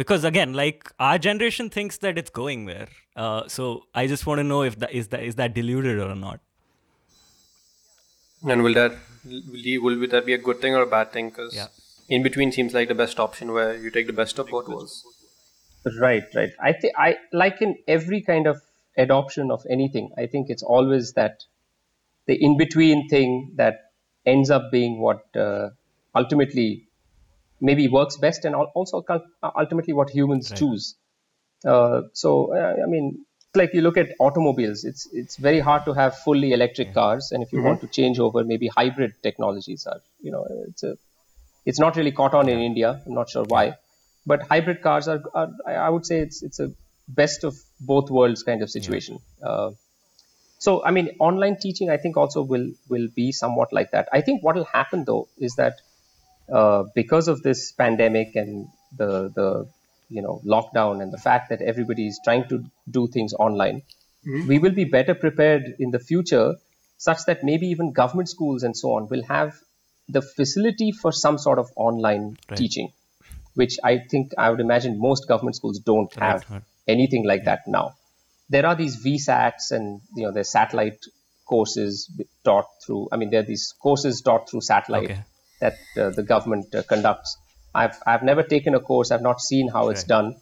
because 0.00 0.24
again 0.30 0.52
like 0.60 0.90
our 0.98 1.18
generation 1.26 1.70
thinks 1.76 1.98
that 1.98 2.18
it's 2.22 2.30
going 2.38 2.66
there 2.66 2.88
uh, 3.16 3.42
so 3.56 3.68
i 3.94 4.06
just 4.06 4.26
want 4.26 4.38
to 4.38 4.44
know 4.52 4.62
if 4.70 4.78
that 4.84 4.92
is 5.00 5.08
that 5.14 5.22
is 5.30 5.34
that 5.42 5.54
deluded 5.60 5.98
or 6.08 6.14
not 6.14 6.40
And 8.42 8.62
will 8.62 8.74
that 8.74 8.92
will, 9.24 9.66
you- 9.72 9.82
will 9.82 10.06
that 10.08 10.26
be 10.26 10.34
a 10.34 10.38
good 10.38 10.60
thing 10.60 10.74
or 10.74 10.82
a 10.82 10.86
bad 10.86 11.12
thing? 11.12 11.28
Because 11.30 11.54
Yeah. 11.54 11.68
in 12.08 12.22
between 12.22 12.52
seems 12.52 12.74
like 12.74 12.88
the 12.88 12.94
best 12.94 13.20
option 13.20 13.52
where 13.52 13.74
you 13.76 13.90
take 13.90 14.06
the 14.06 14.12
best 14.20 14.38
of 14.38 14.48
both 14.48 14.68
worlds. 14.68 15.04
Right, 16.00 16.24
right. 16.34 16.50
I 16.60 16.72
think 16.72 16.94
I 16.98 17.18
like 17.32 17.62
in 17.62 17.76
every 17.88 18.20
kind 18.20 18.46
of 18.46 18.60
adoption 18.96 19.50
of 19.50 19.64
anything. 19.70 20.10
I 20.16 20.26
think 20.26 20.50
it's 20.50 20.62
always 20.62 21.12
that 21.14 21.44
the 22.26 22.34
in 22.42 22.56
between 22.58 23.08
thing 23.08 23.52
that 23.56 23.92
ends 24.26 24.50
up 24.50 24.70
being 24.70 25.00
what 25.00 25.24
uh, 25.36 25.70
ultimately 26.14 26.88
maybe 27.60 27.88
works 27.88 28.16
best, 28.16 28.44
and 28.44 28.54
also 28.54 29.04
ultimately 29.56 29.92
what 29.92 30.10
humans 30.10 30.52
choose. 30.52 30.96
Uh, 31.64 32.02
so 32.12 32.54
uh, 32.54 32.76
I 32.82 32.86
mean, 32.86 33.24
like 33.54 33.74
you 33.74 33.82
look 33.82 33.98
at 33.98 34.08
automobiles, 34.18 34.84
it's 34.84 35.06
it's 35.12 35.36
very 35.36 35.60
hard 35.60 35.84
to 35.84 35.92
have 35.92 36.16
fully 36.18 36.52
electric 36.52 36.94
cars, 36.94 37.30
and 37.32 37.42
if 37.42 37.52
you 37.52 37.62
want 37.62 37.80
to 37.82 37.86
change 37.88 38.18
over, 38.18 38.44
maybe 38.44 38.68
hybrid 38.68 39.14
technologies 39.22 39.86
are 39.86 40.00
you 40.20 40.30
know 40.30 40.46
it's 40.68 40.82
a 40.82 40.96
it's 41.66 41.78
not 41.78 41.96
really 41.96 42.12
caught 42.12 42.34
on 42.34 42.48
in 42.48 42.58
India. 42.60 43.02
I'm 43.06 43.14
not 43.14 43.28
sure 43.28 43.44
why, 43.44 43.74
but 44.26 44.42
hybrid 44.42 44.82
cars 44.82 45.08
are, 45.08 45.22
are 45.34 45.50
I 45.66 45.88
would 45.88 46.06
say 46.06 46.20
it's 46.20 46.42
it's 46.42 46.60
a 46.60 46.72
best 47.08 47.44
of 47.44 47.56
both 47.80 48.10
worlds 48.10 48.42
kind 48.42 48.62
of 48.62 48.70
situation. 48.70 49.18
Uh, 49.42 49.72
so 50.58 50.84
I 50.84 50.90
mean, 50.90 51.16
online 51.18 51.56
teaching 51.58 51.90
I 51.90 51.96
think 51.96 52.16
also 52.16 52.42
will 52.42 52.70
will 52.88 53.08
be 53.14 53.32
somewhat 53.32 53.72
like 53.72 53.90
that. 53.92 54.08
I 54.12 54.20
think 54.20 54.42
what 54.42 54.56
will 54.56 54.70
happen 54.72 55.04
though 55.04 55.28
is 55.38 55.54
that 55.56 55.80
uh, 56.52 56.84
because 56.94 57.28
of 57.28 57.42
this 57.42 57.72
pandemic 57.72 58.34
and 58.34 58.68
the 58.96 59.30
the 59.34 59.68
you 60.08 60.22
know 60.22 60.40
lockdown 60.44 61.02
and 61.02 61.12
the 61.12 61.18
fact 61.18 61.50
that 61.50 61.62
everybody 61.62 62.06
is 62.06 62.20
trying 62.24 62.48
to 62.48 62.64
do 62.90 63.06
things 63.06 63.32
online, 63.34 63.82
we 64.24 64.58
will 64.58 64.72
be 64.72 64.84
better 64.84 65.14
prepared 65.14 65.74
in 65.78 65.90
the 65.90 65.98
future, 65.98 66.56
such 66.98 67.24
that 67.26 67.44
maybe 67.44 67.68
even 67.68 67.92
government 67.92 68.28
schools 68.28 68.62
and 68.62 68.76
so 68.76 68.94
on 68.94 69.08
will 69.08 69.22
have 69.24 69.54
the 70.08 70.22
facility 70.22 70.90
for 70.92 71.12
some 71.12 71.38
sort 71.38 71.58
of 71.58 71.70
online 71.76 72.36
teaching, 72.56 72.92
which 73.54 73.78
I 73.84 73.98
think 73.98 74.32
I 74.36 74.50
would 74.50 74.60
imagine 74.60 74.98
most 74.98 75.28
government 75.28 75.56
schools 75.56 75.78
don't 75.78 76.12
have 76.16 76.44
right. 76.50 76.62
anything 76.88 77.24
like 77.24 77.44
that 77.44 77.60
now. 77.66 77.94
There 78.48 78.66
are 78.66 78.74
these 78.74 79.04
VSATs 79.04 79.70
and 79.70 80.00
you 80.16 80.24
know 80.24 80.32
there's 80.32 80.50
satellite 80.50 81.04
courses 81.46 82.10
taught 82.44 82.66
through. 82.84 83.08
I 83.12 83.16
mean, 83.16 83.30
there 83.30 83.40
are 83.40 83.50
these 83.54 83.74
courses 83.80 84.20
taught 84.20 84.50
through 84.50 84.62
satellite 84.62 85.04
Okay. 85.04 85.22
That 85.60 85.78
uh, 85.96 86.10
the 86.10 86.22
government 86.22 86.74
uh, 86.74 86.82
conducts. 86.82 87.36
I've 87.74 87.98
I've 88.06 88.22
never 88.22 88.42
taken 88.42 88.74
a 88.74 88.80
course. 88.80 89.10
I've 89.10 89.22
not 89.22 89.40
seen 89.40 89.68
how 89.68 89.90
it's 89.90 90.04
done. 90.04 90.36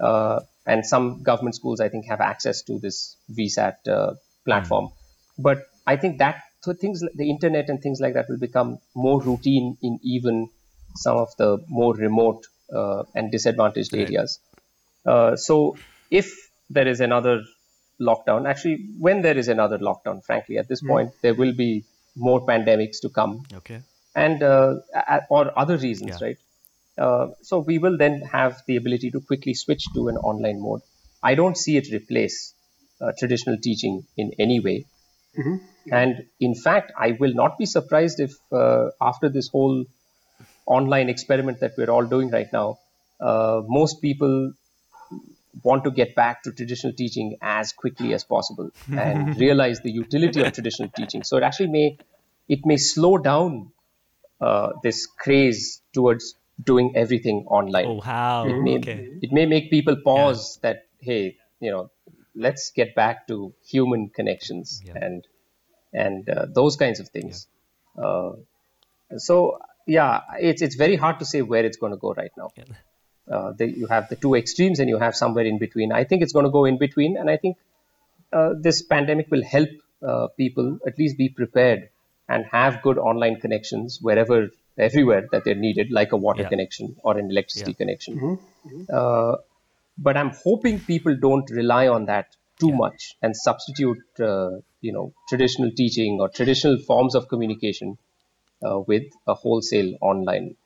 Uh, 0.00 0.40
and 0.66 0.84
some 0.86 1.22
government 1.22 1.54
schools, 1.54 1.80
I 1.80 1.88
think, 1.88 2.06
have 2.06 2.20
access 2.20 2.62
to 2.62 2.78
this 2.78 3.16
VSAT 3.30 3.88
uh, 3.88 4.14
platform. 4.44 4.90
But 5.38 5.58
I 5.86 5.96
think 5.96 6.18
that 6.18 6.42
so 6.60 6.72
things 6.72 7.02
like 7.02 7.12
the 7.14 7.28
internet 7.28 7.68
and 7.68 7.80
things 7.82 8.00
like 8.00 8.14
that 8.14 8.28
will 8.28 8.38
become 8.38 8.78
more 8.94 9.20
routine 9.20 9.76
in 9.82 9.98
even 10.02 10.48
some 10.94 11.16
of 11.16 11.30
the 11.36 11.58
more 11.68 11.94
remote 11.94 12.46
uh, 12.72 13.02
and 13.14 13.32
disadvantaged 13.32 13.92
right. 13.92 14.02
areas. 14.02 14.38
Uh, 15.04 15.34
so 15.36 15.76
if 16.10 16.32
there 16.70 16.86
is 16.86 17.00
another 17.00 17.42
lockdown, 18.00 18.48
actually, 18.48 18.86
when 18.98 19.22
there 19.22 19.36
is 19.36 19.48
another 19.48 19.78
lockdown, 19.78 20.24
frankly, 20.24 20.58
at 20.58 20.68
this 20.68 20.82
mm. 20.82 20.88
point, 20.88 21.10
there 21.22 21.34
will 21.34 21.54
be 21.54 21.84
more 22.14 22.46
pandemics 22.46 23.00
to 23.00 23.08
come. 23.08 23.42
Okay. 23.54 23.80
And 24.14 24.42
uh, 24.42 24.76
or 25.30 25.58
other 25.58 25.76
reasons, 25.76 26.18
yeah. 26.20 26.26
right? 26.26 26.38
Uh, 26.98 27.28
so 27.40 27.58
we 27.60 27.78
will 27.78 27.96
then 27.96 28.20
have 28.20 28.62
the 28.66 28.76
ability 28.76 29.10
to 29.10 29.20
quickly 29.20 29.54
switch 29.54 29.86
to 29.94 30.08
an 30.08 30.16
online 30.18 30.60
mode. 30.60 30.82
I 31.22 31.34
don't 31.34 31.56
see 31.56 31.76
it 31.76 31.90
replace 31.90 32.54
uh, 33.00 33.12
traditional 33.18 33.56
teaching 33.56 34.04
in 34.16 34.32
any 34.38 34.60
way. 34.60 34.84
Mm-hmm. 35.38 35.56
And 35.90 36.26
in 36.40 36.54
fact, 36.54 36.92
I 36.96 37.12
will 37.12 37.32
not 37.32 37.58
be 37.58 37.66
surprised 37.66 38.20
if 38.20 38.32
uh, 38.52 38.90
after 39.00 39.28
this 39.28 39.48
whole 39.48 39.86
online 40.66 41.08
experiment 41.08 41.60
that 41.60 41.72
we're 41.76 41.90
all 41.90 42.04
doing 42.04 42.30
right 42.30 42.52
now, 42.52 42.78
uh, 43.20 43.62
most 43.66 44.02
people 44.02 44.52
want 45.62 45.84
to 45.84 45.90
get 45.90 46.14
back 46.14 46.42
to 46.42 46.52
traditional 46.52 46.92
teaching 46.92 47.36
as 47.40 47.72
quickly 47.72 48.14
as 48.14 48.24
possible 48.24 48.70
and 48.92 49.36
realize 49.38 49.80
the 49.80 49.90
utility 49.90 50.40
of 50.40 50.52
traditional 50.52 50.88
teaching. 50.88 51.22
So 51.22 51.36
it 51.36 51.42
actually 51.42 51.68
may 51.68 51.98
it 52.48 52.66
may 52.66 52.76
slow 52.76 53.18
down 53.18 53.70
uh, 54.42 54.72
this 54.82 55.06
craze 55.06 55.80
towards 55.92 56.34
doing 56.62 56.92
everything 56.96 57.44
online. 57.48 57.86
Oh, 57.86 58.00
how? 58.00 58.46
It 58.46 58.60
may, 58.60 58.76
okay. 58.78 59.08
it 59.22 59.32
may 59.32 59.46
make 59.46 59.70
people 59.70 59.96
pause 60.04 60.58
yeah. 60.62 60.70
that, 60.70 60.86
hey, 61.00 61.36
you 61.60 61.70
know, 61.70 61.90
let's 62.34 62.70
get 62.70 62.94
back 62.94 63.26
to 63.28 63.54
human 63.64 64.08
connections 64.08 64.82
yeah. 64.84 64.94
and 64.96 65.26
and 65.92 66.28
uh, 66.28 66.46
those 66.52 66.76
kinds 66.76 67.00
of 67.00 67.08
things. 67.08 67.46
Yeah. 67.96 68.04
Uh, 68.04 68.32
so 69.18 69.58
yeah, 69.86 70.20
it's 70.40 70.62
it's 70.62 70.74
very 70.76 70.96
hard 70.96 71.18
to 71.18 71.24
say 71.24 71.42
where 71.42 71.64
it's 71.64 71.76
going 71.76 71.92
to 71.92 71.98
go 71.98 72.14
right 72.14 72.32
now. 72.36 72.50
Uh, 73.30 73.52
the, 73.52 73.66
you 73.66 73.86
have 73.86 74.08
the 74.08 74.16
two 74.16 74.34
extremes 74.34 74.80
and 74.80 74.88
you 74.88 74.98
have 74.98 75.14
somewhere 75.14 75.44
in 75.44 75.58
between. 75.58 75.92
I 75.92 76.04
think 76.04 76.22
it's 76.22 76.32
going 76.32 76.44
to 76.44 76.50
go 76.50 76.64
in 76.64 76.78
between, 76.78 77.16
and 77.16 77.30
I 77.30 77.36
think 77.36 77.56
uh, 78.32 78.54
this 78.58 78.82
pandemic 78.82 79.30
will 79.30 79.44
help 79.44 79.68
uh, 80.06 80.28
people 80.36 80.78
at 80.86 80.98
least 80.98 81.16
be 81.18 81.28
prepared 81.28 81.90
and 82.28 82.44
have 82.50 82.82
good 82.82 82.98
online 82.98 83.40
connections 83.40 83.98
wherever 84.00 84.48
everywhere 84.78 85.28
that 85.32 85.44
they're 85.44 85.54
needed, 85.54 85.90
like 85.90 86.12
a 86.12 86.16
water 86.16 86.42
yeah. 86.42 86.48
connection 86.48 86.96
or 87.04 87.18
an 87.18 87.30
electricity 87.30 87.72
yeah. 87.72 87.76
connection. 87.76 88.18
Mm-hmm. 88.66 88.82
Uh, 88.92 89.36
but 89.98 90.16
I'm 90.16 90.32
hoping 90.44 90.80
people 90.80 91.16
don't 91.16 91.48
rely 91.50 91.88
on 91.88 92.06
that 92.06 92.26
too 92.58 92.68
yeah. 92.68 92.76
much 92.76 93.16
and 93.22 93.36
substitute, 93.36 93.98
uh, 94.20 94.50
you 94.80 94.92
know, 94.92 95.12
traditional 95.28 95.70
teaching 95.76 96.18
or 96.20 96.28
traditional 96.28 96.78
forms 96.78 97.14
of 97.14 97.28
communication 97.28 97.98
uh, 98.62 98.80
with 98.80 99.04
a 99.26 99.34
wholesale 99.34 99.94
online. 100.00 100.56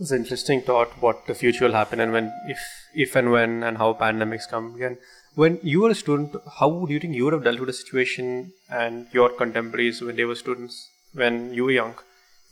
It's 0.00 0.12
an 0.12 0.20
interesting 0.20 0.62
thought 0.62 0.90
what 1.00 1.26
the 1.26 1.34
future 1.34 1.64
will 1.64 1.72
happen 1.72 1.98
and 1.98 2.12
when, 2.12 2.32
if, 2.46 2.58
if 2.94 3.16
and 3.16 3.32
when, 3.32 3.64
and 3.64 3.78
how 3.78 3.94
pandemics 3.94 4.48
come 4.48 4.76
again. 4.76 4.98
When 5.40 5.58
you 5.62 5.82
were 5.82 5.90
a 5.90 5.94
student, 5.94 6.36
how 6.58 6.68
do 6.86 6.92
you 6.92 7.00
think 7.00 7.14
you 7.14 7.24
would 7.24 7.32
have 7.32 7.44
dealt 7.44 7.60
with 7.60 7.68
the 7.68 7.72
situation 7.72 8.52
and 8.68 9.06
your 9.12 9.28
contemporaries 9.28 10.02
when 10.02 10.16
they 10.16 10.24
were 10.24 10.34
students? 10.34 10.88
when 11.12 11.52
you 11.54 11.64
were 11.64 11.70
young, 11.70 11.94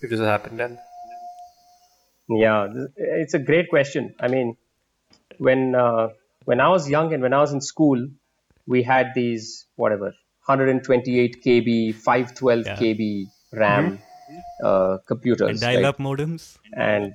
if 0.00 0.10
this 0.10 0.20
happened 0.20 0.58
then? 0.58 0.78
Yeah, 2.28 2.68
it's 2.96 3.34
a 3.34 3.38
great 3.38 3.68
question. 3.70 4.14
I 4.20 4.28
mean, 4.28 4.56
when 5.38 5.74
uh, 5.74 6.08
when 6.44 6.60
I 6.60 6.68
was 6.68 6.90
young 6.90 7.12
and 7.12 7.22
when 7.22 7.32
I 7.32 7.40
was 7.40 7.52
in 7.52 7.60
school, 7.60 8.08
we 8.66 8.82
had 8.82 9.12
these 9.14 9.66
whatever 9.76 10.14
128 10.46 11.42
KB, 11.44 11.94
512 11.94 12.66
yeah. 12.66 12.76
KB 12.76 13.26
RAM 13.52 13.98
mm-hmm. 13.98 14.36
uh, 14.64 14.98
computers, 15.06 15.50
and 15.50 15.60
dial-up 15.60 15.98
right? 15.98 16.06
modems, 16.06 16.58
and 16.72 17.14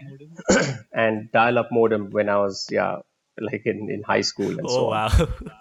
and 0.94 1.32
dial-up 1.32 1.70
modem 1.72 2.10
when 2.12 2.30
I 2.30 2.38
was 2.38 2.68
yeah 2.72 3.00
like 3.40 3.64
in, 3.66 3.90
in 3.90 4.04
high 4.04 4.22
school 4.22 4.52
and 4.52 4.62
oh, 4.66 4.70
so 4.70 4.92
on. 4.92 4.92
wow. 4.92 5.28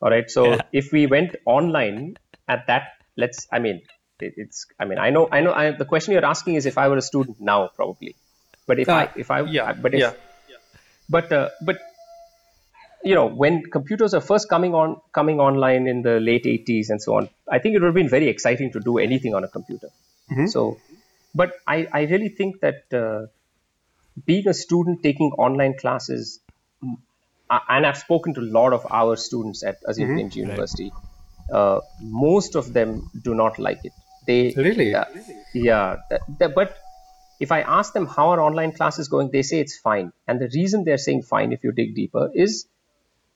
All 0.00 0.10
right, 0.10 0.30
so 0.30 0.52
yeah. 0.52 0.60
if 0.72 0.92
we 0.92 1.06
went 1.06 1.36
online 1.44 2.16
at 2.46 2.66
that, 2.68 2.92
let's 3.16 3.48
I 3.50 3.58
mean 3.58 3.82
it, 4.20 4.34
it's 4.36 4.66
i 4.78 4.84
mean 4.84 4.98
i 4.98 5.10
know 5.10 5.28
i 5.30 5.40
know 5.40 5.52
I, 5.52 5.70
the 5.70 5.84
question 5.84 6.12
you're 6.12 6.24
asking 6.24 6.54
is 6.54 6.66
if 6.66 6.78
i 6.78 6.88
were 6.88 6.96
a 6.96 7.02
student 7.02 7.40
now 7.40 7.68
probably 7.68 8.14
but 8.66 8.78
if 8.78 8.88
uh, 8.88 8.92
i 8.94 9.10
if 9.16 9.30
i 9.30 9.40
yeah 9.42 9.72
but 9.72 9.94
if, 9.94 10.00
yeah. 10.00 10.12
but 11.08 11.32
uh, 11.32 11.48
but 11.62 11.78
you 13.04 13.14
know 13.14 13.26
when 13.26 13.62
computers 13.70 14.14
are 14.14 14.20
first 14.20 14.48
coming 14.48 14.74
on 14.74 15.00
coming 15.12 15.40
online 15.40 15.86
in 15.86 16.02
the 16.02 16.18
late 16.20 16.44
80s 16.44 16.90
and 16.90 17.00
so 17.00 17.14
on 17.14 17.28
i 17.50 17.58
think 17.58 17.74
it 17.74 17.80
would 17.80 17.86
have 17.86 17.94
been 18.02 18.08
very 18.08 18.28
exciting 18.28 18.72
to 18.72 18.80
do 18.80 18.98
anything 18.98 19.34
on 19.34 19.44
a 19.44 19.48
computer 19.48 19.90
mm-hmm. 20.30 20.46
so 20.46 20.78
but 21.34 21.52
i 21.66 21.86
i 21.92 22.02
really 22.02 22.28
think 22.28 22.60
that 22.60 22.98
uh, 23.02 23.26
being 24.26 24.48
a 24.48 24.54
student 24.54 25.02
taking 25.02 25.30
online 25.46 25.74
classes 25.78 26.40
and 27.50 27.86
i've 27.86 27.98
spoken 27.98 28.34
to 28.34 28.40
a 28.40 28.50
lot 28.58 28.72
of 28.72 28.86
our 28.90 29.16
students 29.16 29.62
at 29.62 29.78
azim 29.86 30.08
mm-hmm. 30.08 30.38
university 30.38 30.90
right. 30.94 31.04
Uh, 31.58 31.80
most 32.02 32.56
of 32.56 32.74
them 32.74 33.10
do 33.26 33.34
not 33.34 33.58
like 33.58 33.82
it 33.82 33.92
they 34.28 34.52
really, 34.56 34.90
yeah. 35.54 35.96
but 36.34 36.76
if 37.40 37.50
I 37.50 37.60
ask 37.62 37.94
them 37.94 38.06
how 38.06 38.28
are 38.30 38.40
online 38.40 38.72
classes 38.72 39.08
going, 39.08 39.30
they 39.32 39.42
say 39.42 39.60
it's 39.60 39.78
fine. 39.78 40.12
And 40.26 40.40
the 40.40 40.50
reason 40.54 40.84
they're 40.84 40.98
saying 40.98 41.22
fine, 41.22 41.52
if 41.52 41.64
you 41.64 41.72
dig 41.72 41.94
deeper, 41.94 42.30
is 42.34 42.66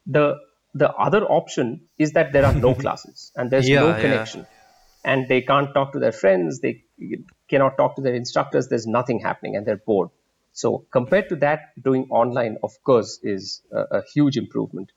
the 0.07 0.37
the 0.75 0.91
other 0.93 1.25
option 1.25 1.83
is 1.99 2.13
that 2.13 2.33
there 2.33 2.45
are 2.45 2.55
no 2.55 2.75
classes 2.83 3.33
and 3.37 3.51
there's 3.51 3.69
yeah, 3.69 3.81
no 3.81 3.95
connection, 3.95 4.41
yeah. 4.41 5.13
and 5.13 5.29
they 5.29 5.41
can't 5.41 5.73
talk 5.75 5.93
to 5.93 5.99
their 5.99 6.13
friends. 6.13 6.61
They 6.61 6.85
cannot 7.49 7.79
talk 7.79 7.97
to 7.97 8.03
their 8.03 8.15
instructors. 8.15 8.69
There's 8.69 8.87
nothing 8.87 9.21
happening, 9.21 9.57
and 9.57 9.67
they're 9.67 9.83
bored. 9.93 10.11
So 10.53 10.87
compared 10.93 11.29
to 11.31 11.37
that, 11.37 11.61
doing 11.83 12.07
online, 12.11 12.59
of 12.63 12.73
course, 12.85 13.19
is 13.23 13.63
a, 13.73 13.99
a 13.99 14.03
huge 14.15 14.37
improvement. 14.37 14.93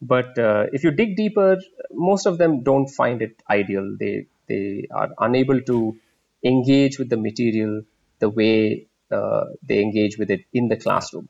But 0.00 0.38
uh, 0.38 0.66
if 0.72 0.84
you 0.84 0.90
dig 0.90 1.16
deeper, 1.16 1.58
most 1.92 2.26
of 2.26 2.38
them 2.38 2.62
don't 2.62 2.88
find 2.88 3.22
it 3.22 3.42
ideal. 3.48 3.96
They 3.98 4.26
they 4.48 4.86
are 4.94 5.10
unable 5.18 5.60
to 5.62 5.96
engage 6.42 6.98
with 6.98 7.08
the 7.08 7.16
material 7.16 7.82
the 8.18 8.28
way 8.28 8.86
uh, 9.10 9.44
they 9.62 9.80
engage 9.80 10.18
with 10.18 10.30
it 10.30 10.44
in 10.52 10.68
the 10.68 10.76
classroom. 10.76 11.28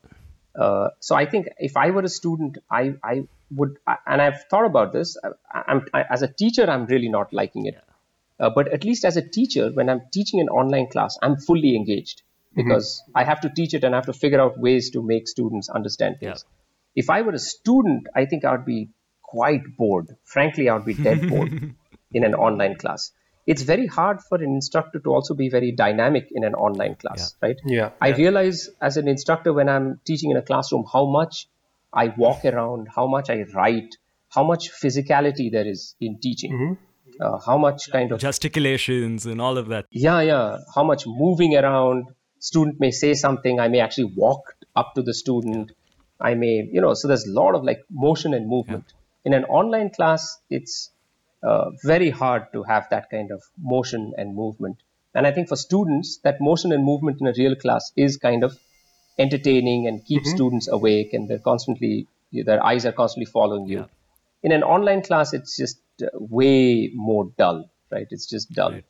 Uh, 0.54 0.88
so 1.00 1.16
I 1.16 1.26
think 1.26 1.48
if 1.58 1.76
I 1.76 1.90
were 1.90 2.02
a 2.02 2.08
student, 2.08 2.58
I, 2.70 2.94
I 3.02 3.26
would, 3.50 3.78
and 4.06 4.22
I've 4.22 4.44
thought 4.50 4.66
about 4.66 4.92
this. 4.92 5.16
I, 5.52 5.80
I, 5.92 6.04
as 6.10 6.22
a 6.22 6.28
teacher, 6.28 6.68
I'm 6.70 6.86
really 6.86 7.08
not 7.08 7.32
liking 7.32 7.66
it. 7.66 7.76
Uh, 8.38 8.50
but 8.50 8.68
at 8.68 8.84
least 8.84 9.04
as 9.04 9.16
a 9.16 9.22
teacher, 9.22 9.70
when 9.72 9.88
I'm 9.88 10.02
teaching 10.12 10.40
an 10.40 10.48
online 10.48 10.88
class, 10.88 11.16
I'm 11.22 11.36
fully 11.36 11.76
engaged. 11.76 12.22
Because 12.54 13.02
mm-hmm. 13.02 13.18
I 13.18 13.24
have 13.24 13.40
to 13.42 13.50
teach 13.50 13.74
it 13.74 13.84
and 13.84 13.94
I 13.94 13.98
have 13.98 14.06
to 14.06 14.12
figure 14.12 14.40
out 14.40 14.58
ways 14.58 14.90
to 14.90 15.02
make 15.02 15.28
students 15.28 15.68
understand 15.68 16.16
things. 16.20 16.44
Yeah. 16.46 17.02
If 17.02 17.10
I 17.10 17.22
were 17.22 17.32
a 17.32 17.38
student, 17.38 18.06
I 18.14 18.26
think 18.26 18.44
I 18.44 18.52
would 18.52 18.64
be 18.64 18.90
quite 19.22 19.76
bored. 19.76 20.16
Frankly, 20.24 20.68
I 20.68 20.74
would 20.74 20.84
be 20.84 20.94
dead 20.94 21.28
bored. 21.34 21.74
in 22.14 22.24
an 22.24 22.34
online 22.34 22.76
class 22.76 23.10
it's 23.46 23.62
very 23.62 23.86
hard 23.86 24.20
for 24.28 24.36
an 24.38 24.54
instructor 24.54 24.98
to 24.98 25.10
also 25.10 25.34
be 25.34 25.48
very 25.50 25.72
dynamic 25.72 26.28
in 26.32 26.44
an 26.44 26.54
online 26.54 26.94
class 26.94 27.34
yeah. 27.42 27.48
right 27.48 27.56
yeah 27.64 27.90
i 28.00 28.08
yeah. 28.08 28.16
realize 28.16 28.70
as 28.80 28.96
an 28.96 29.08
instructor 29.08 29.52
when 29.52 29.68
i'm 29.68 30.00
teaching 30.04 30.30
in 30.30 30.36
a 30.36 30.42
classroom 30.42 30.84
how 30.92 31.04
much 31.04 31.46
i 31.92 32.08
walk 32.16 32.44
around 32.44 32.88
how 32.94 33.06
much 33.06 33.30
i 33.30 33.42
write 33.54 33.96
how 34.30 34.44
much 34.44 34.70
physicality 34.82 35.50
there 35.50 35.66
is 35.66 35.94
in 36.00 36.18
teaching 36.20 36.52
mm-hmm. 36.52 37.22
uh, 37.22 37.38
how 37.46 37.58
much 37.58 37.90
kind 37.90 38.12
of 38.12 38.20
gesticulations 38.20 39.26
and 39.26 39.40
all 39.40 39.58
of 39.58 39.68
that 39.68 39.86
yeah 39.90 40.20
yeah 40.20 40.58
how 40.74 40.84
much 40.84 41.06
moving 41.06 41.56
around 41.56 42.06
student 42.50 42.80
may 42.84 42.90
say 43.02 43.12
something 43.24 43.60
i 43.66 43.68
may 43.74 43.80
actually 43.86 44.10
walk 44.24 44.54
up 44.82 44.94
to 44.96 45.02
the 45.08 45.14
student 45.22 45.72
i 46.30 46.34
may 46.42 46.54
you 46.76 46.80
know 46.86 46.94
so 46.94 47.08
there's 47.08 47.26
a 47.26 47.34
lot 47.42 47.54
of 47.58 47.64
like 47.70 47.82
motion 48.06 48.34
and 48.38 48.48
movement 48.56 48.84
yeah. 48.88 49.28
in 49.28 49.38
an 49.38 49.44
online 49.60 49.90
class 49.98 50.38
it's 50.58 50.76
uh, 51.44 51.70
very 51.82 52.08
hard 52.10 52.46
to 52.54 52.62
have 52.62 52.86
that 52.90 53.10
kind 53.10 53.30
of 53.30 53.42
motion 53.58 54.14
and 54.16 54.34
movement. 54.34 54.78
And 55.14 55.26
I 55.26 55.32
think 55.32 55.48
for 55.48 55.56
students, 55.56 56.18
that 56.24 56.40
motion 56.40 56.72
and 56.72 56.82
movement 56.82 57.20
in 57.20 57.26
a 57.26 57.34
real 57.36 57.54
class 57.54 57.92
is 57.96 58.16
kind 58.16 58.42
of 58.42 58.58
entertaining 59.18 59.86
and 59.86 60.04
keeps 60.04 60.28
mm-hmm. 60.28 60.36
students 60.36 60.68
awake, 60.68 61.12
and 61.12 61.28
they're 61.28 61.38
constantly 61.38 62.08
their 62.32 62.64
eyes 62.64 62.84
are 62.86 62.92
constantly 62.92 63.30
following 63.30 63.66
you. 63.66 63.80
Yeah. 63.80 63.86
In 64.42 64.52
an 64.52 64.62
online 64.62 65.02
class, 65.02 65.34
it's 65.34 65.56
just 65.56 65.78
uh, 66.02 66.06
way 66.14 66.90
more 66.94 67.30
dull, 67.38 67.70
right? 67.92 68.06
It's 68.10 68.26
just 68.26 68.50
dull 68.52 68.72
right. 68.72 68.84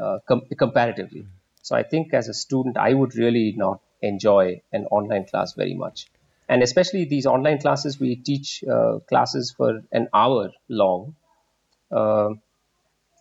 uh, 0.00 0.18
com- 0.28 0.46
comparatively. 0.56 1.22
Mm-hmm. 1.22 1.37
So 1.68 1.76
I 1.76 1.82
think 1.82 2.14
as 2.14 2.28
a 2.28 2.34
student, 2.34 2.78
I 2.78 2.94
would 2.94 3.14
really 3.14 3.54
not 3.56 3.80
enjoy 4.00 4.62
an 4.72 4.86
online 4.86 5.26
class 5.26 5.52
very 5.52 5.74
much. 5.74 6.06
And 6.48 6.62
especially 6.62 7.04
these 7.04 7.26
online 7.26 7.58
classes, 7.58 8.00
we 8.00 8.16
teach 8.16 8.64
uh, 8.64 9.00
classes 9.08 9.52
for 9.54 9.82
an 9.92 10.08
hour 10.14 10.50
long 10.68 11.14
uh, 11.90 12.30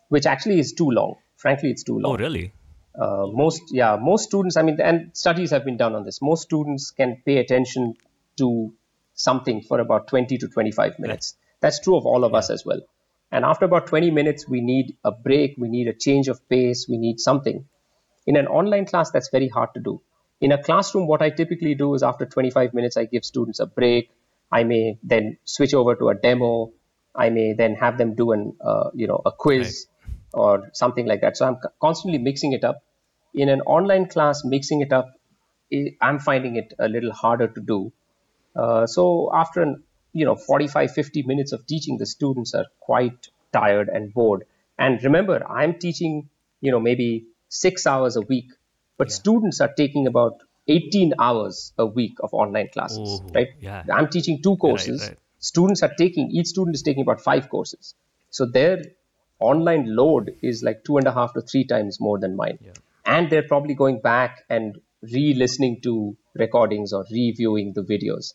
which 0.10 0.26
actually 0.26 0.60
is 0.60 0.74
too 0.74 0.90
long. 0.90 1.16
Frankly, 1.36 1.70
it's 1.72 1.84
too 1.84 2.00
long. 2.00 2.14
Oh, 2.14 2.18
really? 2.18 2.54
Uh, 2.98 3.28
most, 3.28 3.64
yeah, 3.72 3.98
most 4.00 4.24
students. 4.24 4.58
I 4.58 4.62
mean, 4.62 4.80
and 4.82 5.12
studies 5.14 5.52
have 5.52 5.66
been 5.66 5.78
done 5.78 5.94
on 5.96 6.06
this. 6.06 6.22
Most 6.22 6.44
students 6.44 6.92
can 6.92 7.22
pay 7.26 7.38
attention 7.38 7.96
to 8.38 8.74
something 9.14 9.62
for 9.62 9.80
about 9.80 10.08
20 10.08 10.38
to 10.38 10.48
25 10.48 11.00
minutes. 11.00 11.36
Yeah. 11.36 11.58
That's 11.62 11.80
true 11.82 11.98
of 11.98 12.06
all 12.06 12.24
of 12.24 12.32
yeah. 12.32 12.38
us 12.38 12.50
as 12.50 12.66
well. 12.66 12.82
And 13.32 13.44
after 13.44 13.66
about 13.66 13.88
20 13.88 14.12
minutes, 14.12 14.48
we 14.48 14.62
need 14.62 14.96
a 15.04 15.12
break. 15.12 15.56
We 15.58 15.68
need 15.68 15.88
a 15.88 15.94
change 15.94 16.30
of 16.30 16.48
pace. 16.48 16.88
We 16.90 16.98
need 16.98 17.20
something. 17.20 17.66
In 18.28 18.36
an 18.36 18.48
online 18.48 18.86
class, 18.86 19.10
that's 19.10 19.30
very 19.30 19.48
hard 19.48 19.70
to 19.74 19.80
do. 19.80 20.02
In 20.42 20.52
a 20.52 20.62
classroom, 20.62 21.08
what 21.08 21.22
I 21.22 21.30
typically 21.30 21.74
do 21.76 21.96
is 21.96 22.04
after 22.04 22.26
25 22.26 22.74
minutes, 22.74 22.98
I 22.98 23.06
give 23.06 23.26
students 23.26 23.60
a 23.60 23.66
break. 23.66 24.12
I 24.52 24.64
may 24.64 25.00
then 25.02 25.38
switch 25.46 25.74
over 25.74 25.96
to 25.96 26.10
a 26.10 26.16
demo. 26.16 26.74
I 27.16 27.30
may 27.30 27.54
then 27.54 27.76
have 27.76 27.98
them 27.98 28.14
do 28.16 28.34
an, 28.34 28.56
uh, 28.62 28.92
you 28.94 29.08
know, 29.08 29.22
a 29.26 29.32
quiz 29.32 29.88
right. 30.06 30.14
or 30.34 30.70
something 30.74 31.08
like 31.08 31.22
that. 31.22 31.38
So 31.38 31.48
I'm 31.48 31.58
constantly 31.82 32.20
mixing 32.20 32.54
it 32.54 32.64
up. 32.64 32.84
In 33.34 33.50
an 33.50 33.62
online 33.62 34.08
class, 34.08 34.44
mixing 34.46 34.82
it 34.82 34.94
up, 34.94 35.08
I'm 36.02 36.20
finding 36.20 36.58
it 36.58 36.74
a 36.78 36.88
little 36.88 37.12
harder 37.12 37.48
to 37.48 37.62
do. 37.62 37.92
Uh, 38.56 38.86
so 38.88 39.32
after 39.34 39.62
an, 39.62 39.84
you 40.14 40.26
know, 40.26 40.36
45, 40.36 40.94
50 40.94 41.24
minutes 41.24 41.52
of 41.52 41.66
teaching, 41.66 41.98
the 41.98 42.06
students 42.06 42.54
are 42.54 42.66
quite 42.80 43.28
tired 43.54 43.90
and 43.90 44.14
bored. 44.14 44.46
And 44.78 45.04
remember, 45.04 45.46
I'm 45.50 45.80
teaching, 45.80 46.30
you 46.62 46.72
know, 46.72 46.80
maybe 46.80 47.28
six 47.50 47.88
hours 47.88 48.16
a 48.16 48.22
week, 48.22 48.52
but 48.98 49.10
yeah. 49.10 49.16
students 49.16 49.62
are 49.62 49.74
taking 49.74 50.08
about 50.08 50.42
18 50.68 51.14
hours 51.20 51.74
a 51.78 51.86
week 51.86 52.18
of 52.22 52.34
online 52.34 52.70
classes, 52.74 53.22
Ooh, 53.22 53.28
right? 53.34 53.50
Yeah. 53.60 53.84
I'm 53.92 54.10
teaching 54.10 54.42
two 54.42 54.58
courses. 54.58 55.02
Right, 55.02 55.10
right. 55.10 55.20
Students 55.40 55.84
are 55.84 55.94
taking, 55.98 56.32
each 56.32 56.48
student 56.48 56.76
is 56.76 56.82
taking 56.82 57.04
about 57.04 57.22
five 57.22 57.50
courses. 57.50 57.96
So 58.30 58.46
their 58.46 58.84
online 59.40 59.96
load 59.96 60.36
is 60.42 60.64
like 60.64 60.84
two 60.84 60.98
and 60.98 61.08
a 61.08 61.12
half 61.12 61.34
to 61.34 61.42
three 61.42 61.66
times 61.66 62.00
more 62.02 62.20
than 62.20 62.36
mine. 62.36 62.58
Yeah. 62.62 62.72
And 63.06 63.30
they're 63.30 63.48
probably 63.48 63.76
going 63.76 64.02
back 64.02 64.44
and 64.50 64.80
re 65.02 65.34
listening 65.34 65.80
to 65.82 66.18
recordings 66.36 66.92
or 66.92 67.06
reviewing 67.10 67.74
the 67.74 67.84
videos. 67.84 68.34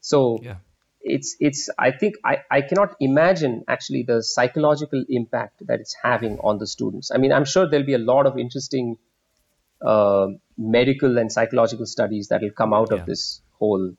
So 0.00 0.38
yeah 0.42 0.56
it's 1.04 1.36
it's 1.38 1.68
I 1.78 1.90
think 1.90 2.16
I, 2.24 2.38
I 2.50 2.62
cannot 2.62 2.96
imagine 2.98 3.64
actually 3.68 4.02
the 4.02 4.22
psychological 4.22 5.04
impact 5.08 5.66
that 5.66 5.80
it's 5.80 5.94
having 6.02 6.38
on 6.38 6.58
the 6.58 6.66
students. 6.66 7.10
I 7.14 7.18
mean, 7.18 7.32
I'm 7.32 7.44
sure 7.44 7.68
there'll 7.68 7.86
be 7.86 7.94
a 7.94 7.98
lot 7.98 8.26
of 8.26 8.38
interesting 8.38 8.96
uh, 9.82 10.28
medical 10.56 11.18
and 11.18 11.30
psychological 11.30 11.86
studies 11.86 12.28
that 12.28 12.40
will 12.40 12.50
come 12.50 12.72
out 12.72 12.88
yeah. 12.90 12.98
of 12.98 13.06
this 13.06 13.42
whole 13.58 13.92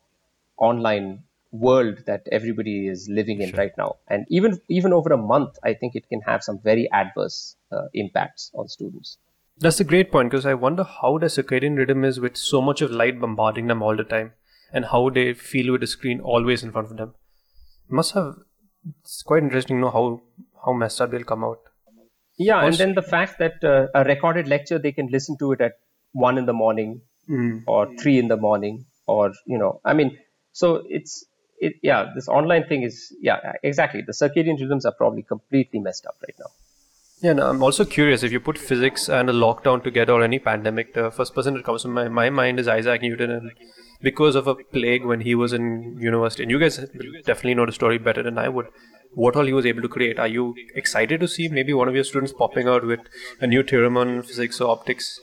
online 0.58 1.24
world 1.52 2.00
that 2.08 2.28
everybody 2.32 2.88
is 2.88 3.08
living 3.08 3.40
in 3.40 3.50
sure. 3.50 3.60
right 3.60 3.78
now. 3.78 3.98
And 4.08 4.26
even 4.30 4.60
even 4.68 4.92
over 4.92 5.14
a 5.14 5.18
month, 5.18 5.60
I 5.64 5.76
think 5.76 5.96
it 5.96 6.10
can 6.10 6.22
have 6.22 6.44
some 6.44 6.60
very 6.60 6.90
adverse 6.92 7.56
uh, 7.72 7.86
impacts 7.94 8.52
on 8.56 8.68
students. 8.68 9.18
That's 9.58 9.80
a 9.80 9.86
great 9.86 10.12
point 10.12 10.32
because 10.32 10.46
I 10.46 10.56
wonder 10.56 10.84
how 10.84 11.18
the 11.20 11.28
circadian 11.28 11.78
rhythm 11.78 12.04
is 12.04 12.20
with 12.20 12.36
so 12.36 12.62
much 12.62 12.82
of 12.82 12.92
light 12.92 13.22
bombarding 13.22 13.68
them 13.68 13.82
all 13.82 13.96
the 13.96 14.04
time 14.04 14.34
and 14.72 14.86
how 14.86 15.10
they 15.10 15.34
feel 15.34 15.72
with 15.72 15.82
the 15.82 15.88
screen 15.88 16.20
always 16.20 16.64
in 16.64 16.72
front 16.72 16.92
of 16.92 16.98
them. 16.98 17.14
Must 17.90 18.14
have 18.14 18.36
it's 19.04 19.24
quite 19.24 19.44
interesting 19.44 19.78
to 19.78 19.82
know 19.82 19.92
how 19.92 20.22
how 20.66 20.74
messed 20.74 21.02
up 21.02 21.12
they'll 21.12 21.24
come 21.24 21.44
out. 21.44 21.60
Yeah, 22.38 22.66
and 22.66 22.76
then 22.76 22.96
the 22.96 23.02
fact 23.02 23.40
that 23.40 23.64
uh, 23.64 23.88
a 23.94 24.04
recorded 24.04 24.48
lecture 24.48 24.78
they 24.78 24.92
can 24.92 25.08
listen 25.08 25.38
to 25.38 25.54
it 25.54 25.62
at 25.62 25.74
one 26.12 26.38
in 26.38 26.46
the 26.46 26.54
morning 26.54 27.02
mm. 27.30 27.64
or 27.68 27.96
three 27.98 28.20
in 28.20 28.28
the 28.28 28.38
morning, 28.38 28.86
or 29.08 29.34
you 29.46 29.58
know, 29.58 29.80
I 29.86 29.94
mean, 29.94 30.18
so 30.52 30.84
it's 30.90 31.26
it 31.60 31.76
yeah, 31.82 32.12
this 32.14 32.28
online 32.28 32.66
thing 32.66 32.84
is 32.84 33.16
yeah, 33.22 33.54
exactly. 33.64 34.02
The 34.02 34.12
circadian 34.12 34.60
rhythms 34.60 34.86
are 34.86 34.92
probably 34.92 35.24
completely 35.24 35.80
messed 35.80 36.06
up 36.06 36.16
right 36.22 36.36
now. 36.40 36.52
Yeah, 37.22 37.32
and 37.32 37.40
I'm 37.40 37.64
also 37.64 37.86
curious 37.86 38.24
if 38.24 38.32
you 38.34 38.42
put 38.42 38.58
physics 38.58 39.08
and 39.08 39.30
a 39.30 39.34
lockdown 39.34 39.82
together 39.84 40.14
or 40.14 40.22
any 40.22 40.38
pandemic, 40.38 40.94
the 40.94 41.10
first 41.12 41.34
person 41.34 41.54
that 41.54 41.64
comes 41.64 41.84
to 41.84 41.88
my, 41.88 42.10
my 42.10 42.30
mind 42.30 42.60
is 42.60 42.68
Isaac 42.68 43.02
Newton 43.02 43.32
and 43.32 43.52
because 44.06 44.36
of 44.36 44.48
a 44.48 44.56
plague 44.56 45.04
when 45.12 45.22
he 45.28 45.34
was 45.34 45.52
in 45.52 45.98
university. 46.00 46.44
And 46.44 46.52
you 46.52 46.60
guys 46.60 46.78
definitely 46.78 47.56
know 47.56 47.66
the 47.66 47.72
story 47.72 47.98
better 47.98 48.22
than 48.22 48.38
I 48.38 48.50
would. 48.50 48.68
What 49.24 49.36
all 49.36 49.46
he 49.46 49.54
was 49.54 49.66
able 49.66 49.82
to 49.82 49.88
create. 49.88 50.20
Are 50.20 50.28
you 50.28 50.54
excited 50.76 51.22
to 51.22 51.28
see 51.28 51.48
maybe 51.48 51.74
one 51.74 51.88
of 51.88 51.96
your 51.96 52.04
students 52.04 52.34
popping 52.42 52.68
out 52.68 52.86
with 52.86 53.00
a 53.42 53.48
new 53.48 53.64
theorem 53.64 53.98
on 53.98 54.22
physics 54.22 54.62
or 54.62 54.70
optics? 54.70 55.20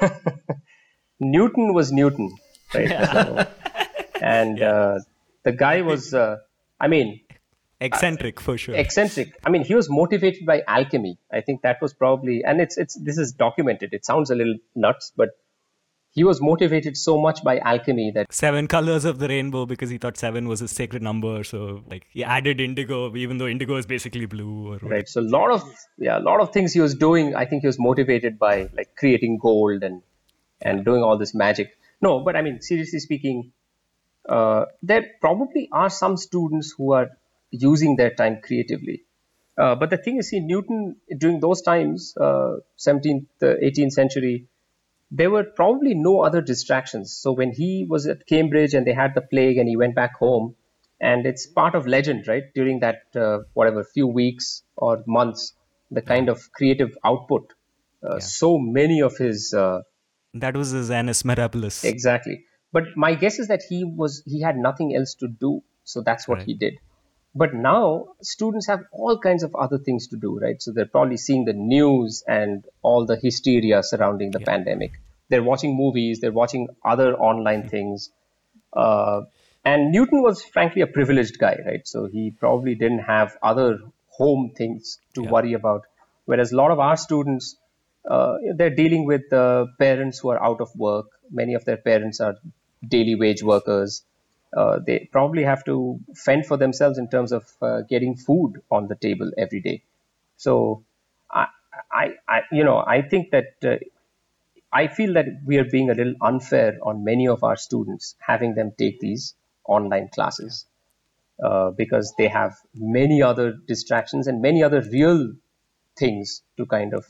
Newton 1.20 1.74
was 1.74 1.92
Newton, 1.92 2.30
right? 2.74 2.90
and 4.22 4.58
yeah. 4.58 4.70
uh, 4.70 4.98
the 5.44 5.52
guy 5.52 5.82
was, 5.82 6.14
uh, 6.14 6.38
I 6.80 6.88
mean, 6.88 7.20
eccentric 7.84 8.40
for 8.40 8.56
sure 8.56 8.76
eccentric 8.76 9.30
i 9.44 9.50
mean 9.50 9.64
he 9.68 9.74
was 9.74 9.88
motivated 9.90 10.46
by 10.46 10.62
alchemy 10.68 11.18
i 11.32 11.40
think 11.40 11.62
that 11.62 11.80
was 11.82 11.92
probably 11.92 12.36
and 12.50 12.60
it's 12.64 12.76
it's 12.82 12.94
this 13.06 13.18
is 13.18 13.32
documented 13.32 13.92
it 13.92 14.04
sounds 14.04 14.30
a 14.30 14.36
little 14.36 14.54
nuts 14.76 15.10
but 15.16 15.30
he 16.14 16.24
was 16.24 16.40
motivated 16.42 16.96
so 16.96 17.18
much 17.18 17.42
by 17.42 17.58
alchemy 17.58 18.10
that 18.14 18.32
seven 18.32 18.68
colors 18.68 19.04
of 19.06 19.18
the 19.18 19.28
rainbow 19.28 19.64
because 19.64 19.88
he 19.88 19.98
thought 19.98 20.16
seven 20.16 20.46
was 20.46 20.60
a 20.60 20.68
sacred 20.68 21.02
number. 21.02 21.42
So 21.42 21.82
like 21.90 22.06
he 22.10 22.22
added 22.22 22.60
indigo 22.60 23.14
even 23.16 23.38
though 23.38 23.46
indigo 23.46 23.76
is 23.76 23.86
basically 23.86 24.26
blue 24.26 24.78
right. 24.82 25.08
So 25.08 25.20
a 25.20 25.28
lot 25.36 25.50
of 25.50 25.62
yeah 25.98 26.18
a 26.18 26.24
lot 26.30 26.40
of 26.40 26.52
things 26.52 26.72
he 26.72 26.80
was 26.80 26.94
doing 26.94 27.34
i 27.34 27.44
think 27.46 27.62
he 27.62 27.66
was 27.66 27.78
motivated 27.78 28.38
by 28.38 28.68
like 28.80 28.94
creating 28.96 29.38
gold 29.38 29.82
and 29.82 30.02
and 30.60 30.84
doing 30.84 31.02
all 31.02 31.18
this 31.18 31.34
magic. 31.34 31.76
No 32.00 32.20
but 32.20 32.36
i 32.36 32.42
mean 32.42 32.60
seriously 32.60 32.98
speaking 32.98 33.52
uh, 34.28 34.66
there 34.82 35.04
probably 35.20 35.68
are 35.72 35.90
some 35.90 36.16
students 36.16 36.74
who 36.76 36.92
are 36.92 37.08
using 37.50 37.96
their 37.96 38.14
time 38.14 38.40
creatively. 38.40 39.02
Uh, 39.58 39.74
but 39.74 39.90
the 39.90 39.96
thing 39.96 40.18
is 40.18 40.28
see 40.28 40.40
newton 40.40 40.96
during 41.18 41.40
those 41.40 41.60
times 41.62 42.14
uh, 42.18 42.56
17th 42.78 43.26
18th 43.42 43.92
century 43.92 44.46
there 45.14 45.30
were 45.30 45.44
probably 45.44 45.94
no 45.94 46.22
other 46.22 46.40
distractions. 46.40 47.12
So 47.14 47.32
when 47.32 47.52
he 47.52 47.86
was 47.88 48.06
at 48.06 48.26
Cambridge 48.26 48.72
and 48.72 48.86
they 48.86 48.94
had 48.94 49.14
the 49.14 49.20
plague 49.20 49.58
and 49.58 49.68
he 49.68 49.76
went 49.76 49.94
back 49.94 50.16
home, 50.16 50.56
and 51.00 51.26
it's 51.26 51.46
part 51.46 51.74
of 51.74 51.86
legend, 51.86 52.26
right? 52.26 52.44
During 52.54 52.80
that 52.80 53.02
uh, 53.14 53.40
whatever 53.52 53.84
few 53.84 54.06
weeks 54.06 54.62
or 54.74 55.04
months, 55.06 55.52
the 55.90 56.00
kind 56.00 56.30
of 56.30 56.50
creative 56.52 56.96
output. 57.04 57.52
Uh, 58.02 58.14
yeah. 58.14 58.18
So 58.20 58.58
many 58.58 59.02
of 59.02 59.18
his. 59.18 59.52
Uh, 59.52 59.82
that 60.34 60.56
was 60.56 60.70
his 60.70 60.90
annus 60.90 61.24
mirabilis. 61.24 61.84
Exactly, 61.84 62.44
but 62.72 62.84
my 62.96 63.14
guess 63.14 63.38
is 63.38 63.48
that 63.48 63.62
he 63.68 63.84
was 63.84 64.22
he 64.24 64.40
had 64.40 64.56
nothing 64.56 64.96
else 64.96 65.14
to 65.16 65.28
do, 65.28 65.62
so 65.84 66.00
that's 66.00 66.26
what 66.26 66.38
right. 66.38 66.46
he 66.46 66.54
did. 66.54 66.78
But 67.34 67.54
now 67.54 68.08
students 68.20 68.66
have 68.66 68.80
all 68.92 69.18
kinds 69.18 69.42
of 69.42 69.54
other 69.54 69.78
things 69.78 70.08
to 70.08 70.16
do, 70.16 70.38
right? 70.38 70.60
So 70.60 70.72
they're 70.72 70.84
probably 70.86 71.16
seeing 71.16 71.44
the 71.46 71.54
news 71.54 72.22
and 72.26 72.64
all 72.82 73.06
the 73.06 73.16
hysteria 73.16 73.82
surrounding 73.82 74.32
the 74.32 74.40
yeah. 74.40 74.46
pandemic. 74.46 74.92
They're 75.30 75.42
watching 75.42 75.74
movies, 75.74 76.20
they're 76.20 76.32
watching 76.32 76.68
other 76.84 77.14
online 77.14 77.70
things. 77.70 78.10
Uh, 78.72 79.22
and 79.64 79.92
Newton 79.92 80.22
was 80.22 80.42
frankly 80.42 80.82
a 80.82 80.86
privileged 80.86 81.38
guy, 81.38 81.56
right? 81.64 81.86
So 81.86 82.06
he 82.06 82.32
probably 82.32 82.74
didn't 82.74 83.00
have 83.00 83.36
other 83.42 83.78
home 84.08 84.52
things 84.54 84.98
to 85.14 85.22
yeah. 85.22 85.30
worry 85.30 85.52
about. 85.54 85.82
Whereas 86.26 86.52
a 86.52 86.56
lot 86.56 86.70
of 86.70 86.80
our 86.80 86.98
students, 86.98 87.56
uh, 88.08 88.34
they're 88.56 88.74
dealing 88.74 89.06
with 89.06 89.32
uh, 89.32 89.66
parents 89.78 90.18
who 90.18 90.30
are 90.30 90.42
out 90.42 90.60
of 90.60 90.68
work. 90.76 91.06
Many 91.30 91.54
of 91.54 91.64
their 91.64 91.78
parents 91.78 92.20
are 92.20 92.34
daily 92.86 93.14
wage 93.14 93.42
workers 93.42 94.04
uh, 94.56 94.78
they 94.86 95.08
probably 95.12 95.44
have 95.44 95.64
to 95.64 95.98
fend 96.14 96.46
for 96.46 96.56
themselves 96.56 96.98
in 96.98 97.08
terms 97.08 97.32
of 97.32 97.44
uh, 97.62 97.80
getting 97.88 98.16
food 98.16 98.62
on 98.70 98.88
the 98.88 98.96
table 98.96 99.30
every 99.38 99.60
day. 99.60 99.82
So, 100.36 100.84
I, 101.30 101.46
I, 101.90 102.14
I 102.28 102.40
you 102.50 102.64
know, 102.64 102.78
I 102.78 103.02
think 103.02 103.30
that 103.30 103.54
uh, 103.64 103.76
I 104.72 104.88
feel 104.88 105.14
that 105.14 105.26
we 105.44 105.58
are 105.58 105.64
being 105.64 105.90
a 105.90 105.94
little 105.94 106.14
unfair 106.20 106.78
on 106.82 107.04
many 107.04 107.28
of 107.28 107.44
our 107.44 107.56
students, 107.56 108.14
having 108.20 108.54
them 108.54 108.72
take 108.76 109.00
these 109.00 109.34
online 109.66 110.08
classes 110.08 110.66
uh, 111.42 111.70
because 111.70 112.14
they 112.18 112.28
have 112.28 112.56
many 112.74 113.22
other 113.22 113.54
distractions 113.66 114.26
and 114.26 114.40
many 114.42 114.62
other 114.62 114.80
real 114.80 115.32
things 115.98 116.42
to 116.56 116.66
kind 116.66 116.94
of 116.94 117.06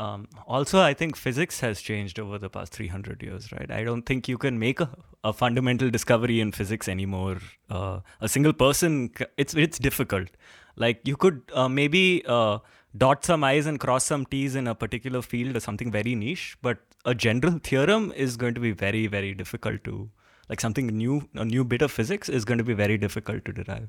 um, 0.00 0.28
also, 0.46 0.80
I 0.80 0.94
think 0.94 1.14
physics 1.14 1.60
has 1.60 1.82
changed 1.82 2.18
over 2.18 2.38
the 2.38 2.48
past 2.48 2.72
300 2.72 3.22
years, 3.22 3.52
right? 3.52 3.70
I 3.70 3.84
don't 3.84 4.06
think 4.06 4.28
you 4.28 4.38
can 4.38 4.58
make 4.58 4.80
a, 4.80 4.88
a 5.22 5.34
fundamental 5.34 5.90
discovery 5.90 6.40
in 6.40 6.52
physics 6.52 6.88
anymore. 6.88 7.36
Uh, 7.68 8.00
a 8.22 8.26
single 8.26 8.54
person, 8.54 9.10
it's 9.36 9.52
it's 9.52 9.78
difficult. 9.78 10.28
Like 10.76 11.02
you 11.04 11.16
could 11.16 11.42
uh, 11.52 11.68
maybe 11.68 12.24
uh, 12.26 12.60
dot 12.96 13.26
some 13.26 13.44
i's 13.44 13.66
and 13.66 13.78
cross 13.78 14.04
some 14.04 14.24
t's 14.24 14.54
in 14.54 14.68
a 14.68 14.74
particular 14.74 15.20
field 15.20 15.54
or 15.54 15.60
something 15.60 15.92
very 15.92 16.14
niche, 16.14 16.56
but 16.62 16.78
a 17.04 17.14
general 17.14 17.58
theorem 17.62 18.10
is 18.16 18.38
going 18.38 18.54
to 18.54 18.60
be 18.68 18.72
very 18.72 19.06
very 19.06 19.34
difficult 19.34 19.84
to 19.84 20.08
like 20.48 20.62
something 20.62 20.86
new. 20.86 21.28
A 21.34 21.44
new 21.44 21.62
bit 21.62 21.82
of 21.82 21.92
physics 21.92 22.30
is 22.30 22.46
going 22.46 22.64
to 22.64 22.64
be 22.64 22.72
very 22.72 22.96
difficult 22.96 23.44
to 23.44 23.52
derive 23.52 23.88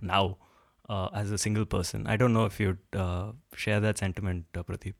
now 0.00 0.38
uh, 0.88 1.08
as 1.12 1.30
a 1.30 1.36
single 1.46 1.66
person. 1.66 2.06
I 2.06 2.16
don't 2.16 2.32
know 2.32 2.46
if 2.46 2.58
you'd 2.58 2.98
uh, 3.06 3.32
share 3.54 3.80
that 3.80 3.98
sentiment, 3.98 4.46
uh, 4.56 4.62
Pradeep. 4.62 4.94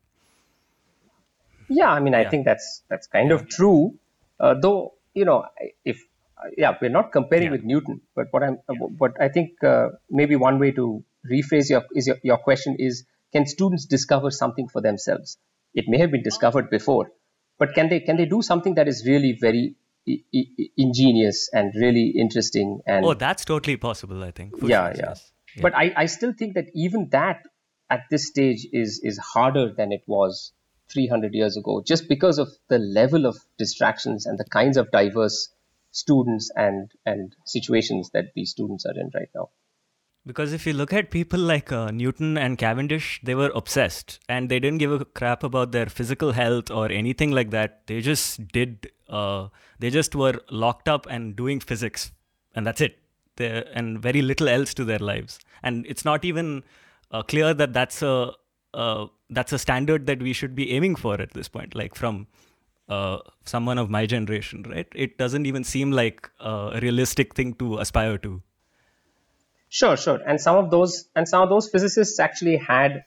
Yeah, 1.71 1.89
I 1.89 1.99
mean, 1.99 2.13
I 2.13 2.23
yeah. 2.23 2.29
think 2.29 2.45
that's 2.45 2.83
that's 2.89 3.07
kind 3.07 3.31
of 3.31 3.47
true. 3.47 3.97
Uh, 4.39 4.55
though, 4.61 4.93
you 5.13 5.25
know, 5.25 5.45
if 5.85 6.03
yeah, 6.57 6.75
we're 6.81 6.89
not 6.89 7.11
comparing 7.11 7.45
yeah. 7.45 7.51
with 7.51 7.63
Newton, 7.63 8.01
but 8.15 8.27
what 8.31 8.43
I'm, 8.43 8.57
but 8.99 9.13
I 9.21 9.29
think 9.29 9.63
uh, 9.63 9.89
maybe 10.09 10.35
one 10.35 10.59
way 10.59 10.71
to 10.71 11.03
rephrase 11.31 11.69
your 11.69 11.83
is 11.93 12.07
your, 12.07 12.17
your 12.23 12.37
question 12.37 12.75
is: 12.77 13.05
Can 13.31 13.45
students 13.45 13.85
discover 13.85 14.31
something 14.31 14.67
for 14.67 14.81
themselves? 14.81 15.37
It 15.73 15.85
may 15.87 15.99
have 15.99 16.11
been 16.11 16.23
discovered 16.23 16.69
before, 16.69 17.11
but 17.57 17.73
can 17.73 17.89
they 17.89 18.01
can 18.01 18.17
they 18.17 18.25
do 18.25 18.41
something 18.41 18.75
that 18.75 18.87
is 18.87 19.05
really 19.05 19.37
very 19.39 19.75
ingenious 20.77 21.49
and 21.53 21.71
really 21.75 22.07
interesting? 22.17 22.81
And 22.85 23.05
oh, 23.05 23.13
that's 23.13 23.45
totally 23.45 23.77
possible. 23.77 24.23
I 24.23 24.31
think. 24.31 24.55
Yeah, 24.61 24.67
sure, 24.67 24.71
yeah. 24.71 25.09
Yes. 25.09 25.31
yeah. 25.55 25.61
But 25.61 25.75
I, 25.75 25.93
I 25.95 26.05
still 26.07 26.33
think 26.33 26.55
that 26.55 26.65
even 26.73 27.09
that 27.11 27.43
at 27.89 28.03
this 28.09 28.27
stage 28.27 28.67
is 28.73 28.99
is 29.03 29.17
harder 29.17 29.71
than 29.71 29.91
it 29.91 30.03
was 30.07 30.51
300 30.91 31.33
years 31.33 31.57
ago 31.57 31.83
just 31.85 32.07
because 32.07 32.37
of 32.37 32.49
the 32.69 32.79
level 32.79 33.25
of 33.25 33.37
distractions 33.57 34.25
and 34.25 34.37
the 34.37 34.45
kinds 34.45 34.77
of 34.77 34.91
diverse 34.91 35.49
students 35.91 36.49
and 36.55 36.91
and 37.05 37.35
situations 37.45 38.09
that 38.13 38.33
these 38.35 38.51
students 38.51 38.85
are 38.85 38.99
in 38.99 39.09
right 39.13 39.29
now 39.35 39.49
because 40.25 40.53
if 40.53 40.67
you 40.67 40.73
look 40.73 40.93
at 40.93 41.09
people 41.09 41.39
like 41.39 41.71
uh, 41.71 41.89
Newton 41.89 42.37
and 42.37 42.57
Cavendish, 42.57 43.19
they 43.23 43.33
were 43.33 43.51
obsessed 43.55 44.19
and 44.29 44.49
they 44.49 44.59
didn't 44.59 44.77
give 44.77 44.91
a 44.91 45.03
crap 45.03 45.43
about 45.43 45.71
their 45.71 45.87
physical 45.87 46.31
health 46.31 46.69
or 46.69 46.91
anything 46.91 47.31
like 47.31 47.49
that. 47.51 47.87
They 47.87 48.01
just 48.01 48.47
did, 48.49 48.91
uh, 49.09 49.47
they 49.79 49.89
just 49.89 50.15
were 50.15 50.39
locked 50.51 50.87
up 50.87 51.07
and 51.09 51.35
doing 51.35 51.59
physics, 51.59 52.11
and 52.53 52.67
that's 52.67 52.81
it. 52.81 52.99
They're, 53.37 53.65
and 53.73 53.99
very 53.99 54.21
little 54.21 54.47
else 54.47 54.73
to 54.75 54.85
their 54.85 54.99
lives. 54.99 55.39
And 55.63 55.85
it's 55.87 56.05
not 56.05 56.23
even 56.23 56.63
uh, 57.09 57.23
clear 57.23 57.53
that 57.55 57.73
that's 57.73 58.03
a 58.03 58.33
uh, 58.73 59.07
that's 59.31 59.53
a 59.53 59.59
standard 59.59 60.05
that 60.05 60.21
we 60.21 60.33
should 60.33 60.53
be 60.53 60.71
aiming 60.71 60.95
for 60.95 61.19
at 61.19 61.31
this 61.33 61.47
point. 61.47 61.73
Like 61.73 61.95
from 61.95 62.27
uh, 62.89 63.19
someone 63.45 63.77
of 63.77 63.89
my 63.89 64.05
generation, 64.05 64.63
right? 64.69 64.87
It 64.93 65.17
doesn't 65.17 65.45
even 65.45 65.63
seem 65.63 65.91
like 65.91 66.29
a 66.39 66.79
realistic 66.81 67.33
thing 67.33 67.53
to 67.55 67.79
aspire 67.79 68.17
to. 68.19 68.41
Sure, 69.69 69.95
sure. 69.95 70.19
And 70.27 70.39
some 70.39 70.57
of 70.57 70.69
those 70.69 71.05
and 71.15 71.27
some 71.27 71.41
of 71.41 71.49
those 71.49 71.69
physicists 71.69 72.19
actually 72.19 72.57
had 72.57 73.05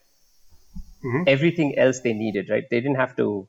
mm-hmm. 1.03 1.23
everything 1.27 1.77
else 1.77 1.99
they 1.99 2.13
needed, 2.13 2.49
right? 2.49 2.63
They 2.69 2.81
didn't 2.81 2.95
have 2.95 3.15
to 3.17 3.47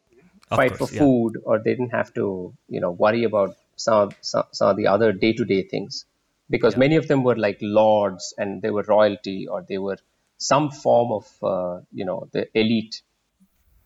of 0.51 0.57
fight 0.59 0.77
course, 0.77 0.91
for 0.91 0.97
food 0.97 1.33
yeah. 1.37 1.43
or 1.45 1.59
they 1.59 1.71
didn't 1.71 1.95
have 1.95 2.13
to, 2.15 2.53
you 2.69 2.81
know, 2.81 2.91
worry 2.91 3.25
about 3.25 3.57
some 3.77 3.95
of, 3.95 4.15
some, 4.21 4.45
some 4.53 4.69
of 4.69 4.77
the 4.77 4.87
other 4.87 5.13
day-to-day 5.13 5.63
things 5.63 6.05
because 6.51 6.75
yeah. 6.75 6.81
many 6.81 6.97
of 6.97 7.09
them 7.09 7.25
were 7.25 7.37
like 7.37 7.59
lords 7.61 8.35
and 8.39 8.63
they 8.63 8.71
were 8.71 8.83
royalty 8.83 9.49
or 9.49 9.65
they 9.69 9.79
were 9.79 9.99
some 10.39 10.71
form 10.71 11.13
of, 11.13 11.27
uh, 11.43 11.81
you 11.93 12.05
know, 12.05 12.29
the 12.33 12.47
elite. 12.55 13.03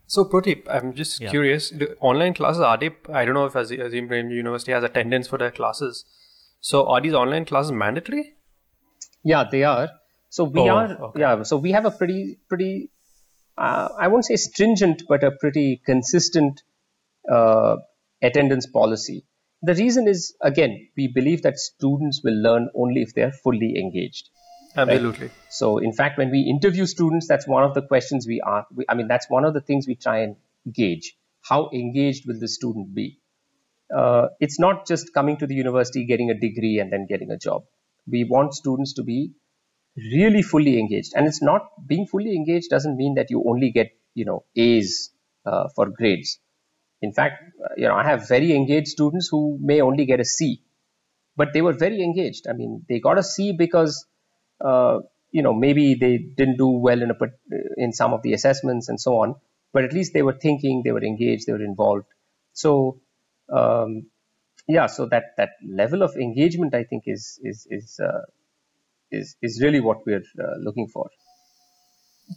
So, 0.06 0.24
Pradeep, 0.24 0.66
I'm 0.68 0.94
just 0.94 1.20
yeah. 1.20 1.30
curious. 1.30 1.70
The 1.70 1.96
online 2.00 2.34
classes 2.34 2.60
are 2.60 2.76
they? 2.76 2.90
I 3.12 3.24
don't 3.24 3.34
know 3.34 3.46
if 3.46 3.54
Azim 3.54 4.08
Premji 4.08 4.34
University 4.34 4.72
has 4.72 4.82
attendance 4.82 5.28
for 5.28 5.38
their 5.38 5.52
classes. 5.52 6.04
So, 6.60 6.88
are 6.88 7.00
these 7.00 7.14
online 7.14 7.44
classes 7.44 7.70
mandatory? 7.70 8.34
Yeah, 9.22 9.44
they 9.50 9.64
are. 9.64 9.90
So 10.30 10.44
we 10.44 10.60
oh, 10.60 10.68
are. 10.68 11.04
Okay. 11.08 11.20
Yeah. 11.20 11.42
So 11.42 11.56
we 11.58 11.72
have 11.72 11.84
a 11.84 11.90
pretty 11.90 12.38
pretty. 12.48 12.90
Uh, 13.58 13.88
I 13.98 14.08
won't 14.08 14.24
say 14.24 14.36
stringent, 14.36 15.02
but 15.08 15.22
a 15.24 15.32
pretty 15.32 15.82
consistent 15.84 16.62
uh, 17.30 17.76
attendance 18.22 18.66
policy. 18.66 19.26
The 19.62 19.74
reason 19.74 20.08
is 20.08 20.34
again 20.40 20.88
we 20.96 21.08
believe 21.08 21.42
that 21.42 21.58
students 21.58 22.22
will 22.24 22.40
learn 22.40 22.70
only 22.74 23.02
if 23.02 23.14
they 23.14 23.22
are 23.22 23.32
fully 23.32 23.78
engaged. 23.78 24.30
Absolutely. 24.76 25.26
Right? 25.26 25.36
So 25.48 25.78
in 25.78 25.92
fact, 25.92 26.18
when 26.18 26.30
we 26.30 26.40
interview 26.42 26.86
students, 26.86 27.26
that's 27.26 27.46
one 27.46 27.64
of 27.64 27.74
the 27.74 27.82
questions 27.82 28.26
we 28.26 28.40
ask. 28.46 28.68
I 28.88 28.94
mean, 28.94 29.08
that's 29.08 29.28
one 29.28 29.44
of 29.44 29.54
the 29.54 29.60
things 29.60 29.86
we 29.86 29.96
try 29.96 30.20
and 30.20 30.36
gauge. 30.72 31.16
How 31.42 31.70
engaged 31.72 32.26
will 32.26 32.38
the 32.38 32.48
student 32.48 32.94
be? 32.94 33.18
Uh, 33.94 34.28
it's 34.38 34.60
not 34.60 34.86
just 34.86 35.12
coming 35.12 35.36
to 35.38 35.46
the 35.46 35.54
university, 35.54 36.06
getting 36.06 36.30
a 36.30 36.34
degree, 36.34 36.78
and 36.78 36.92
then 36.92 37.06
getting 37.08 37.30
a 37.30 37.36
job 37.36 37.64
we 38.06 38.24
want 38.24 38.54
students 38.54 38.94
to 38.94 39.02
be 39.02 39.32
really 40.12 40.42
fully 40.42 40.78
engaged 40.78 41.12
and 41.14 41.26
it's 41.26 41.42
not 41.42 41.62
being 41.86 42.06
fully 42.06 42.34
engaged 42.34 42.70
doesn't 42.70 42.96
mean 42.96 43.14
that 43.14 43.30
you 43.30 43.42
only 43.46 43.70
get 43.70 43.90
you 44.14 44.24
know 44.24 44.44
a's 44.56 45.10
uh, 45.46 45.68
for 45.74 45.86
grades 45.90 46.38
in 47.02 47.12
fact 47.12 47.42
uh, 47.64 47.74
you 47.76 47.86
know 47.88 47.94
i 47.94 48.04
have 48.04 48.28
very 48.28 48.52
engaged 48.54 48.88
students 48.88 49.28
who 49.30 49.58
may 49.60 49.80
only 49.80 50.06
get 50.06 50.20
a 50.20 50.24
c 50.24 50.62
but 51.36 51.52
they 51.52 51.62
were 51.62 51.72
very 51.72 52.02
engaged 52.02 52.46
i 52.48 52.52
mean 52.52 52.84
they 52.88 53.00
got 53.00 53.18
a 53.18 53.22
c 53.22 53.52
because 53.52 54.06
you 55.32 55.42
know 55.42 55.52
maybe 55.52 55.94
they 55.94 56.18
didn't 56.18 56.56
do 56.56 56.68
well 56.68 57.02
in 57.02 57.10
a 57.10 57.16
in 57.76 57.92
some 57.92 58.12
of 58.12 58.22
the 58.22 58.32
assessments 58.32 58.88
and 58.88 59.00
so 59.00 59.20
on 59.22 59.34
but 59.72 59.84
at 59.84 59.92
least 59.92 60.12
they 60.12 60.22
were 60.22 60.38
thinking 60.46 60.82
they 60.84 60.92
were 60.92 61.04
engaged 61.04 61.46
they 61.46 61.52
were 61.52 61.64
involved 61.64 62.06
so 62.52 63.00
um, 63.52 64.06
yeah, 64.68 64.86
so 64.86 65.06
that 65.06 65.36
that 65.36 65.50
level 65.68 66.02
of 66.02 66.16
engagement, 66.16 66.74
I 66.74 66.84
think, 66.84 67.04
is 67.06 67.40
is 67.42 67.66
is 67.70 67.98
uh, 68.00 68.22
is 69.10 69.36
is 69.42 69.60
really 69.60 69.80
what 69.80 70.06
we're 70.06 70.24
uh, 70.38 70.56
looking 70.58 70.88
for. 70.88 71.10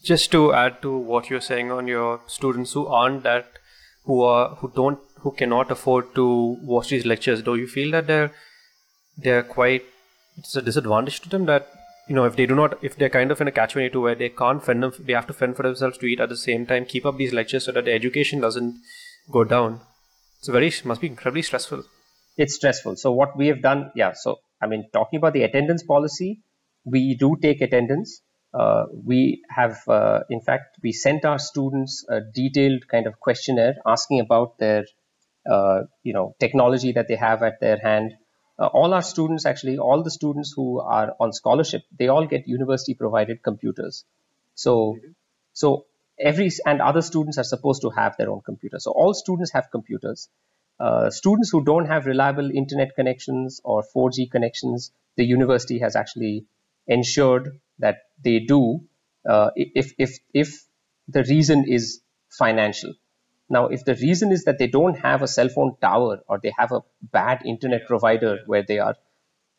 Just 0.03 0.31
to 0.31 0.53
add 0.53 0.81
to 0.81 0.97
what 0.97 1.29
you're 1.29 1.47
saying 1.47 1.71
on 1.71 1.87
your 1.87 2.21
students 2.27 2.73
who 2.73 2.87
aren't 2.87 3.23
that, 3.23 3.59
who 4.05 4.23
are 4.23 4.55
who 4.55 4.71
don't 4.75 4.99
who 5.19 5.31
cannot 5.31 5.71
afford 5.71 6.15
to 6.15 6.57
watch 6.63 6.89
these 6.89 7.05
lectures, 7.05 7.41
do 7.41 7.55
you 7.55 7.67
feel 7.67 7.91
that 7.91 8.07
they're 8.07 8.31
they're 9.17 9.43
quite 9.43 9.83
it's 10.37 10.55
a 10.55 10.61
disadvantage 10.61 11.19
to 11.21 11.29
them 11.29 11.45
that 11.45 11.67
you 12.07 12.15
know 12.15 12.25
if 12.25 12.35
they 12.35 12.45
do 12.45 12.55
not 12.55 12.77
if 12.83 12.95
they're 12.97 13.09
kind 13.09 13.31
of 13.31 13.39
in 13.41 13.47
a 13.47 13.51
catch 13.51 13.73
22 13.73 14.01
where 14.01 14.15
they 14.15 14.29
can't 14.29 14.63
fend 14.63 14.83
them 14.83 14.93
they 14.99 15.13
have 15.13 15.27
to 15.27 15.33
fend 15.33 15.55
for 15.55 15.63
themselves 15.63 15.97
to 15.97 16.05
eat 16.05 16.19
at 16.19 16.29
the 16.29 16.37
same 16.37 16.65
time 16.65 16.85
keep 16.85 17.05
up 17.05 17.17
these 17.17 17.33
lectures 17.33 17.65
so 17.65 17.71
that 17.71 17.85
the 17.85 17.93
education 17.93 18.41
doesn't 18.41 18.75
go 19.31 19.43
down 19.43 19.79
it's 20.39 20.49
very 20.49 20.71
must 20.85 21.01
be 21.01 21.07
incredibly 21.07 21.41
stressful 21.41 21.83
it's 22.37 22.55
stressful. 22.55 22.95
So 22.95 23.11
what 23.11 23.37
we 23.37 23.47
have 23.47 23.61
done, 23.61 23.91
yeah. 23.95 24.13
So 24.15 24.37
I 24.61 24.67
mean, 24.67 24.89
talking 24.93 25.17
about 25.17 25.33
the 25.33 25.43
attendance 25.43 25.83
policy, 25.83 26.41
we 26.85 27.15
do 27.15 27.35
take 27.41 27.61
attendance. 27.61 28.21
Uh, 28.53 28.85
we 29.05 29.41
have, 29.49 29.79
uh, 29.87 30.19
in 30.29 30.39
fact, 30.39 30.77
we 30.83 30.91
sent 30.91 31.25
our 31.25 31.39
students 31.39 32.05
a 32.07 32.21
detailed 32.21 32.87
kind 32.89 33.07
of 33.07 33.19
questionnaire 33.19 33.75
asking 33.85 34.19
about 34.19 34.59
their, 34.59 34.85
uh, 35.49 35.81
you 36.03 36.13
know, 36.13 36.35
technology 36.39 36.91
that 36.91 37.07
they 37.07 37.15
have 37.15 37.41
at 37.41 37.59
their 37.59 37.77
hand. 37.77 38.13
Uh, 38.59 38.67
all 38.67 38.93
our 38.93 39.01
students, 39.01 39.45
actually, 39.45 39.77
all 39.77 40.03
the 40.03 40.11
students 40.11 40.53
who 40.55 40.79
are 40.79 41.15
on 41.19 41.33
scholarship, 41.33 41.83
they 41.97 42.07
all 42.07 42.25
get 42.27 42.47
university 42.47 42.93
provided 42.93 43.41
computers. 43.41 44.05
So, 44.53 44.99
so 45.53 45.85
every 46.19 46.51
and 46.65 46.81
other 46.81 47.01
students 47.01 47.37
are 47.37 47.43
supposed 47.43 47.81
to 47.81 47.89
have 47.89 48.15
their 48.17 48.29
own 48.29 48.41
computer. 48.41 48.79
So 48.79 48.91
all 48.91 49.13
students 49.13 49.51
have 49.51 49.69
computers. 49.71 50.29
Uh, 50.79 51.09
students 51.09 51.49
who 51.49 51.63
don't 51.63 51.85
have 51.85 52.05
reliable 52.05 52.51
internet 52.51 52.95
connections 52.95 53.61
or 53.63 53.83
4G 53.95 54.29
connections, 54.29 54.91
the 55.15 55.25
university 55.25 55.79
has 55.79 55.95
actually 55.95 56.45
ensured 56.87 57.59
that 57.79 58.01
they 58.23 58.39
do 58.39 58.81
uh, 59.27 59.51
if, 59.55 59.93
if, 59.97 60.19
if 60.33 60.63
the 61.07 61.23
reason 61.23 61.65
is 61.67 62.01
financial. 62.29 62.93
Now, 63.53 63.67
if 63.67 63.85
the 63.85 63.95
reason 63.95 64.31
is 64.31 64.45
that 64.45 64.57
they 64.57 64.67
don't 64.67 64.99
have 64.99 65.21
a 65.21 65.27
cell 65.27 65.49
phone 65.49 65.75
tower 65.81 66.19
or 66.27 66.39
they 66.41 66.53
have 66.57 66.71
a 66.71 66.81
bad 67.01 67.45
internet 67.45 67.87
provider 67.87 68.39
where 68.45 68.63
they 68.67 68.79
are, 68.79 68.95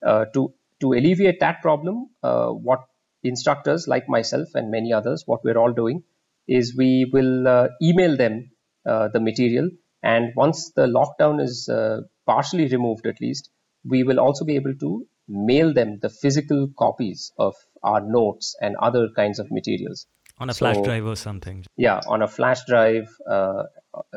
uh, 0.05 0.25
to, 0.35 0.53
to 0.81 0.93
alleviate 0.93 1.41
that 1.41 1.63
problem, 1.63 2.11
uh, 2.23 2.49
what 2.49 2.81
instructors 3.23 3.87
like 3.89 4.09
myself 4.09 4.49
and 4.55 4.71
many 4.71 4.93
others, 4.93 5.23
what 5.27 5.45
we're 5.45 5.57
all 5.57 5.73
doing 5.73 6.03
is 6.47 6.77
we 6.77 7.09
will 7.13 7.49
uh, 7.49 7.69
email 7.83 8.17
them 8.17 8.51
the 8.85 9.21
material 9.21 9.71
and 10.05 10.35
once 10.37 10.71
the 10.77 10.87
lockdown 10.87 11.43
is 11.43 11.69
uh, 11.71 12.03
partially 12.27 12.69
removed, 12.69 13.07
at 13.07 13.23
least, 13.23 13.49
we 13.89 14.03
will 14.03 14.21
also 14.21 14.45
be 14.45 14.57
able 14.57 14.75
to 14.81 15.07
mail 15.27 15.73
them 15.73 15.99
the 16.03 16.11
physical 16.11 16.69
copies 16.79 17.33
of 17.39 17.55
our 17.83 18.03
notes 18.03 18.55
and 18.61 18.77
other 18.77 19.09
kinds 19.17 19.39
of 19.39 19.51
materials. 19.51 20.07
On 20.39 20.51
a 20.51 20.53
so, 20.53 20.59
flash 20.59 20.85
drive 20.85 21.07
or 21.07 21.17
something. 21.17 21.65
Yeah, 21.79 22.01
on 22.07 22.21
a 22.21 22.29
flash 22.29 22.67
drive, 22.67 23.09
uh, 23.27 23.63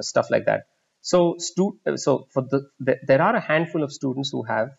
stuff 0.01 0.29
like 0.31 0.45
that. 0.45 0.63
So, 1.01 1.35
stu- 1.39 1.79
so 1.95 2.27
for 2.33 2.43
the, 2.43 2.69
the, 2.79 2.97
there 3.07 3.21
are 3.21 3.35
a 3.35 3.39
handful 3.41 3.83
of 3.83 3.91
students 3.93 4.29
who 4.31 4.43
have 4.43 4.69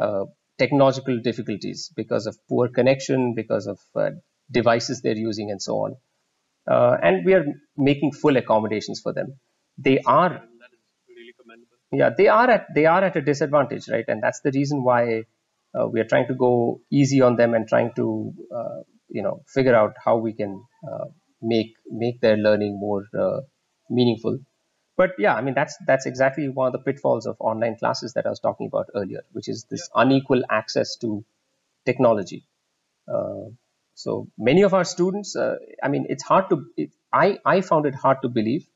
uh, 0.00 0.24
technological 0.58 1.20
difficulties 1.20 1.92
because 1.96 2.26
of 2.26 2.36
poor 2.48 2.68
connection, 2.68 3.34
because 3.34 3.66
of 3.66 3.80
uh, 3.96 4.10
devices 4.50 5.02
they're 5.02 5.16
using, 5.16 5.50
and 5.50 5.60
so 5.62 5.74
on. 5.84 5.96
Uh, 6.70 6.96
and 7.02 7.24
we 7.24 7.34
are 7.34 7.44
making 7.76 8.12
full 8.12 8.36
accommodations 8.36 9.00
for 9.00 9.12
them 9.12 9.38
they 9.78 9.98
are 10.06 10.42
yeah 11.92 12.10
they 12.16 12.28
are 12.28 12.50
at 12.50 12.66
they 12.74 12.86
are 12.86 13.02
at 13.04 13.16
a 13.16 13.22
disadvantage 13.22 13.88
right 13.88 14.04
and 14.08 14.22
that's 14.22 14.40
the 14.40 14.50
reason 14.54 14.82
why 14.82 15.24
uh, 15.78 15.86
we 15.88 16.00
are 16.00 16.04
trying 16.12 16.26
to 16.26 16.34
go 16.34 16.80
easy 16.90 17.20
on 17.20 17.36
them 17.36 17.54
and 17.54 17.68
trying 17.68 17.92
to 17.96 18.32
uh, 18.54 18.80
you 19.08 19.22
know 19.22 19.42
figure 19.54 19.74
out 19.74 19.94
how 20.04 20.16
we 20.16 20.32
can 20.32 20.62
uh, 20.88 21.06
make 21.42 21.72
make 21.90 22.20
their 22.20 22.36
learning 22.36 22.78
more 22.78 23.04
uh, 23.18 23.40
meaningful 23.90 24.38
but 24.96 25.12
yeah 25.18 25.34
i 25.34 25.40
mean 25.40 25.54
that's 25.54 25.76
that's 25.86 26.06
exactly 26.06 26.48
one 26.48 26.66
of 26.66 26.72
the 26.72 26.78
pitfalls 26.78 27.26
of 27.26 27.36
online 27.40 27.76
classes 27.76 28.14
that 28.14 28.26
i 28.26 28.30
was 28.30 28.40
talking 28.40 28.66
about 28.66 28.88
earlier 28.94 29.22
which 29.32 29.48
is 29.48 29.64
this 29.70 29.88
yeah. 29.94 30.02
unequal 30.02 30.42
access 30.50 30.96
to 30.96 31.24
technology 31.84 32.44
uh, 33.12 33.44
so 33.94 34.28
many 34.38 34.62
of 34.62 34.74
our 34.74 34.84
students 34.84 35.36
uh, 35.36 35.56
i 35.82 35.88
mean 35.88 36.06
it's 36.08 36.22
hard 36.22 36.48
to 36.48 36.64
it, 36.76 36.90
i 37.12 37.38
i 37.44 37.60
found 37.60 37.86
it 37.86 37.94
hard 37.94 38.22
to 38.22 38.28
believe 38.28 38.66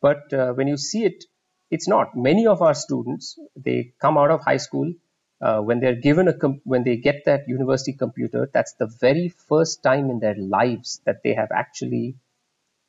but 0.00 0.32
uh, 0.32 0.52
when 0.52 0.68
you 0.68 0.76
see 0.76 1.04
it, 1.04 1.24
it's 1.70 1.88
not. 1.88 2.16
Many 2.16 2.46
of 2.46 2.62
our 2.62 2.74
students, 2.74 3.38
they 3.56 3.92
come 4.00 4.18
out 4.18 4.30
of 4.30 4.42
high 4.42 4.56
school. 4.56 4.92
Uh, 5.40 5.60
when 5.60 5.80
they're 5.80 5.94
given 5.94 6.28
a 6.28 6.34
com- 6.34 6.60
when 6.64 6.84
they 6.84 6.96
get 6.96 7.24
that 7.24 7.48
university 7.48 7.92
computer, 7.92 8.50
that's 8.52 8.74
the 8.74 8.86
very 8.86 9.28
first 9.28 9.82
time 9.82 10.10
in 10.10 10.18
their 10.20 10.34
lives 10.34 11.00
that 11.06 11.22
they 11.22 11.34
have 11.34 11.50
actually 11.50 12.16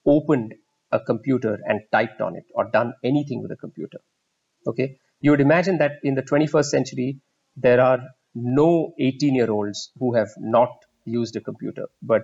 opened 0.05 0.55
a 0.91 0.99
computer 0.99 1.59
and 1.65 1.81
typed 1.91 2.21
on 2.21 2.35
it 2.35 2.43
or 2.53 2.69
done 2.71 2.93
anything 3.03 3.41
with 3.41 3.51
a 3.51 3.55
computer. 3.55 3.99
Okay, 4.67 4.97
you 5.19 5.31
would 5.31 5.41
imagine 5.41 5.77
that 5.77 5.93
in 6.03 6.15
the 6.15 6.21
21st 6.21 6.65
century 6.65 7.19
there 7.55 7.81
are 7.81 7.99
no 8.35 8.93
18 8.99 9.35
year 9.35 9.51
olds 9.51 9.91
who 9.99 10.13
have 10.13 10.29
not 10.37 10.69
used 11.05 11.35
a 11.35 11.41
computer, 11.41 11.87
but 12.01 12.23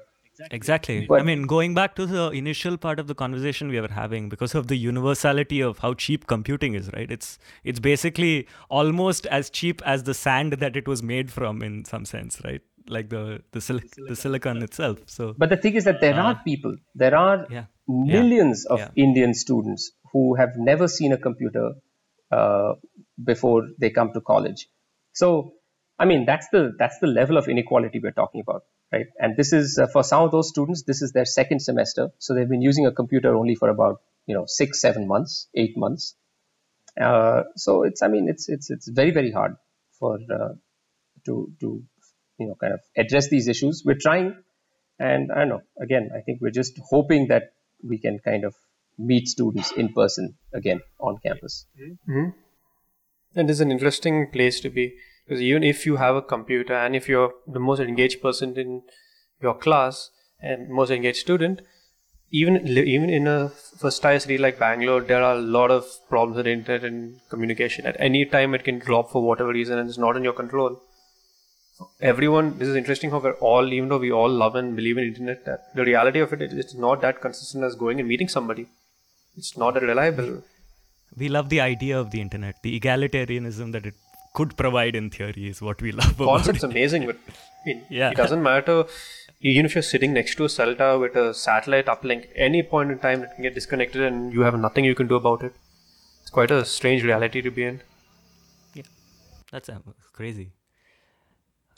Exactly. 0.52 1.06
But, 1.08 1.22
I 1.22 1.24
mean, 1.24 1.44
going 1.44 1.74
back 1.74 1.96
to 1.96 2.06
the 2.06 2.30
initial 2.30 2.78
part 2.78 3.00
of 3.00 3.08
the 3.08 3.16
conversation 3.16 3.70
we 3.70 3.80
were 3.82 3.88
having, 3.88 4.30
because 4.30 4.54
of 4.54 4.68
the 4.68 4.78
universality 4.78 5.62
of 5.62 5.80
how 5.80 5.94
cheap 5.96 6.28
computing 6.28 6.76
is, 6.76 6.92
right? 6.94 7.10
It's 7.10 7.40
it's 7.64 7.80
basically 7.80 8.48
almost 8.70 9.26
as 9.28 9.50
cheap 9.50 9.82
as 9.86 10.04
the 10.04 10.14
sand 10.14 10.54
that 10.54 10.76
it 10.76 10.88
was 10.88 11.02
made 11.02 11.32
from, 11.32 11.64
in 11.64 11.86
some 11.86 12.06
sense, 12.06 12.40
right? 12.46 12.62
Like 12.90 13.10
the 13.10 13.42
the, 13.52 13.62
sil- 13.62 13.84
the 14.08 14.16
silicon 14.16 14.64
itself. 14.64 15.00
So, 15.08 15.34
but 15.38 15.50
the 15.50 15.58
thing 15.58 15.76
is 15.76 15.84
that 15.86 16.02
there 16.02 16.20
uh, 16.20 16.24
are 16.24 16.42
people, 16.44 16.76
there 16.96 17.16
are 17.16 17.48
yeah, 17.50 17.66
millions 17.88 18.66
yeah, 18.66 18.74
of 18.74 18.80
yeah. 18.80 19.04
Indian 19.04 19.34
students 19.34 19.92
who 20.14 20.36
have 20.36 20.52
never 20.58 20.88
seen 20.88 21.12
a 21.12 21.18
computer 21.18 21.74
uh, 22.32 22.74
before 23.24 23.68
they 23.80 23.90
come 23.90 24.14
to 24.14 24.22
college. 24.22 24.68
So, 25.14 25.54
I 26.00 26.06
mean, 26.06 26.26
that's 26.26 26.48
the 26.52 26.74
that's 26.78 27.00
the 27.00 27.08
level 27.08 27.38
of 27.38 27.48
inequality 27.48 28.00
we're 28.00 28.12
talking 28.12 28.42
about 28.42 28.64
right? 28.92 29.08
And 29.20 29.36
this 29.36 29.54
is 29.54 29.78
uh, 29.78 29.88
for 29.88 30.04
some 30.04 30.24
of 30.24 30.32
those 30.32 30.50
students, 30.50 30.84
this 30.84 31.02
is 31.02 31.12
their 31.12 31.26
second 31.26 31.62
semester, 31.62 32.10
so 32.20 32.34
they've 32.34 32.50
been 32.50 32.62
using 32.62 32.86
a 32.86 32.92
computer 32.92 33.36
only 33.36 33.56
for 33.56 33.70
about 33.70 34.02
you 34.26 34.36
know 34.36 34.46
six, 34.48 34.82
seven 34.82 35.08
months, 35.08 35.48
eight 35.56 35.78
months. 35.78 36.16
Uh, 37.00 37.44
so 37.56 37.84
it's, 37.84 38.02
I 38.02 38.08
mean, 38.08 38.28
it's 38.30 38.50
it's 38.50 38.70
it's 38.70 38.88
very 38.88 39.12
very 39.12 39.32
hard 39.32 39.56
for 40.00 40.18
uh, 40.32 40.54
to 41.26 41.54
to 41.60 41.84
you 42.40 42.48
know 42.48 42.56
kind 42.60 42.74
of 42.74 42.80
address 42.96 43.30
these 43.30 43.48
issues. 43.48 43.84
We're 43.86 43.98
trying, 44.00 44.36
and 45.00 45.32
I 45.32 45.40
don't 45.40 45.50
know. 45.50 45.62
Again, 45.82 46.10
I 46.16 46.22
think 46.22 46.40
we're 46.42 46.52
just 46.52 46.80
hoping 46.90 47.28
that 47.28 47.54
we 47.84 47.98
can 47.98 48.20
kind 48.20 48.44
of 48.44 48.56
meet 48.98 49.28
students 49.28 49.72
in 49.72 49.94
person 49.94 50.36
again 50.54 50.82
on 51.00 51.18
campus. 51.26 51.66
Mm-hmm. 51.80 52.30
It's 53.36 53.60
an 53.60 53.72
interesting 53.72 54.32
place 54.32 54.60
to 54.62 54.70
be 54.70 54.96
because 55.26 55.42
even 55.42 55.64
if 55.64 55.86
you 55.86 55.98
have 55.98 56.16
a 56.16 56.22
computer 56.22 56.74
and 56.74 56.96
if 56.96 57.08
you're 57.08 57.34
the 57.46 57.60
most 57.60 57.80
engaged 57.80 58.22
person 58.22 58.58
in 58.58 58.82
your 59.42 59.54
class 59.56 60.10
and 60.42 60.70
most 60.70 60.90
engaged 60.90 61.20
student 61.20 61.62
even 62.32 62.68
even 62.68 63.10
in 63.10 63.28
a 63.28 63.50
first 63.50 64.02
tier 64.02 64.20
city 64.20 64.38
like 64.38 64.60
Bangalore, 64.60 65.02
there 65.02 65.24
are 65.24 65.36
a 65.36 65.42
lot 65.42 65.72
of 65.72 65.86
problems 66.10 66.38
with 66.38 66.48
internet 66.48 66.84
and 66.84 67.20
communication. 67.30 67.86
At 67.86 67.96
any 68.00 68.26
time, 68.26 68.54
it 68.54 68.64
can 68.64 68.80
drop 68.80 69.12
for 69.12 69.22
whatever 69.22 69.52
reason, 69.52 69.78
and 69.78 69.90
it's 69.90 69.98
not 69.98 70.18
in 70.18 70.24
your 70.24 70.34
control. 70.34 70.82
Everyone, 72.02 72.58
this 72.58 72.68
is 72.68 72.76
interesting 72.76 73.12
how 73.12 73.20
we're 73.20 73.34
all, 73.34 73.72
even 73.72 73.90
though 73.90 74.00
we 74.00 74.12
all 74.12 74.30
love 74.30 74.56
and 74.56 74.76
believe 74.76 74.98
in 74.98 75.06
internet, 75.06 75.46
that 75.46 75.76
the 75.76 75.86
reality 75.86 76.20
of 76.20 76.34
it 76.34 76.42
is 76.42 76.54
it's 76.54 76.74
not 76.74 77.02
that 77.02 77.22
consistent 77.22 77.64
as 77.64 77.76
going 77.76 78.00
and 78.00 78.08
meeting 78.08 78.28
somebody. 78.28 78.68
It's 79.36 79.56
not 79.58 79.76
that 79.76 79.84
reliable. 79.84 80.44
We 81.16 81.30
love 81.30 81.50
the 81.50 81.62
idea 81.62 82.00
of 82.00 82.12
the 82.12 82.22
internet, 82.22 82.56
the 82.64 82.80
egalitarianism 82.80 83.72
that 83.74 83.86
it 83.86 83.94
could 84.34 84.56
provide 84.58 84.96
in 84.96 85.10
theory 85.10 85.48
is 85.48 85.62
what 85.62 85.82
we 85.82 85.92
love. 85.92 86.18
Concept's 86.18 86.64
amazing, 86.64 87.06
but 87.06 87.18
it, 87.66 87.84
yeah. 87.90 88.10
it 88.12 88.18
doesn't 88.18 88.42
matter. 88.42 88.86
Even 89.42 89.66
if 89.66 89.76
you're 89.76 89.84
sitting 89.84 90.14
next 90.14 90.36
to 90.36 90.46
a 90.46 90.50
cell 90.50 90.76
tower 90.76 90.98
with 90.98 91.16
a 91.16 91.34
satellite 91.34 91.86
uplink, 91.86 92.28
any 92.36 92.64
point 92.64 92.92
in 92.92 93.00
time 93.00 93.24
it 93.24 93.30
can 93.36 93.44
get 93.44 93.54
disconnected 93.54 94.02
and 94.02 94.34
you 94.34 94.42
have 94.42 94.60
nothing 94.60 94.84
you 94.84 94.96
can 94.96 95.08
do 95.08 95.16
about 95.16 95.44
it. 95.44 95.54
It's 96.22 96.32
quite 96.32 96.52
a 96.52 96.66
strange 96.66 97.04
reality 97.04 97.42
to 97.42 97.52
be 97.52 97.64
in. 97.64 97.82
Yeah, 98.74 98.84
that's 99.52 99.70
uh, 99.70 99.80
crazy. 100.12 100.52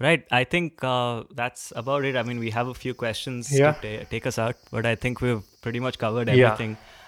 Right, 0.01 0.25
I 0.31 0.45
think 0.45 0.81
uh, 0.81 1.23
that's 1.35 1.73
about 1.75 2.05
it. 2.05 2.15
I 2.15 2.23
mean, 2.23 2.39
we 2.39 2.51
have 2.51 2.69
a 2.69 2.73
few 2.73 2.93
questions 2.93 3.51
yeah. 3.51 3.73
to 3.73 3.97
ta- 3.97 4.05
take 4.09 4.25
us 4.25 4.39
out, 4.39 4.55
but 4.71 4.85
I 4.85 4.95
think 4.95 5.19
we've 5.19 5.43
pretty 5.61 5.81
much 5.81 5.97
covered 5.99 6.29
everything. 6.29 6.71
Yeah 6.71 6.99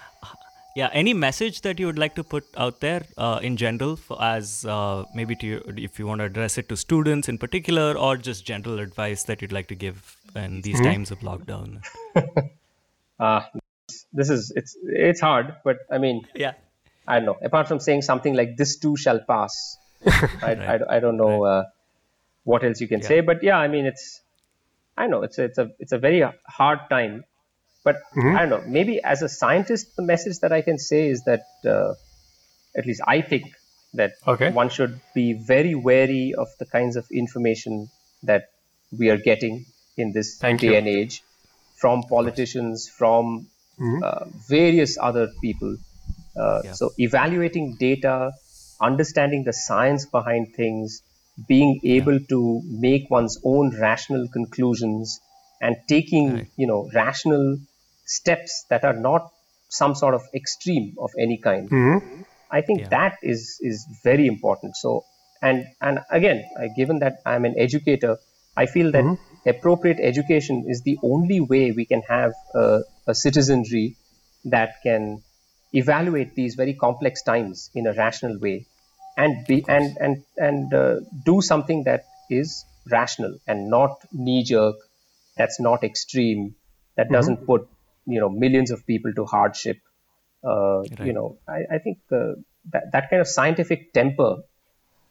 yeah 0.75 0.89
any 0.93 1.13
message 1.13 1.61
that 1.61 1.79
you 1.79 1.85
would 1.85 1.99
like 1.99 2.15
to 2.15 2.23
put 2.23 2.45
out 2.55 2.79
there 2.79 3.03
uh, 3.17 3.39
in 3.41 3.57
general 3.57 3.95
for, 3.95 4.21
as 4.21 4.65
uh, 4.65 5.03
maybe 5.13 5.35
to 5.35 5.61
if 5.77 5.99
you 5.99 6.07
want 6.07 6.19
to 6.19 6.25
address 6.25 6.57
it 6.57 6.69
to 6.69 6.77
students 6.77 7.27
in 7.27 7.37
particular 7.37 7.97
or 7.97 8.17
just 8.17 8.45
general 8.45 8.79
advice 8.79 9.23
that 9.23 9.41
you'd 9.41 9.51
like 9.51 9.67
to 9.67 9.75
give 9.75 10.17
in 10.35 10.61
these 10.61 10.75
mm-hmm. 10.75 10.85
times 10.85 11.11
of 11.11 11.19
lockdown 11.19 11.81
uh, 13.19 13.41
this 14.13 14.29
is 14.29 14.51
it's 14.55 14.77
it's 14.83 15.19
hard 15.19 15.55
but 15.63 15.79
i 15.91 15.97
mean 15.97 16.21
yeah 16.35 16.53
i 17.07 17.17
don't 17.17 17.25
know 17.25 17.37
apart 17.43 17.67
from 17.67 17.79
saying 17.79 18.01
something 18.01 18.33
like 18.33 18.55
this 18.57 18.77
too 18.77 18.95
shall 18.95 19.19
pass 19.19 19.77
I, 20.07 20.55
right. 20.55 20.59
I, 20.59 20.95
I, 20.95 20.99
don't 20.99 21.17
know 21.17 21.45
right. 21.45 21.65
What 22.43 22.63
else 22.63 22.81
you 22.81 22.87
can 22.87 23.01
yeah. 23.01 23.07
say 23.07 23.21
but 23.21 23.43
yeah 23.43 23.57
i 23.57 23.67
mean 23.67 23.85
it's 23.85 24.21
i 24.97 25.07
know 25.07 25.21
it's 25.21 25.37
a, 25.37 25.43
it's 25.43 25.57
a 25.57 25.71
it's 25.79 25.91
a 25.91 25.99
very 25.99 26.23
hard 26.45 26.79
time 26.89 27.23
but 27.83 28.01
mm-hmm. 28.15 28.35
I 28.35 28.45
don't 28.45 28.49
know. 28.49 28.63
Maybe 28.67 29.03
as 29.03 29.21
a 29.21 29.29
scientist, 29.29 29.95
the 29.95 30.03
message 30.03 30.39
that 30.39 30.51
I 30.51 30.61
can 30.61 30.77
say 30.77 31.09
is 31.09 31.23
that, 31.23 31.45
uh, 31.65 31.93
at 32.75 32.85
least 32.85 33.01
I 33.07 33.21
think 33.21 33.55
that 33.93 34.13
okay. 34.27 34.51
one 34.51 34.69
should 34.69 35.01
be 35.13 35.33
very 35.33 35.75
wary 35.75 36.33
of 36.33 36.47
the 36.59 36.65
kinds 36.65 36.95
of 36.95 37.09
information 37.11 37.89
that 38.23 38.49
we 38.97 39.09
are 39.09 39.17
getting 39.17 39.65
in 39.97 40.13
this 40.13 40.37
Thank 40.37 40.61
day 40.61 40.67
you. 40.67 40.75
and 40.75 40.87
age 40.87 41.23
from 41.75 42.03
politicians, 42.03 42.87
from 42.87 43.47
mm-hmm. 43.79 44.03
uh, 44.03 44.25
various 44.47 44.97
other 44.99 45.29
people. 45.41 45.75
Uh, 46.37 46.61
yeah. 46.63 46.71
So 46.73 46.91
evaluating 46.97 47.77
data, 47.79 48.33
understanding 48.79 49.43
the 49.43 49.53
science 49.53 50.05
behind 50.05 50.53
things, 50.55 51.01
being 51.47 51.79
able 51.83 52.19
yeah. 52.19 52.27
to 52.29 52.61
make 52.65 53.09
one's 53.09 53.39
own 53.43 53.75
rational 53.79 54.27
conclusions, 54.27 55.19
and 55.61 55.75
taking 55.87 56.33
right. 56.33 56.47
you 56.57 56.67
know 56.67 56.89
rational 56.93 57.57
steps 58.05 58.65
that 58.69 58.83
are 58.83 58.93
not 58.93 59.31
some 59.69 59.95
sort 59.95 60.13
of 60.13 60.21
extreme 60.33 60.95
of 60.99 61.11
any 61.17 61.37
kind. 61.37 61.69
Mm-hmm. 61.69 62.21
I 62.51 62.61
think 62.61 62.81
yeah. 62.81 62.89
that 62.89 63.17
is 63.23 63.57
is 63.61 63.87
very 64.03 64.27
important. 64.27 64.75
So 64.75 65.05
and 65.41 65.65
and 65.81 65.99
again, 66.09 66.43
given 66.75 66.99
that 66.99 67.21
I'm 67.25 67.45
an 67.45 67.55
educator, 67.57 68.17
I 68.55 68.65
feel 68.65 68.91
that 68.91 69.03
mm-hmm. 69.03 69.49
appropriate 69.49 69.99
education 69.99 70.65
is 70.67 70.81
the 70.81 70.97
only 71.03 71.39
way 71.39 71.71
we 71.71 71.85
can 71.85 72.01
have 72.07 72.33
a, 72.53 72.81
a 73.07 73.15
citizenry 73.15 73.95
that 74.45 74.75
can 74.83 75.23
evaluate 75.73 76.35
these 76.35 76.55
very 76.55 76.73
complex 76.73 77.23
times 77.23 77.69
in 77.73 77.87
a 77.87 77.93
rational 77.93 78.37
way 78.39 78.65
and 79.23 79.45
be 79.47 79.63
and 79.67 79.97
and 80.07 80.23
and 80.49 80.73
uh, 80.73 80.95
do 81.25 81.41
something 81.41 81.83
that 81.89 82.05
is 82.29 82.65
rational 82.95 83.37
and 83.47 83.69
not 83.69 84.07
knee 84.11 84.43
jerk 84.51 84.75
that's 85.37 85.59
not 85.59 85.83
extreme 85.83 86.55
that 86.95 87.05
mm-hmm. 87.05 87.13
doesn't 87.13 87.45
put 87.45 87.67
you 88.05 88.19
know 88.19 88.29
millions 88.29 88.71
of 88.71 88.85
people 88.85 89.13
to 89.13 89.25
hardship. 89.25 89.77
Uh, 90.43 90.79
right. 90.79 91.05
You 91.05 91.13
know, 91.13 91.37
I, 91.47 91.75
I 91.75 91.77
think 91.77 91.99
uh, 92.11 92.33
that 92.71 92.91
that 92.93 93.09
kind 93.09 93.21
of 93.21 93.27
scientific 93.27 93.93
temper 93.93 94.37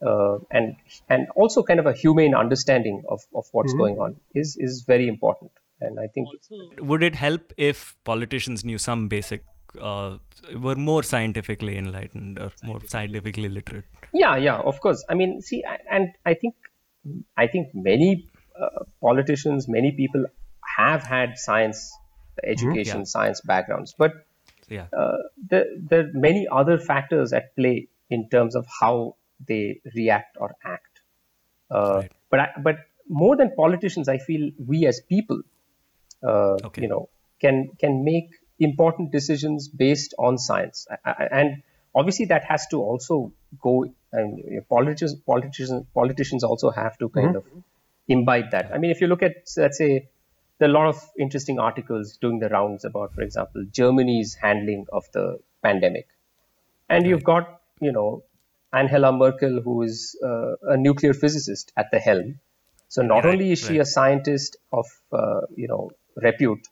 uh, 0.04 0.38
and 0.50 0.76
and 1.08 1.28
also 1.36 1.62
kind 1.62 1.80
of 1.80 1.86
a 1.86 1.92
humane 1.92 2.34
understanding 2.34 3.02
of, 3.08 3.20
of 3.34 3.46
what's 3.52 3.72
mm-hmm. 3.72 3.78
going 3.78 3.98
on 3.98 4.16
is 4.34 4.56
is 4.58 4.84
very 4.86 5.08
important. 5.08 5.52
And 5.80 5.98
I 5.98 6.08
think 6.08 6.28
also, 6.28 6.84
would 6.84 7.02
it 7.02 7.14
help 7.14 7.52
if 7.56 7.96
politicians 8.04 8.64
knew 8.64 8.76
some 8.76 9.08
basic 9.08 9.44
uh, 9.80 10.18
were 10.58 10.76
more 10.76 11.02
scientifically 11.02 11.76
enlightened 11.76 12.38
or 12.38 12.50
more 12.62 12.80
scientifically 12.86 13.48
literate? 13.48 13.84
Yeah, 14.12 14.36
yeah, 14.36 14.56
of 14.56 14.80
course. 14.80 15.04
I 15.08 15.14
mean, 15.14 15.40
see, 15.42 15.62
and 15.90 16.08
I 16.24 16.34
think 16.34 16.54
I 17.36 17.46
think 17.46 17.68
many 17.74 18.28
uh, 18.60 18.84
politicians, 19.00 19.68
many 19.68 19.92
people 19.92 20.26
have 20.78 21.02
had 21.02 21.38
science 21.38 21.92
education, 22.42 22.74
mm-hmm. 22.74 22.98
yeah. 23.00 23.04
science 23.04 23.40
backgrounds. 23.40 23.94
But 23.96 24.12
yeah. 24.68 24.86
Uh, 24.96 25.16
there, 25.50 25.66
there 25.76 26.00
are 26.00 26.10
many 26.14 26.46
other 26.50 26.78
factors 26.78 27.32
at 27.32 27.54
play 27.56 27.88
in 28.08 28.28
terms 28.28 28.54
of 28.54 28.66
how 28.80 29.16
they 29.46 29.80
react 29.96 30.36
or 30.38 30.54
act. 30.64 31.00
Uh, 31.70 32.00
right. 32.02 32.12
But 32.30 32.40
I, 32.40 32.48
but 32.62 32.76
more 33.08 33.36
than 33.36 33.50
politicians, 33.56 34.08
I 34.08 34.18
feel 34.18 34.50
we 34.64 34.86
as 34.86 35.00
people, 35.00 35.42
uh, 36.22 36.56
okay. 36.64 36.82
you 36.82 36.88
know, 36.88 37.08
can 37.40 37.70
can 37.80 38.04
make 38.04 38.30
important 38.60 39.10
decisions 39.10 39.68
based 39.68 40.14
on 40.18 40.38
science, 40.38 40.86
and 41.04 41.62
obviously 41.94 42.26
that 42.26 42.44
has 42.44 42.66
to 42.68 42.76
also 42.78 43.32
go. 43.60 43.92
And 44.12 44.66
politicians, 44.68 45.14
politicians, 45.14 45.86
politicians 45.94 46.44
also 46.44 46.70
have 46.70 46.98
to 46.98 47.08
kind 47.08 47.34
mm-hmm. 47.34 47.58
of 47.58 47.64
imbibe 48.08 48.50
that. 48.50 48.72
I 48.74 48.78
mean, 48.78 48.90
if 48.90 49.00
you 49.00 49.06
look 49.06 49.22
at 49.22 49.48
let's 49.56 49.78
say 49.78 50.08
there 50.58 50.68
are 50.68 50.72
a 50.72 50.74
lot 50.74 50.88
of 50.88 51.02
interesting 51.18 51.58
articles 51.58 52.18
doing 52.18 52.38
the 52.38 52.48
rounds 52.48 52.84
about, 52.84 53.14
for 53.14 53.22
example, 53.22 53.64
Germany's 53.72 54.34
handling 54.34 54.86
of 54.92 55.04
the 55.12 55.38
pandemic. 55.62 56.08
And 56.88 57.04
right. 57.04 57.08
you've 57.08 57.24
got, 57.24 57.60
you 57.80 57.92
know, 57.92 58.24
Angela 58.72 59.12
Merkel, 59.12 59.62
who 59.62 59.82
is 59.82 60.18
uh, 60.22 60.56
a 60.62 60.76
nuclear 60.76 61.14
physicist 61.14 61.72
at 61.76 61.86
the 61.90 61.98
helm. 61.98 62.40
So 62.88 63.02
not 63.02 63.24
right, 63.24 63.32
only 63.34 63.52
is 63.52 63.60
she 63.60 63.74
right. 63.74 63.80
a 63.80 63.84
scientist 63.86 64.58
of, 64.72 64.86
uh, 65.12 65.42
you 65.56 65.68
know, 65.68 65.92
repute 66.16 66.66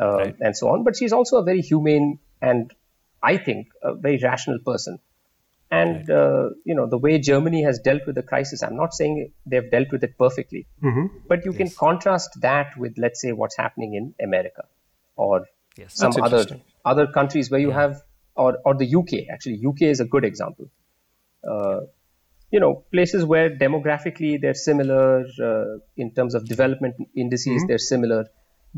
uh, 0.00 0.32
and 0.40 0.56
so 0.56 0.68
on, 0.68 0.84
but 0.84 0.96
she's 0.96 1.12
also 1.12 1.38
a 1.38 1.42
very 1.42 1.60
humane 1.60 2.18
and 2.40 2.72
I 3.22 3.36
think 3.38 3.68
a 3.82 3.94
very 3.94 4.18
rational 4.22 4.58
person. 4.58 4.98
And 5.68 6.08
right. 6.08 6.16
uh, 6.16 6.50
you 6.64 6.76
know 6.76 6.86
the 6.86 6.98
way 6.98 7.18
Germany 7.18 7.64
has 7.64 7.80
dealt 7.80 8.06
with 8.06 8.14
the 8.14 8.22
crisis. 8.22 8.62
I'm 8.62 8.76
not 8.76 8.94
saying 8.94 9.32
they've 9.46 9.68
dealt 9.68 9.90
with 9.90 10.04
it 10.04 10.16
perfectly, 10.16 10.66
mm-hmm. 10.80 11.06
but 11.26 11.44
you 11.44 11.50
yes. 11.50 11.58
can 11.58 11.70
contrast 11.70 12.40
that 12.42 12.76
with, 12.76 12.94
let's 12.98 13.20
say, 13.20 13.32
what's 13.32 13.56
happening 13.56 13.94
in 13.94 14.14
America 14.24 14.66
or 15.16 15.46
yes. 15.76 15.96
some 15.96 16.12
other 16.22 16.46
other 16.84 17.08
countries 17.08 17.50
where 17.50 17.58
you 17.58 17.70
yeah. 17.70 17.80
have, 17.80 18.02
or 18.36 18.58
or 18.64 18.74
the 18.74 18.94
UK. 18.94 19.28
Actually, 19.28 19.60
UK 19.66 19.82
is 19.82 19.98
a 19.98 20.04
good 20.04 20.24
example. 20.24 20.70
Uh, 21.42 21.80
you 22.50 22.60
know, 22.60 22.84
places 22.92 23.24
where 23.24 23.50
demographically 23.50 24.40
they're 24.40 24.54
similar 24.54 25.24
uh, 25.42 25.78
in 25.96 26.12
terms 26.12 26.34
of 26.34 26.46
development 26.46 26.94
indices, 27.16 27.46
mm-hmm. 27.48 27.66
they're 27.66 27.78
similar, 27.78 28.26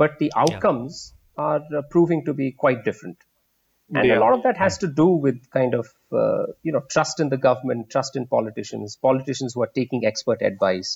but 0.03 0.19
the 0.19 0.33
outcomes 0.45 1.15
are 1.37 1.63
uh, 1.77 1.83
proving 1.91 2.25
to 2.29 2.35
be 2.41 2.53
quite 2.65 2.85
different. 2.89 3.19
And 3.95 4.07
Yeah. 4.09 4.19
a 4.19 4.21
lot 4.23 4.35
of 4.37 4.43
that 4.47 4.59
has 4.63 4.79
to 4.79 4.89
do 5.01 5.07
with 5.27 5.39
kind 5.59 5.75
of 5.75 5.87
uh, 6.21 6.45
you 6.63 6.73
know 6.75 6.83
trust 6.95 7.21
in 7.25 7.31
the 7.35 7.39
government, 7.49 7.91
trust 7.95 8.17
in 8.21 8.27
politicians, 8.27 8.97
politicians 9.09 9.55
who 9.55 9.63
are 9.67 9.73
taking 9.81 10.05
expert 10.11 10.43
advice, 10.51 10.91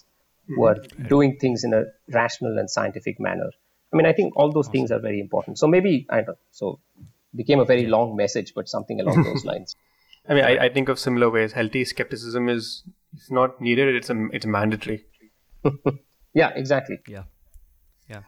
who 0.48 0.66
are 0.70 0.76
doing 1.14 1.38
things 1.44 1.64
in 1.68 1.72
a 1.78 1.82
rational 2.18 2.58
and 2.62 2.70
scientific 2.76 3.22
manner. 3.28 3.50
I 3.92 3.96
mean, 3.96 4.06
I 4.10 4.12
think 4.18 4.36
all 4.36 4.52
those 4.58 4.68
things 4.74 4.92
are 4.96 5.00
very 5.06 5.20
important. 5.20 5.58
So 5.62 5.70
maybe 5.76 5.94
I 6.10 6.16
don't 6.16 6.28
know. 6.28 6.38
So 6.50 6.80
became 7.42 7.64
a 7.64 7.64
very 7.72 7.86
long 7.96 8.14
message, 8.22 8.52
but 8.54 8.68
something 8.68 9.00
along 9.00 9.22
those 9.30 9.44
lines. 9.52 9.74
I 10.28 10.34
mean, 10.34 10.44
I, 10.44 10.52
I 10.66 10.68
think 10.68 10.88
of 10.94 10.98
similar 10.98 11.30
ways. 11.30 11.52
Healthy 11.52 11.84
skepticism 11.94 12.48
is 12.48 12.84
it's 13.14 13.30
not 13.30 13.60
needed; 13.60 13.94
it's 14.02 14.10
a, 14.10 14.26
it's 14.40 14.46
mandatory. 14.46 15.04
Yeah, 16.34 16.52
exactly. 16.56 16.98
Yeah. 17.06 17.24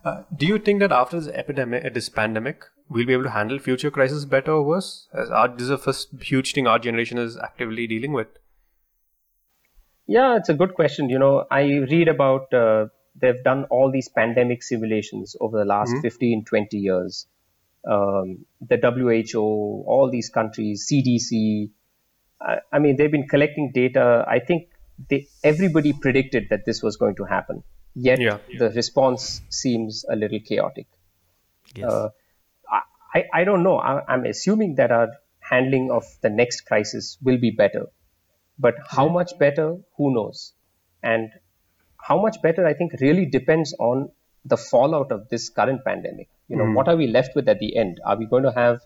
Uh, 0.04 0.22
do 0.36 0.46
you 0.46 0.58
think 0.58 0.80
that 0.80 0.92
after 0.92 1.20
this 1.20 1.28
epidemic, 1.28 1.84
uh, 1.84 1.90
this 1.92 2.08
pandemic, 2.08 2.64
we'll 2.88 3.06
be 3.06 3.12
able 3.12 3.24
to 3.24 3.30
handle 3.30 3.58
future 3.58 3.90
crises 3.90 4.24
better 4.24 4.52
or 4.52 4.62
worse? 4.62 5.08
As 5.12 5.30
our, 5.30 5.48
this 5.48 5.62
is 5.62 5.68
the 5.68 5.78
first 5.78 6.08
huge 6.20 6.52
thing 6.52 6.66
our 6.66 6.78
generation 6.78 7.18
is 7.18 7.36
actively 7.36 7.86
dealing 7.86 8.12
with. 8.12 8.28
Yeah, 10.06 10.36
it's 10.36 10.48
a 10.48 10.54
good 10.54 10.74
question. 10.74 11.08
You 11.08 11.18
know, 11.18 11.44
I 11.50 11.62
read 11.62 12.08
about 12.08 12.52
uh, 12.52 12.86
they've 13.20 13.42
done 13.42 13.64
all 13.70 13.90
these 13.90 14.08
pandemic 14.08 14.62
simulations 14.62 15.36
over 15.40 15.58
the 15.58 15.64
last 15.64 15.94
15, 16.02 16.44
20 16.44 16.76
years. 16.76 17.26
Um, 17.90 18.46
the 18.60 18.76
WHO, 18.76 19.40
all 19.40 20.10
these 20.10 20.30
countries, 20.30 20.88
CDC. 20.90 21.70
I, 22.40 22.56
I 22.72 22.78
mean, 22.78 22.96
they've 22.96 23.10
been 23.10 23.28
collecting 23.28 23.72
data. 23.74 24.24
I 24.28 24.38
think 24.40 24.68
they, 25.10 25.28
everybody 25.42 25.92
predicted 25.92 26.44
that 26.50 26.64
this 26.66 26.82
was 26.82 26.96
going 26.96 27.16
to 27.16 27.24
happen. 27.24 27.62
Yet 27.94 28.20
Yeah. 28.20 28.38
the 28.58 28.70
response 28.70 29.40
seems 29.48 30.04
a 30.08 30.16
little 30.16 30.40
chaotic. 30.40 30.86
Yes. 31.76 31.90
Uh, 31.90 32.08
I, 33.14 33.24
I 33.32 33.44
don't 33.44 33.62
know. 33.62 33.78
I, 33.78 34.02
I'm 34.12 34.24
assuming 34.24 34.74
that 34.76 34.90
our 34.90 35.08
handling 35.40 35.90
of 35.90 36.04
the 36.20 36.30
next 36.30 36.62
crisis 36.62 37.16
will 37.22 37.38
be 37.38 37.50
better. 37.50 37.86
But 38.58 38.74
how 38.88 39.08
much 39.08 39.38
better, 39.38 39.76
who 39.96 40.14
knows? 40.14 40.52
And 41.02 41.30
how 42.00 42.20
much 42.20 42.42
better, 42.42 42.66
I 42.66 42.74
think, 42.74 42.92
really 43.00 43.26
depends 43.26 43.74
on 43.78 44.10
the 44.44 44.56
fallout 44.56 45.12
of 45.12 45.28
this 45.28 45.48
current 45.48 45.84
pandemic. 45.84 46.28
You 46.48 46.56
know, 46.56 46.72
what 46.72 46.88
are 46.88 46.96
we 46.96 47.06
left 47.06 47.34
with 47.34 47.48
at 47.48 47.58
the 47.60 47.76
end? 47.76 48.00
Are 48.04 48.16
we 48.16 48.26
going 48.26 48.42
to 48.42 48.52
have 48.52 48.80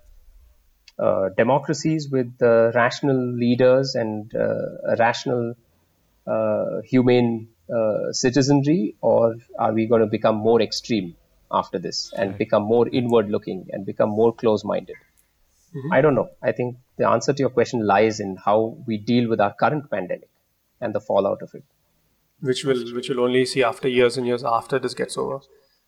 uh, 0.98 1.30
democracies 1.36 2.08
with 2.10 2.32
uh, 2.42 2.70
rational 2.74 3.16
leaders 3.34 3.94
and 3.94 4.32
uh, 4.34 4.96
rational, 4.98 5.54
uh, 6.26 6.82
humane 6.84 7.48
uh, 7.74 8.12
citizenry, 8.12 8.96
or 9.00 9.36
are 9.58 9.72
we 9.72 9.86
going 9.86 10.00
to 10.00 10.06
become 10.06 10.36
more 10.36 10.60
extreme 10.60 11.16
after 11.50 11.78
this 11.78 12.12
and 12.16 12.36
become 12.38 12.62
more 12.62 12.88
inward 12.88 13.30
looking 13.30 13.66
and 13.72 13.86
become 13.86 14.10
more 14.10 14.34
close 14.34 14.64
minded? 14.64 14.96
I 15.92 16.00
don't 16.00 16.14
know. 16.14 16.30
I 16.42 16.52
think 16.52 16.76
the 16.96 17.08
answer 17.08 17.32
to 17.32 17.40
your 17.40 17.50
question 17.50 17.86
lies 17.86 18.20
in 18.20 18.36
how 18.36 18.78
we 18.86 18.96
deal 18.96 19.28
with 19.28 19.40
our 19.40 19.52
current 19.52 19.90
pandemic 19.90 20.30
and 20.80 20.94
the 20.94 21.00
fallout 21.00 21.42
of 21.42 21.54
it. 21.54 21.64
which 22.40 22.64
will 22.64 22.94
which 22.94 23.08
will 23.08 23.20
only 23.20 23.44
see 23.44 23.62
after 23.64 23.88
years 23.88 24.16
and 24.16 24.26
years 24.26 24.44
after 24.44 24.78
this 24.78 24.94
gets 24.94 25.18
over. 25.18 25.40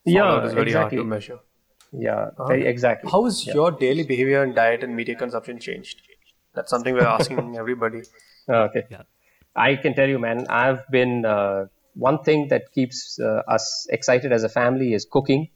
Yeah, 0.05 0.45
is 0.45 0.53
very 0.53 0.71
exactly. 0.71 0.97
hard 0.97 1.05
to 1.05 1.09
measure. 1.09 1.39
Yeah, 1.91 2.29
very 2.47 2.65
exactly. 2.67 3.09
How 3.11 3.23
has 3.25 3.45
your 3.45 3.71
daily 3.71 4.03
behavior 4.03 4.43
and 4.43 4.55
diet 4.55 4.83
and 4.83 4.95
media 4.95 5.15
consumption 5.15 5.59
changed? 5.59 6.01
That's 6.53 6.69
something 6.69 6.93
we're 6.93 7.05
asking 7.05 7.57
everybody. 7.63 8.01
Okay. 8.49 8.83
Yeah. 8.89 9.03
I 9.55 9.75
can 9.75 9.93
tell 9.93 10.07
you, 10.07 10.19
man, 10.19 10.47
I've 10.49 10.87
been 10.89 11.25
uh, 11.25 11.65
one 11.93 12.23
thing 12.23 12.47
that 12.49 12.71
keeps 12.71 13.19
uh, 13.19 13.41
us 13.47 13.87
excited 13.89 14.31
as 14.31 14.43
a 14.43 14.49
family 14.49 14.93
is 14.93 15.05
cooking. 15.09 15.49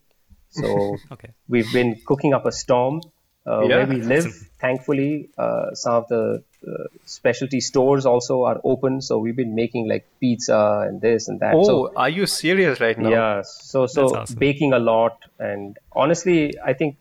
So 0.50 0.98
Okay. 1.12 1.30
we've 1.48 1.72
been 1.72 2.00
cooking 2.06 2.34
up 2.34 2.46
a 2.46 2.52
storm 2.52 3.00
uh, 3.46 3.66
Yeah. 3.66 3.76
where 3.76 3.86
we 3.86 4.00
live. 4.00 4.34
Thankfully, 4.60 5.30
uh, 5.38 5.74
some 5.74 5.94
of 5.94 6.08
the 6.08 6.42
uh, 6.66 6.84
specialty 7.04 7.60
stores 7.60 8.06
also 8.06 8.42
are 8.44 8.60
open. 8.64 9.00
So 9.00 9.18
we've 9.18 9.36
been 9.36 9.54
making 9.54 9.88
like 9.88 10.06
pizza 10.20 10.84
and 10.86 11.00
this 11.00 11.28
and 11.28 11.40
that. 11.40 11.54
Oh, 11.54 11.64
so, 11.64 11.92
are 11.96 12.08
you 12.08 12.26
serious 12.26 12.80
right 12.80 12.98
now? 12.98 13.10
yeah. 13.10 13.42
So 13.42 13.86
so 13.86 14.08
awesome. 14.16 14.36
baking 14.38 14.72
a 14.72 14.78
lot, 14.78 15.18
and 15.38 15.76
honestly, 15.92 16.54
I 16.64 16.72
think 16.72 16.96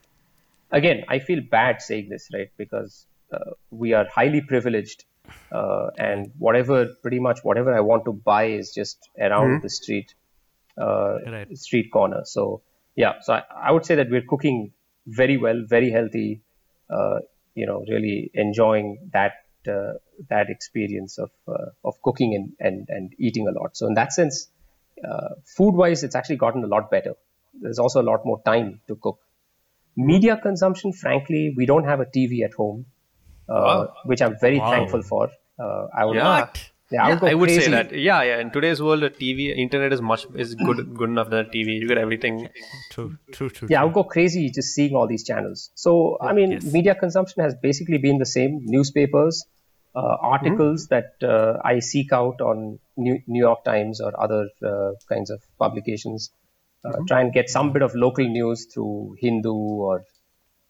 again 0.71 1.03
I 1.07 1.19
feel 1.19 1.41
bad 1.41 1.81
saying 1.81 2.09
this, 2.09 2.29
right? 2.33 2.51
Because 2.57 3.05
uh, 3.33 3.51
we 3.71 3.93
are 3.93 4.05
highly 4.13 4.41
privileged, 4.41 5.05
uh, 5.51 5.87
and 5.97 6.31
whatever 6.37 6.87
pretty 7.01 7.19
much 7.19 7.39
whatever 7.43 7.75
I 7.75 7.81
want 7.81 8.05
to 8.05 8.13
buy 8.13 8.45
is 8.45 8.73
just 8.73 8.97
around 9.19 9.61
the 9.61 9.69
street, 9.69 10.13
uh, 10.79 11.17
Right. 11.25 11.57
street 11.57 11.89
corner. 11.91 12.21
So 12.25 12.63
yeah, 12.95 13.13
so 13.21 13.33
I, 13.33 13.43
I 13.67 13.71
would 13.71 13.85
say 13.85 13.95
that 13.95 14.09
we're 14.09 14.27
cooking 14.27 14.73
very 15.07 15.37
well, 15.37 15.63
very 15.67 15.91
healthy. 15.91 16.41
Uh, 16.89 17.19
you 17.55 17.65
know, 17.65 17.83
really 17.89 18.31
enjoying 18.33 19.09
that 19.13 19.33
uh, 19.67 19.93
that 20.29 20.49
experience 20.49 21.17
of 21.17 21.31
uh, 21.47 21.71
of 21.83 22.01
cooking 22.01 22.35
and, 22.35 22.53
and 22.59 22.89
and 22.89 23.13
eating 23.17 23.47
a 23.47 23.51
lot. 23.51 23.75
So 23.77 23.87
in 23.87 23.93
that 23.95 24.13
sense, 24.13 24.47
uh, 25.07 25.35
food 25.45 25.75
wise, 25.75 26.03
it's 26.03 26.15
actually 26.15 26.37
gotten 26.37 26.63
a 26.63 26.67
lot 26.67 26.91
better. 26.91 27.13
There's 27.61 27.79
also 27.79 28.01
a 28.01 28.07
lot 28.11 28.25
more 28.25 28.41
time 28.43 28.81
to 28.87 28.95
cook. 28.95 29.19
Media 29.95 30.37
consumption, 30.37 30.91
frankly, 30.91 31.53
we 31.55 31.65
don't 31.65 31.85
have 31.85 32.01
a 32.01 32.05
TV 32.05 32.43
at 32.43 32.53
home, 32.53 32.85
Wow. 33.47 33.93
which 34.05 34.21
I'm 34.21 34.37
very 34.39 34.59
Wow. 34.59 34.71
thankful 34.71 35.01
for. 35.03 35.29
Uh, 35.59 35.87
I 35.97 36.05
would, 36.05 36.15
Yeah. 36.15 36.39
What? 36.39 36.69
yeah, 36.91 37.05
I 37.05 37.09
would, 37.11 37.19
go 37.21 37.27
I 37.27 37.33
would 37.33 37.49
say 37.49 37.69
that. 37.71 37.91
Yeah, 37.91 38.21
yeah. 38.23 38.39
In 38.39 38.51
today's 38.51 38.81
world, 38.81 39.03
a 39.03 39.09
TV, 39.09 39.55
internet 39.65 39.93
is 39.93 40.01
much 40.01 40.25
is 40.35 40.55
good 40.55 40.79
good 40.99 41.09
enough 41.09 41.29
than 41.29 41.45
a 41.45 41.49
TV. 41.49 41.75
You 41.81 41.87
get 41.87 41.97
everything. 41.97 42.49
True. 42.91 43.17
True. 43.31 43.49
True. 43.49 43.67
Yeah, 43.71 43.81
I 43.81 43.85
would 43.85 43.93
go 43.93 44.03
crazy 44.03 44.49
just 44.49 44.73
seeing 44.73 44.95
all 44.95 45.07
these 45.07 45.23
channels. 45.23 45.69
So, 45.75 46.17
I 46.21 46.33
mean, 46.33 46.51
Yes. 46.51 46.71
media 46.73 46.95
consumption 46.95 47.43
has 47.43 47.55
basically 47.67 47.97
been 48.07 48.17
the 48.17 48.25
same 48.37 48.59
newspapers, 48.77 49.45
uh, 49.95 50.17
articles 50.35 50.87
that 50.87 51.13
uh, 51.23 51.53
I 51.63 51.79
seek 51.79 52.11
out 52.11 52.41
on 52.41 52.79
New, 52.97 53.19
New 53.27 53.39
York 53.39 53.63
Times 53.63 54.01
or 54.01 54.11
other 54.19 54.49
uh, 54.63 54.91
kinds 55.09 55.29
of 55.29 55.41
publications. 55.59 56.31
Uh, 56.83 56.97
Try 57.07 57.21
and 57.21 57.33
get 57.33 57.49
some 57.49 57.71
bit 57.73 57.81
of 57.81 57.95
local 57.95 58.27
news 58.27 58.65
through 58.71 59.15
Hindu 59.19 59.53
or 59.53 60.03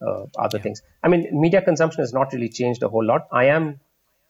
uh, 0.01 0.25
other 0.37 0.59
things. 0.59 0.81
I 1.03 1.07
mean, 1.07 1.27
media 1.39 1.61
consumption 1.61 2.01
has 2.01 2.13
not 2.13 2.33
really 2.33 2.49
changed 2.49 2.83
a 2.83 2.89
whole 2.89 3.05
lot. 3.05 3.27
I 3.31 3.45
am 3.45 3.79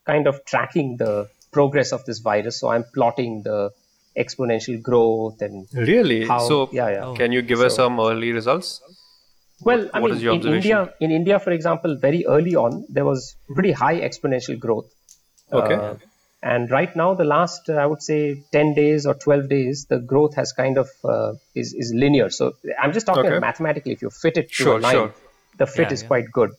kind 0.06 0.28
of 0.28 0.44
tracking 0.46 0.98
the 0.98 1.30
progress 1.52 1.92
of 1.92 2.06
this 2.06 2.20
virus, 2.20 2.60
so 2.60 2.70
I'm 2.70 2.84
plotting 2.94 3.44
the 3.44 3.72
exponential 4.18 4.82
growth 4.82 5.42
and 5.42 5.68
Really? 5.74 6.26
how. 6.28 6.40
so, 6.48 6.70
yeah, 6.72 6.90
yeah. 6.90 7.14
can 7.18 7.32
you 7.32 7.42
give 7.42 7.60
us 7.62 7.76
some 7.76 8.00
early 8.00 8.32
results? 8.32 8.82
Well, 9.62 9.90
I 9.94 10.00
What 10.00 10.10
mean, 10.10 10.18
is 10.18 10.24
your 10.24 10.34
in? 10.36 10.46
India, 10.54 10.94
in 11.00 11.12
India, 11.12 11.40
for 11.40 11.52
example, 11.52 11.98
very 11.98 12.26
early 12.26 12.56
on, 12.56 12.86
there 12.90 13.06
was 13.06 13.36
pretty 13.54 13.72
high 13.72 14.02
exponential 14.02 14.60
growth. 14.60 14.86
Okay. 15.52 15.74
Uh, 15.76 15.96
and 16.44 16.70
right 16.70 16.94
now, 16.96 17.14
the 17.16 17.24
last, 17.24 17.70
uh, 17.70 17.74
I 17.74 17.86
would 17.86 18.02
say, 18.04 18.44
10 18.52 18.74
days 18.76 19.06
or 19.06 19.14
12 19.16 19.50
days, 19.50 19.86
the 19.90 19.98
growth 20.00 20.36
has 20.36 20.52
kind 20.52 20.78
of 20.78 20.90
uh, 21.04 21.34
is, 21.56 21.74
is 21.74 21.92
linear. 21.96 22.30
So 22.30 22.54
I'm 22.80 22.92
just 22.94 23.06
talking 23.08 23.26
Okay. 23.26 23.40
mathematically. 23.40 23.94
If 23.94 24.02
you 24.02 24.10
fit 24.10 24.38
it 24.38 24.50
to 24.50 24.54
Sure, 24.54 24.78
a 24.78 24.82
line, 24.82 24.94
sure. 24.94 25.14
The 25.58 25.68
fit 25.68 25.88
Yeah, 25.88 25.94
is 25.94 26.02
yeah. 26.02 26.08
quite 26.08 26.32
good. 26.32 26.52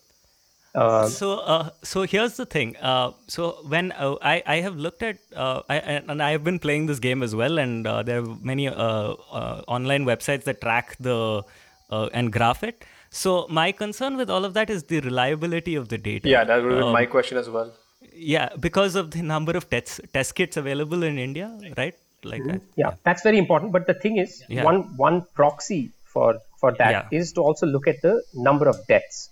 Uh, 0.74 1.08
so 1.08 1.38
uh, 1.38 1.70
so 1.82 2.02
here's 2.02 2.36
the 2.36 2.44
thing 2.44 2.76
uh, 2.76 3.10
so 3.28 3.44
when 3.66 3.92
uh, 3.92 4.16
I, 4.20 4.42
I 4.46 4.56
have 4.56 4.76
looked 4.76 5.02
at 5.02 5.16
uh, 5.34 5.62
I, 5.70 5.76
and 5.76 6.10
and 6.10 6.22
I 6.22 6.32
have 6.32 6.44
been 6.44 6.58
playing 6.58 6.84
this 6.84 6.98
game 6.98 7.22
as 7.22 7.34
well 7.34 7.58
and 7.58 7.86
uh, 7.86 8.02
there 8.02 8.18
are 8.20 8.26
many 8.42 8.68
uh, 8.68 8.74
uh, 8.74 9.62
online 9.68 10.04
websites 10.04 10.44
that 10.44 10.60
track 10.60 10.94
the 11.00 11.42
uh, 11.90 12.08
and 12.12 12.30
graph 12.30 12.62
it 12.62 12.84
so 13.08 13.46
my 13.48 13.72
concern 13.72 14.18
with 14.18 14.28
all 14.28 14.44
of 14.44 14.52
that 14.52 14.68
is 14.68 14.82
the 14.84 15.00
reliability 15.00 15.76
of 15.76 15.88
the 15.88 15.96
data 15.96 16.28
Yeah, 16.28 16.44
that 16.44 16.62
would 16.62 16.76
be 16.76 16.82
Um, 16.82 16.92
my 16.92 17.06
question 17.06 17.38
as 17.38 17.48
well. 17.48 17.72
yeah 18.12 18.50
because 18.60 18.96
of 18.96 19.12
the 19.12 19.22
number 19.22 19.52
of 19.60 19.70
test 19.70 20.00
test 20.12 20.34
kits 20.34 20.58
available 20.58 21.02
in 21.02 21.16
India 21.18 21.48
right 21.78 21.96
like 22.24 22.44
that 22.50 22.60
yeah, 22.76 22.92
that's 23.04 23.22
very 23.22 23.38
important. 23.38 23.72
But 23.72 23.86
the 23.86 23.94
thing 23.94 24.16
is, 24.18 24.42
Yeah. 24.48 24.64
one 24.64 24.78
one 24.96 25.22
proxy 25.34 25.92
for 26.04 26.38
for 26.60 26.72
that 26.82 27.06
is 27.20 27.30
Yeah. 27.30 27.34
to 27.36 27.46
also 27.48 27.66
look 27.66 27.86
at 27.92 28.02
the 28.02 28.14
number 28.48 28.68
of 28.68 28.76
deaths. 28.92 29.30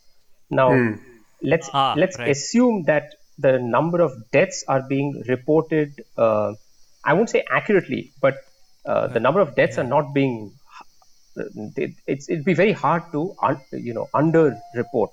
Now, 0.51 0.71
let's 1.53 1.69
Ah, 1.73 1.95
let's 2.03 2.19
right. 2.19 2.31
assume 2.35 2.83
that 2.91 3.15
the 3.47 3.53
number 3.77 4.01
of 4.07 4.13
deaths 4.39 4.65
are 4.69 4.83
being 4.95 5.09
reported. 5.29 6.03
Uh, 6.17 6.53
I 7.05 7.15
won't 7.15 7.31
say 7.37 7.45
accurately, 7.61 8.03
but 8.21 8.37
uh, 8.87 9.07
the 9.09 9.21
number 9.21 9.41
of 9.41 9.55
deaths 9.61 9.79
are 9.79 9.89
not 9.97 10.13
being. 10.19 10.37
It, 11.37 11.95
it's 12.07 12.29
it'd 12.31 12.45
be 12.45 12.55
very 12.55 12.73
hard 12.73 13.07
to 13.13 13.21
un, 13.43 13.61
you 13.73 13.93
know 13.93 14.09
under 14.15 14.43
report 14.81 15.11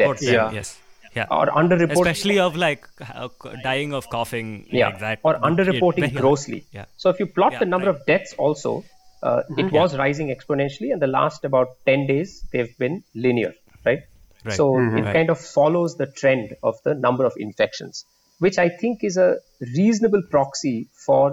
deaths 0.00 0.22
Report 0.22 0.22
Yeah. 0.22 0.52
yes 0.52 0.68
yeah 1.16 1.26
or 1.38 1.44
under 1.60 1.76
report 1.76 2.06
especially 2.06 2.38
of 2.44 2.54
like 2.64 2.86
uh, 3.14 3.28
dying 3.64 3.92
of 4.00 4.08
coughing 4.08 4.52
yeah, 4.70 4.86
like 4.90 5.00
that 5.00 5.18
or 5.24 5.32
would 5.32 5.40
be 5.42 5.48
underreporting 5.48 6.04
very 6.06 6.20
grossly. 6.20 6.60
yeah 6.78 6.84
So 6.96 7.10
if 7.10 7.18
you 7.18 7.26
plot 7.38 7.52
Yeah, 7.54 7.58
the 7.64 7.68
number 7.72 7.90
right. 7.90 7.96
of 8.00 8.06
deaths 8.12 8.34
also, 8.38 8.84
uh, 9.28 9.42
it 9.62 9.72
was 9.78 9.96
rising 10.04 10.28
exponentially, 10.34 10.90
and 10.92 11.00
the 11.06 11.12
last 11.18 11.44
about 11.50 11.68
10 11.90 12.06
days 12.12 12.30
they've 12.52 12.76
been 12.84 12.96
linear, 13.26 13.52
right? 13.88 14.02
Right. 14.44 14.56
So 14.60 14.66
it 14.78 15.04
Right. 15.04 15.14
kind 15.18 15.30
of 15.34 15.38
follows 15.40 15.96
the 16.02 16.08
trend 16.20 16.54
of 16.70 16.76
the 16.86 16.94
number 17.06 17.24
of 17.30 17.34
infections, 17.46 18.04
which 18.46 18.58
I 18.66 18.68
think 18.82 19.04
is 19.10 19.16
a 19.16 19.30
reasonable 19.78 20.22
proxy 20.34 20.76
for 21.06 21.24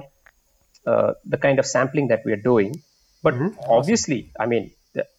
uh, 0.92 1.12
the 1.34 1.38
kind 1.38 1.60
of 1.60 1.66
sampling 1.66 2.08
that 2.14 2.24
we 2.26 2.32
are 2.38 2.44
doing. 2.52 2.72
But 3.26 3.36
obviously, 3.80 4.20
I 4.40 4.48
mean, 4.54 4.72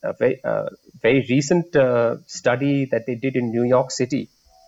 a 0.03 0.12
very, 0.22 0.35
uh, 0.45 0.68
very 1.03 1.20
recent 1.29 1.75
uh, 1.77 2.16
study 2.27 2.75
that 2.93 3.07
they 3.07 3.14
did 3.14 3.37
in 3.37 3.51
New 3.51 3.64
York 3.64 3.91
City, 3.91 4.22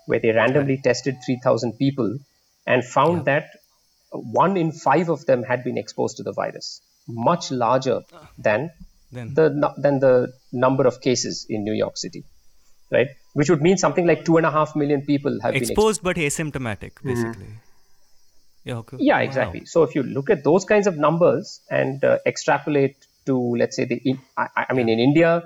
where 0.07 0.21
they 0.21 0.31
randomly 0.31 0.79
tested 0.89 1.17
3,000 1.27 1.75
people 1.83 2.19
and 2.67 2.85
found 2.85 3.27
that 3.27 3.51
one 4.11 4.57
in 4.57 4.73
five 4.73 5.09
of 5.17 5.27
them 5.27 5.43
had 5.43 5.63
been 5.65 5.79
exposed 5.79 6.17
to 6.19 6.23
the 6.23 6.33
virus, 6.33 6.81
much 7.09 7.51
larger 7.51 8.01
than 8.39 8.71
Then- 9.13 9.35
the 9.35 9.45
than 9.79 10.01
the 10.01 10.33
number 10.53 10.87
of 10.87 11.01
cases 11.01 11.47
in 11.49 11.63
New 11.65 11.75
York 11.75 11.97
City, 11.97 12.25
right? 12.91 13.09
Which 13.35 13.51
would 13.51 13.63
mean 13.63 13.77
something 13.77 14.07
like 14.07 14.25
two 14.25 14.37
and 14.39 14.47
a 14.47 14.51
half 14.51 14.75
million 14.75 15.03
people 15.03 15.39
have 15.43 15.53
been 15.53 15.63
exposed. 15.63 15.71
Exposed 15.71 16.03
but 16.03 16.17
asymptomatic, 16.17 16.93
basically. 17.05 17.49
Yeah, 18.65 18.79
okay. 18.79 18.97
Yeah, 18.99 19.17
Wow. 19.19 19.23
exactly. 19.23 19.65
So 19.67 19.83
if 19.85 19.95
you 19.95 20.03
look 20.03 20.29
at 20.31 20.43
those 20.43 20.65
kinds 20.65 20.87
of 20.89 20.97
numbers 20.97 21.61
and 21.71 22.03
uh, 22.03 22.19
extrapolate 22.27 22.97
to, 23.27 23.37
let's 23.57 23.77
say, 23.77 23.85
the 23.85 23.97
in, 24.05 24.19
I, 24.37 24.67
I 24.71 24.73
mean, 24.73 24.89
in 24.89 24.99
India, 24.99 25.43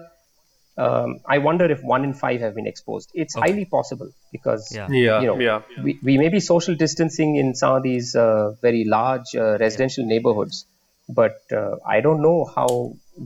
um, 0.79 1.21
I 1.29 1.39
wonder 1.39 1.71
if 1.71 1.83
one 1.83 2.05
in 2.05 2.15
five 2.15 2.41
have 2.41 2.55
been 2.55 2.67
exposed. 2.67 3.11
It's 3.13 3.35
highly 3.35 3.67
possible 3.67 4.11
because 4.33 4.73
Yeah. 4.75 4.89
Yeah, 4.91 5.21
you 5.21 5.27
know, 5.27 5.39
yeah. 5.39 5.63
we, 5.83 5.99
we 6.03 6.17
may 6.17 6.29
be 6.31 6.41
social 6.41 6.75
distancing 6.75 7.37
in 7.37 7.55
some 7.55 7.75
of 7.77 7.83
these 7.83 8.15
uh, 8.15 8.53
very 8.63 8.85
large 8.85 9.35
uh, 9.37 9.59
residential 9.59 10.07
neighborhoods, 10.07 10.65
but 11.15 11.37
uh, 11.53 11.77
I 11.87 12.01
don't 12.01 12.23
know 12.23 12.45
how 12.55 12.69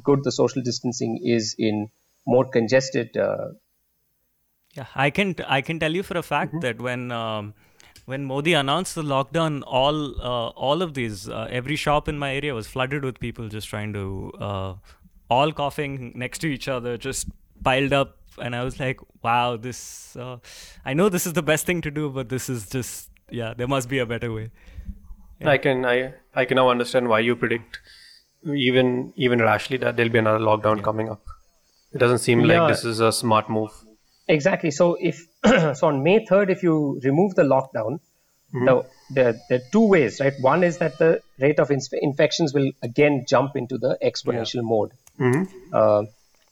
good 0.02 0.24
the 0.24 0.32
social 0.32 0.62
distancing 0.62 1.20
is 1.24 1.54
in 1.58 1.90
more 2.26 2.44
congested. 2.56 3.16
Uh, 3.16 3.52
Yeah, 4.76 4.86
I 4.94 5.10
can 5.10 5.34
I 5.46 5.60
can 5.60 5.78
tell 5.78 5.92
you 5.94 6.02
for 6.02 6.16
a 6.18 6.22
fact 6.22 6.52
Mm-hmm. 6.52 6.60
that 6.60 6.80
when 6.80 7.12
um, 7.12 7.54
when 8.12 8.24
Modi 8.24 8.54
announced 8.60 8.94
the 8.96 9.02
lockdown, 9.02 9.62
all 9.66 10.00
uh, 10.20 10.48
all 10.68 10.82
of 10.82 10.94
these 10.94 11.28
uh, 11.28 11.46
every 11.60 11.76
shop 11.76 12.08
in 12.08 12.18
my 12.18 12.34
area 12.34 12.54
was 12.54 12.66
flooded 12.66 13.04
with 13.04 13.20
people 13.20 13.48
just 13.48 13.68
trying 13.68 13.92
to 13.92 14.32
uh, 14.48 14.74
all 15.30 15.52
coughing 15.52 16.12
next 16.24 16.38
to 16.40 16.48
each 16.48 16.68
other, 16.68 16.96
just 16.96 17.28
piled 17.62 17.92
up, 17.92 18.16
and 18.38 18.56
I 18.56 18.64
was 18.64 18.80
like, 18.80 19.00
wow, 19.22 19.56
this 19.56 20.16
uh, 20.16 20.36
I 20.84 20.94
know 20.94 21.08
this 21.08 21.26
is 21.26 21.34
the 21.34 21.42
best 21.52 21.66
thing 21.66 21.80
to 21.82 21.90
do, 21.90 22.10
but 22.10 22.28
this 22.28 22.48
is 22.48 22.68
just 22.68 23.10
yeah, 23.30 23.54
there 23.54 23.68
must 23.68 23.88
be 23.88 24.00
a 24.00 24.06
better 24.06 24.32
way. 24.32 24.50
I 25.42 25.58
can 25.58 25.84
I 25.84 26.14
I 26.34 26.44
can 26.44 26.56
now 26.56 26.68
understand 26.70 27.08
why 27.08 27.20
you 27.20 27.36
predict 27.36 27.80
even 28.46 29.12
even 29.16 29.40
rashly 29.40 29.76
that 29.78 29.96
there'll 29.96 30.12
be 30.12 30.18
another 30.18 30.38
lockdown 30.44 30.82
coming 30.82 31.08
up. 31.10 31.22
It 31.92 31.98
doesn't 31.98 32.18
seem 32.18 32.40
Yeah. 32.40 32.62
like 32.62 32.72
this 32.74 32.84
is 32.84 33.00
a 33.00 33.12
smart 33.12 33.48
move. 33.48 33.70
Exactly. 34.28 34.70
So 34.70 34.96
if 35.00 35.26
so 35.78 35.86
on 35.88 36.02
May 36.02 36.24
3rd, 36.24 36.50
if 36.50 36.62
you 36.62 37.00
remove 37.04 37.34
the 37.34 37.42
lockdown, 37.42 38.00
the, 38.52 38.86
there, 39.10 39.34
there 39.48 39.58
are 39.58 39.62
two 39.72 39.86
ways, 39.88 40.20
right? 40.20 40.32
One 40.40 40.62
is 40.62 40.78
that 40.78 40.96
the 40.98 41.20
rate 41.40 41.58
of 41.58 41.70
inf- 41.72 41.92
infections 41.92 42.54
will 42.54 42.70
again 42.82 43.24
jump 43.28 43.56
into 43.56 43.78
the 43.78 43.98
exponential 44.02 44.62
mode. 44.62 44.92
Uh, 45.72 46.04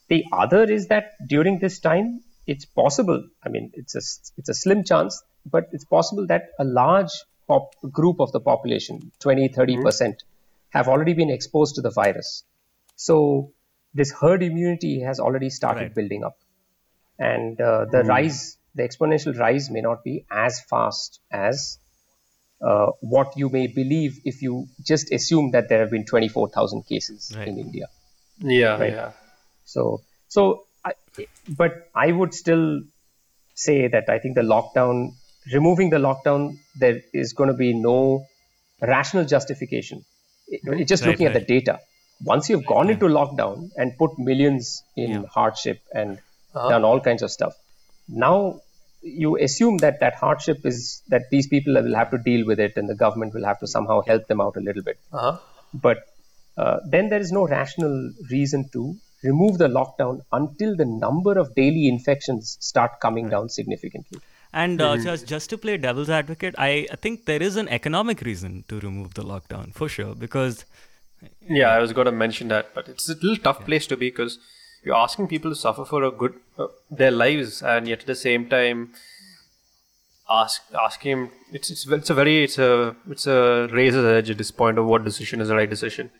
the 0.08 0.24
other 0.32 0.64
is 0.64 0.88
that 0.88 1.12
during 1.26 1.60
this 1.60 1.78
time, 1.78 2.20
it's 2.46 2.64
possible. 2.64 3.24
I 3.44 3.48
mean, 3.48 3.70
it's 3.74 3.94
a 3.94 4.02
it's 4.36 4.48
a 4.48 4.54
slim 4.54 4.82
chance, 4.84 5.22
but 5.46 5.68
it's 5.72 5.84
possible 5.84 6.26
that 6.26 6.50
a 6.58 6.64
large 6.64 7.12
pop 7.48 7.70
group 7.90 8.20
of 8.20 8.32
the 8.32 8.40
population, 8.40 9.12
20, 9.20 9.48
30 9.48 9.82
percent, 9.82 10.22
have 10.70 10.88
already 10.88 11.14
been 11.14 11.30
exposed 11.30 11.74
to 11.76 11.82
the 11.82 11.90
virus. 11.90 12.44
So 12.96 13.52
this 13.94 14.12
herd 14.12 14.42
immunity 14.42 15.00
has 15.00 15.20
already 15.20 15.50
started 15.50 15.80
Right. 15.82 15.94
building 15.94 16.24
up 16.24 16.36
and 17.18 17.60
uh, 17.60 17.84
the 17.90 18.04
rise, 18.04 18.56
the 18.74 18.82
exponential 18.82 19.38
rise, 19.38 19.70
may 19.70 19.80
not 19.80 20.02
be 20.02 20.24
as 20.30 20.60
fast 20.70 21.20
as 21.30 21.78
uh, 22.60 22.86
what 23.00 23.36
you 23.36 23.48
may 23.48 23.66
believe 23.66 24.20
if 24.24 24.40
you 24.40 24.66
just 24.82 25.12
assume 25.12 25.50
that 25.50 25.68
there 25.68 25.80
have 25.80 25.90
been 25.90 26.04
24,000 26.06 26.86
cases 26.86 27.32
Right. 27.36 27.48
in 27.48 27.58
India. 27.58 27.86
Yeah, 28.38 28.78
Right. 28.78 28.92
yeah. 28.92 29.12
So, 29.64 30.00
so, 30.28 30.64
I, 30.84 30.92
but 31.48 31.88
I 31.94 32.12
would 32.12 32.32
still 32.34 32.82
say 33.54 33.88
that 33.88 34.08
I 34.08 34.18
think 34.18 34.36
the 34.36 34.42
lockdown, 34.42 35.14
removing 35.52 35.90
the 35.90 35.98
lockdown, 35.98 36.58
there 36.78 37.00
is 37.12 37.32
going 37.32 37.48
to 37.48 37.56
be 37.56 37.72
no 37.74 38.26
rational 38.80 39.24
justification. 39.24 40.04
It, 40.48 40.60
it's 40.64 40.88
just 40.88 41.02
Right, 41.02 41.10
looking 41.10 41.26
at 41.26 41.34
the 41.34 41.40
data. 41.40 41.80
Once 42.24 42.48
you've 42.48 42.66
gone 42.66 42.88
into 42.90 43.06
lockdown 43.06 43.70
and 43.76 43.96
put 43.98 44.18
millions 44.18 44.82
in 44.96 45.24
hardship 45.24 45.80
and 45.92 46.18
done 46.54 46.84
all 46.84 47.00
kinds 47.00 47.22
of 47.22 47.30
stuff, 47.30 47.54
now 48.08 48.60
you 49.02 49.36
assume 49.38 49.78
that 49.78 49.98
that 50.00 50.14
hardship 50.14 50.64
is 50.64 51.02
that 51.08 51.22
these 51.30 51.48
people 51.48 51.74
will 51.74 51.94
have 51.94 52.10
to 52.12 52.18
deal 52.18 52.46
with 52.46 52.60
it 52.60 52.76
and 52.76 52.88
the 52.88 52.94
government 52.94 53.34
will 53.34 53.44
have 53.44 53.58
to 53.58 53.66
somehow 53.66 54.00
help 54.02 54.28
them 54.28 54.40
out 54.40 54.56
a 54.56 54.60
little 54.60 54.82
bit 54.82 54.98
Uh-huh. 55.12 55.38
but 55.74 55.98
uh, 56.56 56.78
then 56.86 57.08
there 57.08 57.18
is 57.20 57.32
no 57.32 57.46
rational 57.48 58.12
reason 58.30 58.68
to 58.74 58.94
remove 59.24 59.58
the 59.58 59.66
lockdown 59.66 60.20
until 60.30 60.76
the 60.76 60.84
number 60.84 61.36
of 61.38 61.54
daily 61.56 61.88
infections 61.88 62.56
start 62.60 63.00
coming 63.00 63.28
down 63.28 63.48
significantly. 63.48 64.20
And 64.52 64.80
uh, 64.82 64.96
just 64.98 65.26
just 65.26 65.50
to 65.50 65.58
play 65.58 65.76
devil's 65.78 66.10
advocate, 66.10 66.54
I, 66.58 66.86
I 66.92 66.96
think 66.96 67.24
there 67.24 67.42
is 67.42 67.56
an 67.56 67.68
economic 67.68 68.20
reason 68.20 68.64
to 68.68 68.80
remove 68.80 69.14
the 69.14 69.22
lockdown 69.22 69.72
for 69.74 69.88
sure 69.88 70.14
because 70.14 70.64
Yeah, 71.48 71.70
I 71.70 71.78
was 71.78 71.92
going 71.92 72.06
to 72.06 72.12
mention 72.12 72.48
that, 72.48 72.74
but 72.74 72.88
it's 72.88 73.08
a 73.08 73.14
little 73.14 73.36
tough 73.36 73.64
place 73.64 73.86
to 73.88 73.96
be 73.96 74.10
because 74.10 74.38
you're 74.84 74.96
asking 74.96 75.28
people 75.28 75.50
to 75.52 75.56
suffer 75.56 75.84
for 75.84 76.02
a 76.04 76.10
good 76.10 76.34
uh, 76.58 76.66
their 76.90 77.10
lives, 77.12 77.62
and 77.62 77.88
yet 77.88 78.00
at 78.00 78.06
the 78.06 78.14
same 78.14 78.48
time, 78.48 78.92
ask 80.28 80.62
asking 80.80 81.12
him 81.12 81.30
it's 81.52 81.70
it's 81.70 81.86
it's 81.86 82.10
a 82.10 82.14
very 82.14 82.44
it's 82.44 82.58
a 82.58 82.96
it's 83.10 83.26
a 83.26 83.68
razor's 83.72 84.04
edge 84.18 84.30
at 84.30 84.38
this 84.38 84.50
point 84.50 84.78
of 84.78 84.86
what 84.86 85.04
decision 85.04 85.40
is 85.40 85.48
the 85.48 85.56
right 85.56 85.70
decision. 85.70 86.10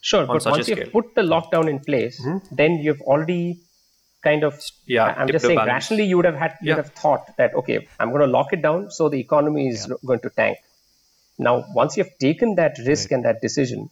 Sure, 0.00 0.26
but 0.26 0.42
such 0.42 0.52
once 0.52 0.68
you've 0.68 0.92
put 0.92 1.14
the 1.14 1.22
lockdown 1.22 1.68
in 1.68 1.80
place, 1.80 2.20
then 2.52 2.78
you've 2.78 3.00
already 3.02 3.60
kind 4.22 4.44
of 4.44 4.60
Yeah, 4.86 5.04
I'm 5.16 5.28
just 5.28 5.44
saying 5.46 5.56
balance. 5.56 5.72
rationally 5.74 6.04
you 6.04 6.16
would 6.16 6.24
have 6.26 6.34
had 6.36 6.56
you 6.60 6.68
Yeah. 6.68 6.76
would 6.76 6.84
have 6.84 6.94
thought 6.94 7.36
that 7.36 7.54
okay, 7.54 7.88
I'm 7.98 8.10
going 8.10 8.20
to 8.22 8.26
lock 8.26 8.52
it 8.52 8.62
down 8.62 8.90
so 8.90 9.08
the 9.08 9.20
economy 9.20 9.68
is 9.68 9.86
going 10.04 10.20
to 10.20 10.30
tank. 10.30 10.58
Now, 11.38 11.64
once 11.74 11.96
you've 11.96 12.18
taken 12.18 12.56
that 12.56 12.78
risk 12.86 13.12
and 13.12 13.24
that 13.24 13.40
decision, 13.40 13.90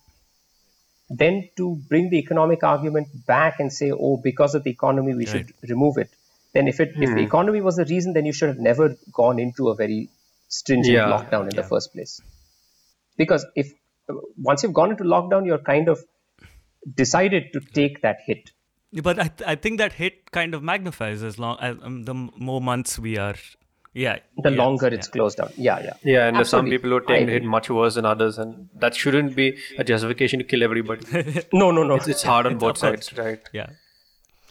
then 1.09 1.49
to 1.57 1.77
bring 1.89 2.11
the 2.11 2.19
economic 2.19 2.65
argument 2.65 3.09
back 3.27 3.61
and 3.61 3.73
say, 3.73 3.93
oh, 3.93 4.17
because 4.17 4.55
of 4.57 4.65
the 4.65 4.71
economy, 4.71 5.15
we 5.15 5.27
should 5.27 5.53
remove 5.69 5.99
it. 5.99 6.11
Then, 6.55 6.67
if 6.69 6.81
it 6.81 6.91
if 6.97 7.11
Hmm. 7.11 7.15
the 7.17 7.23
economy 7.23 7.61
was 7.61 7.77
the 7.77 7.85
reason, 7.85 8.13
then 8.15 8.25
you 8.27 8.33
should 8.33 8.49
have 8.49 8.59
never 8.59 8.97
gone 9.13 9.39
into 9.39 9.69
a 9.69 9.77
very 9.77 10.09
stringent 10.49 10.97
Yeah, 10.97 11.11
lockdown 11.13 11.49
in 11.51 11.55
the 11.55 11.63
first 11.63 11.93
place. 11.93 12.21
Because 13.17 13.47
if 13.55 13.73
once 14.37 14.63
you've 14.63 14.73
gone 14.73 14.91
into 14.91 15.05
lockdown, 15.05 15.47
you're 15.47 15.59
kind 15.59 15.89
of 15.89 16.05
decided 16.95 17.53
to 17.53 17.61
take 17.61 18.03
that 18.03 18.19
hit. 18.27 18.51
But 18.93 19.19
I, 19.19 19.29
th- 19.29 19.49
I 19.49 19.55
think 19.57 19.79
that 19.79 19.93
hit 19.95 20.31
kind 20.31 20.55
of 20.55 20.63
magnifies 20.63 21.23
as 21.23 21.39
long 21.39 21.59
as 21.61 21.77
um, 21.83 22.05
the 22.05 22.15
more 22.15 22.61
months 22.61 22.99
we 22.99 23.19
are. 23.19 23.35
Yeah. 23.95 24.19
The 24.43 24.51
yes, 24.51 24.59
longer 24.59 24.89
yeah. 24.89 24.95
it's 24.95 25.09
closed 25.09 25.39
down. 25.39 25.51
Yeah, 25.57 25.81
yeah. 25.81 25.93
Yeah, 26.05 26.27
and 26.29 26.37
there's 26.37 26.51
some 26.51 26.67
people 26.67 26.91
who 26.91 26.97
I 26.97 27.07
take 27.07 27.27
the 27.27 27.33
hit 27.33 27.45
much 27.45 27.71
worse 27.71 27.95
than 27.95 28.05
others, 28.05 28.39
and 28.39 28.69
that 28.75 28.95
shouldn't 28.95 29.35
be 29.35 29.57
a 29.79 29.85
justification 29.85 30.39
to 30.39 30.45
kill 30.45 30.63
everybody. 30.63 31.05
No, 31.53 31.71
no, 31.71 31.83
no. 31.83 31.95
it's 31.97 32.23
hard 32.23 32.47
on 32.47 32.59
both 32.59 32.77
Of 32.77 32.81
course. 32.91 33.07
sides, 33.07 33.19
right? 33.19 33.41
Yeah. 33.53 33.71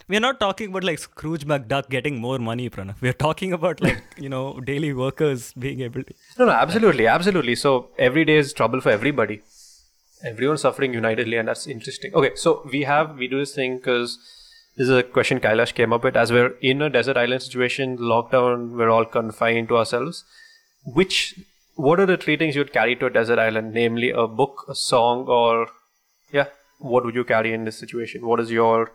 We're 0.07 0.19
not 0.19 0.39
talking 0.39 0.69
about 0.69 0.83
like 0.83 0.99
Scrooge 0.99 1.45
McDuck 1.47 1.89
getting 1.89 2.17
more 2.19 2.37
money, 2.37 2.69
Pranav. 2.69 3.01
We're 3.01 3.13
talking 3.13 3.53
about 3.53 3.81
like, 3.81 4.03
you 4.17 4.29
know, 4.29 4.59
daily 4.59 4.93
workers 4.93 5.51
being 5.53 5.81
able 5.81 6.03
to. 6.03 6.13
No, 6.37 6.45
no, 6.45 6.51
absolutely, 6.51 7.07
absolutely. 7.07 7.55
So 7.55 7.89
every 7.97 8.23
day 8.25 8.37
is 8.37 8.53
trouble 8.53 8.81
for 8.81 8.89
everybody. 8.89 9.41
Everyone's 10.25 10.61
suffering 10.61 10.93
unitedly, 10.93 11.37
and 11.37 11.47
that's 11.47 11.67
interesting. 11.67 12.13
Okay, 12.15 12.31
so 12.35 12.67
we 12.71 12.81
have 12.83 13.15
we 13.17 13.27
do 13.27 13.39
this 13.39 13.53
thing 13.55 13.77
because 13.77 14.17
this 14.77 14.89
is 14.89 14.97
a 14.97 15.03
question 15.03 15.39
Kailash 15.39 15.73
came 15.75 15.93
up 15.93 16.03
with. 16.03 16.15
As 16.17 16.31
we're 16.31 16.53
in 16.61 16.81
a 16.81 16.89
desert 16.89 17.17
island 17.17 17.41
situation, 17.43 17.97
lockdown, 17.97 18.71
we're 18.71 18.89
all 18.89 19.05
confined 19.05 19.67
to 19.69 19.77
ourselves. 19.77 20.23
Which, 20.85 21.39
what 21.75 21.99
are 21.99 22.05
the 22.05 22.17
three 22.17 22.37
things 22.37 22.55
you'd 22.55 22.73
carry 22.73 22.95
to 22.97 23.05
a 23.07 23.09
desert 23.09 23.39
island? 23.39 23.73
Namely, 23.73 24.09
a 24.11 24.27
book, 24.27 24.65
a 24.67 24.75
song, 24.75 25.25
or 25.27 25.67
yeah, 26.31 26.47
what 26.79 27.05
would 27.05 27.15
you 27.15 27.23
carry 27.23 27.53
in 27.53 27.65
this 27.65 27.77
situation? 27.77 28.25
What 28.25 28.39
is 28.39 28.51
your 28.51 28.91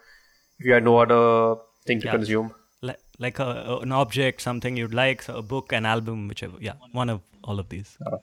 if 0.59 0.66
you 0.66 0.72
had 0.74 0.85
no 0.85 0.99
other 0.99 1.61
thing 1.87 2.01
to 2.01 2.07
Yeah. 2.07 2.12
consume? 2.12 2.55
Like, 2.83 2.99
like 3.18 3.39
a, 3.39 3.78
an 3.83 3.93
object, 3.93 4.41
something 4.41 4.76
you'd 4.76 4.95
like, 4.95 5.22
so 5.22 5.37
a 5.37 5.43
book, 5.43 5.72
an 5.72 5.87
album, 5.87 6.28
whichever. 6.28 6.57
Yeah, 6.61 6.74
one 6.93 7.09
of 7.11 7.20
all 7.45 7.59
of 7.61 7.68
these. 7.68 7.97
Uh, 8.05 8.16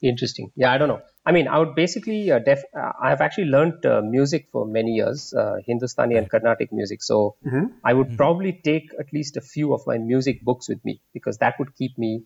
Interesting. 0.00 0.52
Yeah, 0.54 0.72
I 0.72 0.78
don't 0.78 0.88
know. 0.88 1.00
I 1.26 1.32
mean, 1.32 1.48
I 1.48 1.58
would 1.58 1.74
basically, 1.74 2.30
uh, 2.30 2.38
def- 2.38 2.64
uh, 2.74 2.92
I've 3.02 3.20
actually 3.20 3.46
learned 3.46 3.84
uh, 3.84 4.00
music 4.02 4.48
for 4.52 4.64
many 4.66 4.92
years, 4.92 5.34
uh, 5.34 5.56
Hindustani 5.66 6.16
and 6.16 6.30
Carnatic 6.30 6.72
music. 6.72 7.02
So 7.02 7.36
I 7.84 7.92
would 7.94 8.16
probably 8.16 8.52
take 8.52 8.90
at 8.98 9.12
least 9.12 9.36
a 9.36 9.40
few 9.40 9.74
of 9.74 9.82
my 9.86 9.98
music 9.98 10.42
books 10.42 10.68
with 10.68 10.84
me 10.84 11.00
because 11.12 11.38
that 11.38 11.58
would 11.58 11.74
keep 11.74 11.98
me 11.98 12.22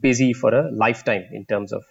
busy 0.00 0.32
for 0.32 0.54
a 0.54 0.70
lifetime 0.72 1.24
in 1.32 1.44
terms 1.44 1.72
of 1.72 1.84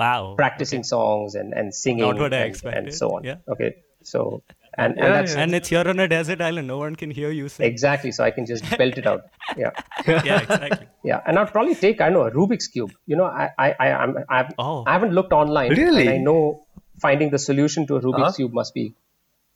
Wow. 0.00 0.34
practicing 0.36 0.82
songs 0.84 1.34
and, 1.34 1.52
and 1.52 1.74
singing 1.74 2.06
Not 2.06 2.18
what 2.18 2.32
I 2.32 2.38
and, 2.38 2.50
expected. 2.50 2.84
and 2.84 2.94
so 2.94 3.16
on. 3.16 3.24
Yeah. 3.24 3.36
Okay. 3.48 3.74
So, 4.02 4.42
and, 4.76 4.92
and 4.92 4.98
Yeah, 4.98 5.08
that's 5.20 5.34
And 5.34 5.54
it's 5.54 5.70
you're 5.70 5.88
on 5.88 6.00
a 6.00 6.06
desert 6.08 6.40
island. 6.40 6.66
No 6.68 6.78
one 6.78 6.96
can 6.96 7.10
hear 7.10 7.30
you 7.30 7.48
sing. 7.48 7.66
exactly 7.66 8.12
so 8.12 8.24
I 8.24 8.30
can 8.30 8.46
just 8.46 8.68
belt 8.78 8.98
it 8.98 9.06
out. 9.06 9.24
Yeah. 9.56 9.70
yeah, 10.06 10.40
exactly. 10.42 10.86
Yeah, 11.04 11.20
and 11.26 11.38
I'd 11.38 11.52
probably 11.52 11.74
take 11.74 12.00
I 12.00 12.10
don't 12.10 12.14
know 12.14 12.26
a 12.26 12.30
Rubik's 12.30 12.68
cube. 12.68 12.92
You 13.06 13.16
know, 13.16 13.24
I 13.24 13.50
I 13.58 13.70
I 13.86 13.88
I'm, 14.02 14.16
I've, 14.28 14.52
Oh. 14.58 14.84
I 14.86 14.92
haven't 14.92 15.12
looked 15.12 15.32
online. 15.32 15.70
Really? 15.70 16.06
And 16.06 16.10
I 16.10 16.18
know 16.18 16.66
finding 17.00 17.30
the 17.30 17.38
solution 17.38 17.86
to 17.88 17.96
a 17.96 18.00
Rubik's 18.00 18.22
Uh-huh. 18.28 18.32
cube 18.42 18.52
must 18.52 18.74
be 18.74 18.94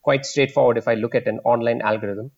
quite 0.03 0.25
straightforward 0.27 0.79
if 0.79 0.89
I 0.89 0.95
look 0.95 1.14
at 1.14 1.27
an 1.27 1.41
online 1.55 1.83
algorithm. 1.83 2.31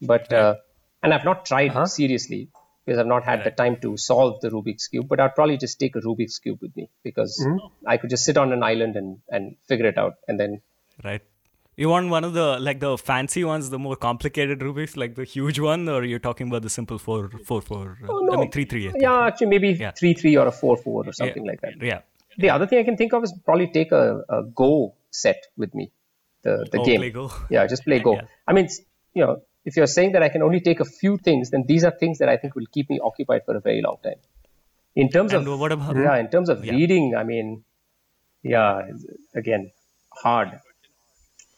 But 0.00 0.32
uh, 0.32 0.54
and 1.02 1.12
I've 1.14 1.24
not 1.24 1.44
tried 1.46 1.70
Uh-huh. 1.70 1.86
seriously 1.86 2.48
because 2.84 2.98
I've 3.00 3.06
not 3.06 3.24
had 3.24 3.44
the 3.44 3.50
time 3.50 3.76
to 3.82 3.96
solve 3.96 4.40
the 4.40 4.48
Rubik's 4.50 4.88
cube. 4.88 5.06
But 5.08 5.20
I'd 5.20 5.34
probably 5.34 5.56
just 5.58 5.78
take 5.78 5.96
a 5.96 6.00
Rubik's 6.00 6.38
cube 6.38 6.58
with 6.62 6.74
me 6.76 6.88
because 7.02 7.36
Mm-hmm. 7.46 7.88
I 7.94 7.96
could 7.98 8.10
just 8.10 8.24
sit 8.24 8.36
on 8.44 8.52
an 8.52 8.62
island 8.62 8.96
and 8.96 9.18
and 9.30 9.56
figure 9.68 9.86
it 9.94 9.98
out, 9.98 10.14
and 10.28 10.38
then 10.40 10.60
Right. 11.04 11.22
You 11.82 11.88
want 11.88 12.10
one 12.12 12.24
of 12.28 12.32
the 12.34 12.46
like 12.68 12.80
the 12.80 12.90
fancy 12.98 13.42
ones, 13.50 13.68
the 13.74 13.78
more 13.84 13.96
complicated 13.96 14.58
Rubik's, 14.66 14.96
like 15.02 15.14
the 15.18 15.24
huge 15.34 15.58
one, 15.66 15.88
or 15.92 16.04
you're 16.04 16.24
talking 16.26 16.48
about 16.48 16.62
the 16.66 16.72
simple 16.78 16.98
four 17.04 17.20
four 17.50 17.60
four? 17.68 17.84
Uh, 18.02 18.08
Oh, 18.14 18.18
no. 18.24 18.32
I 18.34 18.40
mean 18.40 18.50
three 18.56 18.66
three. 18.72 18.82
Yeah, 19.04 19.14
actually 19.28 19.46
maybe 19.54 19.70
Yeah. 19.84 19.92
three 20.00 20.12
three 20.22 20.36
or 20.42 20.46
a 20.50 20.52
four 20.58 20.76
four 20.82 20.98
or 21.10 21.14
something 21.20 21.44
yeah. 21.46 21.50
like 21.52 21.62
that. 21.62 21.82
Yeah. 21.90 22.00
The 22.44 22.50
other 22.56 22.66
thing 22.72 22.80
I 22.80 22.84
can 22.90 22.98
think 23.02 23.14
of 23.18 23.24
is 23.28 23.32
probably 23.46 23.68
take 23.78 23.92
a, 24.00 24.04
a 24.28 24.42
Go 24.62 24.94
set 25.22 25.46
with 25.56 25.74
me, 25.80 25.90
the 26.42 26.54
the 26.74 26.80
Oh, 26.80 26.84
game. 26.90 27.00
play 27.04 27.10
Go. 27.18 27.30
Yeah, 27.56 27.66
just 27.74 27.84
play 27.90 27.98
Go. 28.10 28.14
Yeah. 28.20 28.26
I 28.46 28.52
mean, 28.60 28.68
you 29.14 29.24
know, 29.24 29.32
if 29.64 29.76
you're 29.78 29.92
saying 29.96 30.12
that 30.18 30.22
I 30.22 30.28
can 30.28 30.42
only 30.42 30.60
take 30.70 30.80
a 30.80 30.88
few 31.00 31.16
things, 31.28 31.50
then 31.56 31.64
these 31.74 31.84
are 31.90 31.94
things 32.04 32.18
that 32.24 32.28
I 32.28 32.36
think 32.36 32.54
will 32.62 32.70
keep 32.78 32.90
me 32.90 33.00
occupied 33.12 33.46
for 33.46 33.56
a 33.56 33.60
very 33.68 33.80
long 33.90 33.98
time. 34.08 34.20
In 35.04 35.08
terms 35.08 35.32
And 35.32 35.48
of 35.48 35.58
what 35.64 35.72
about 35.72 35.96
yeah, 35.96 36.16
in 36.24 36.28
terms 36.34 36.50
of 36.56 36.62
Yeah. 36.64 36.72
reading, 36.80 37.14
I 37.16 37.24
mean, 37.24 37.62
yeah, 38.42 38.82
again, 39.34 39.70
hard. 40.24 40.60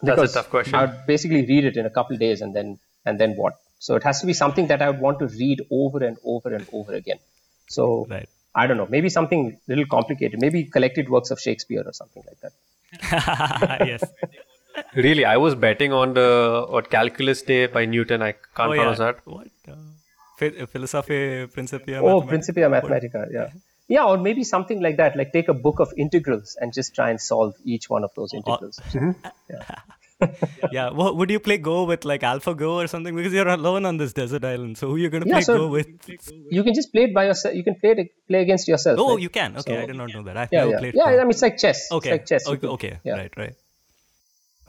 That's 0.02 0.16
Because 0.16 0.30
a 0.32 0.34
tough 0.34 0.50
question. 0.50 0.74
I 0.74 0.86
would 0.86 1.06
basically 1.06 1.46
read 1.46 1.64
it 1.64 1.76
in 1.76 1.86
a 1.86 1.90
couple 1.90 2.14
of 2.14 2.20
days 2.20 2.40
and 2.40 2.54
then 2.54 2.78
and 3.04 3.18
then 3.18 3.34
what? 3.36 3.54
So 3.78 3.96
it 3.96 4.04
has 4.04 4.20
to 4.20 4.26
be 4.26 4.32
something 4.32 4.68
that 4.68 4.82
I 4.82 4.90
would 4.90 5.00
want 5.00 5.18
to 5.20 5.26
read 5.26 5.62
over 5.70 6.04
and 6.04 6.16
over 6.24 6.54
and 6.54 6.66
over 6.72 6.92
again. 6.94 7.18
So 7.68 8.06
right? 8.10 8.28
I 8.54 8.66
don't 8.66 8.76
know, 8.76 8.86
maybe 8.88 9.08
something 9.08 9.46
a 9.52 9.70
little 9.70 9.86
complicated, 9.86 10.40
maybe 10.40 10.64
collected 10.64 11.08
works 11.08 11.30
of 11.30 11.40
Shakespeare 11.40 11.82
or 11.84 11.92
something 11.92 12.22
like 12.28 12.40
that. 12.40 13.86
yes. 13.92 14.04
Really, 14.94 15.24
I 15.24 15.36
was 15.36 15.54
betting 15.54 15.92
on 15.92 16.14
the 16.14 16.66
what 16.68 16.90
Calculus 16.90 17.42
Day 17.42 17.66
by 17.66 17.84
Newton. 17.84 18.22
I 18.22 18.32
can't 18.32 18.72
Oh 18.72 18.74
pronounce 18.74 18.98
yeah. 18.98 19.12
that. 19.12 19.26
What? 19.26 19.48
Uh, 19.68 20.66
Philosophy 20.66 21.46
Principia. 21.46 22.02
Oh, 22.02 22.20
Mathematica? 22.20 22.28
Principia 22.28 22.68
Mathematica, 22.68 23.26
yeah. 23.32 23.48
Yeah, 23.88 24.04
or 24.04 24.16
maybe 24.16 24.44
something 24.44 24.80
like 24.80 24.96
that, 24.96 25.16
like 25.16 25.32
take 25.32 25.48
a 25.48 25.54
book 25.54 25.80
of 25.80 25.92
integrals 25.96 26.56
and 26.60 26.72
just 26.72 26.94
try 26.94 27.10
and 27.10 27.20
solve 27.20 27.54
each 27.64 27.90
one 27.90 28.04
of 28.04 28.10
those 28.16 28.32
integrals. 28.32 28.80
Yeah. 30.72 30.90
Well, 30.90 31.16
would 31.16 31.30
you 31.30 31.40
play 31.40 31.58
Go 31.58 31.84
with 31.84 32.04
like 32.04 32.22
AlphaGo 32.22 32.84
or 32.84 32.86
something? 32.86 33.14
Because 33.14 33.32
you're 33.32 33.48
alone 33.48 33.84
on 33.84 33.96
this 33.96 34.12
desert 34.12 34.44
island. 34.44 34.78
So 34.78 34.88
who 34.88 34.94
are 34.94 34.98
you 34.98 35.10
going 35.10 35.24
to 35.24 35.28
Yeah, 35.28 35.36
play 35.36 35.42
so- 35.42 35.58
Go 35.58 35.68
with? 35.68 35.88
You 36.50 36.62
can 36.62 36.74
just 36.74 36.92
play 36.92 37.04
it 37.04 37.14
by 37.14 37.24
yourself. 37.26 37.54
You 37.54 37.64
can 37.64 37.74
play 37.74 37.90
it 37.90 38.12
play 38.28 38.42
against 38.42 38.68
yourself. 38.68 38.98
Oh, 39.00 39.14
right? 39.14 39.22
you 39.22 39.28
can. 39.28 39.56
Okay, 39.58 39.82
I 39.82 39.86
did 39.86 39.96
not 39.96 40.12
know 40.14 40.22
that. 40.22 40.36
I've 40.36 40.48
yeah, 40.52 40.60
never 40.60 40.70
yeah. 40.72 40.78
played 40.78 40.94
yeah. 40.94 41.04
Go. 41.04 41.20
I 41.20 41.22
mean, 41.22 41.30
it's 41.30 41.42
like 41.42 41.58
chess. 41.58 41.90
okay. 41.90 42.10
It's 42.10 42.12
like 42.12 42.26
chess. 42.26 42.48
Okay. 42.48 42.66
okay. 42.66 42.98
Yeah. 43.04 43.14
Right. 43.14 43.32
Right. 43.36 43.54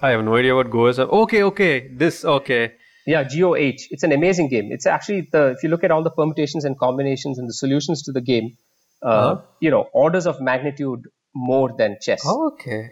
I 0.01 0.09
have 0.09 0.25
no 0.25 0.35
idea 0.35 0.55
what 0.55 0.69
Go 0.69 0.87
is. 0.87 0.99
Okay, 0.99 1.43
okay. 1.43 1.87
This 1.87 2.25
okay. 2.25 2.73
Yeah, 3.05 3.23
GOH. 3.23 3.87
It's 3.91 4.03
an 4.03 4.11
amazing 4.11 4.49
game. 4.49 4.71
It's 4.71 4.85
actually 4.85 5.27
the 5.31 5.47
if 5.51 5.63
you 5.63 5.69
look 5.69 5.83
at 5.83 5.91
all 5.91 6.03
the 6.03 6.09
permutations 6.09 6.65
and 6.65 6.77
combinations 6.79 7.37
and 7.37 7.47
the 7.47 7.53
solutions 7.53 8.03
to 8.03 8.11
the 8.11 8.21
game, 8.21 8.57
Uh-huh. 9.03 9.41
you 9.59 9.69
know, 9.69 9.83
orders 9.93 10.25
of 10.25 10.39
magnitude 10.41 11.07
more 11.35 11.71
than 11.77 11.97
chess. 12.01 12.25
Okay. 12.25 12.91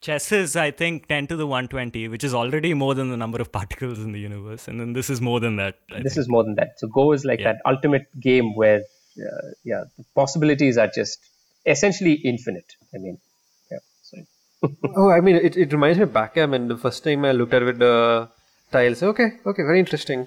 Chess 0.00 0.32
is, 0.32 0.56
I 0.56 0.70
think, 0.70 1.08
10 1.08 1.26
to 1.26 1.36
the 1.36 1.46
120, 1.46 2.08
which 2.08 2.24
is 2.24 2.32
already 2.32 2.72
more 2.72 2.94
than 2.94 3.10
the 3.10 3.16
number 3.18 3.38
of 3.40 3.52
particles 3.58 3.98
in 3.98 4.12
the 4.12 4.18
universe. 4.20 4.66
And 4.68 4.80
then 4.80 4.94
this 4.94 5.10
is 5.10 5.20
more 5.20 5.40
than 5.40 5.56
that. 5.56 5.76
I 5.92 6.02
this 6.02 6.14
think. 6.14 6.22
is 6.22 6.28
more 6.28 6.42
than 6.44 6.54
that. 6.54 6.78
So 6.78 6.88
Go 6.88 7.12
is 7.12 7.24
like 7.24 7.40
Yeah. 7.40 7.52
that 7.52 7.62
ultimate 7.66 8.06
game 8.18 8.54
where, 8.54 8.78
uh, 8.80 9.48
yeah, 9.64 9.84
the 9.98 10.04
possibilities 10.14 10.78
are 10.78 10.86
just 10.88 11.18
essentially 11.66 12.14
infinite. 12.14 12.72
I 12.94 12.98
mean, 12.98 13.18
yeah. 13.70 13.78
So 14.02 14.16
Oh, 14.96 15.10
I 15.10 15.20
mean, 15.20 15.36
it, 15.36 15.56
it 15.58 15.72
reminds 15.72 15.98
me 15.98 16.04
of 16.04 16.12
backgammon. 16.14 16.68
The 16.68 16.78
first 16.78 17.04
time 17.04 17.24
I 17.26 17.32
looked 17.32 17.52
at 17.52 17.60
it 17.62 17.66
with 17.66 17.78
the 17.78 18.28
tiles. 18.72 19.02
Okay, 19.02 19.32
okay, 19.44 19.62
very 19.62 19.78
interesting. 19.80 20.26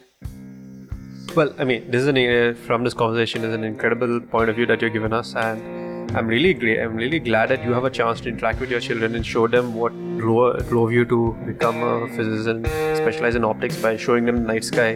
Well, 1.35 1.51
I 1.57 1.63
mean, 1.63 1.89
this 1.89 2.01
is 2.03 2.07
an 2.07 2.17
uh, 2.17 2.53
from 2.65 2.83
this 2.83 2.93
conversation 2.93 3.43
is 3.43 3.53
an 3.53 3.63
incredible 3.63 4.19
point 4.19 4.49
of 4.51 4.55
view 4.55 4.67
that 4.67 4.81
you've 4.81 4.93
given 4.93 5.13
us, 5.13 5.33
and 5.35 6.11
I'm 6.15 6.27
really 6.27 6.53
great. 6.53 6.79
I'm 6.79 6.95
really 6.95 7.19
glad 7.19 7.49
that 7.49 7.63
you 7.63 7.73
have 7.73 7.85
a 7.85 7.89
chance 7.89 8.21
to 8.21 8.29
interact 8.29 8.59
with 8.59 8.69
your 8.69 8.79
children 8.79 9.15
and 9.15 9.25
show 9.25 9.47
them 9.47 9.73
what 9.73 9.93
drove, 10.19 10.67
drove 10.69 10.91
you 10.91 11.05
to 11.05 11.35
become 11.47 11.81
a 11.81 12.07
physician, 12.15 12.63
specialize 12.95 13.33
in 13.35 13.43
optics 13.43 13.81
by 13.81 13.97
showing 13.97 14.25
them 14.25 14.43
the 14.43 14.53
night 14.53 14.63
sky. 14.63 14.91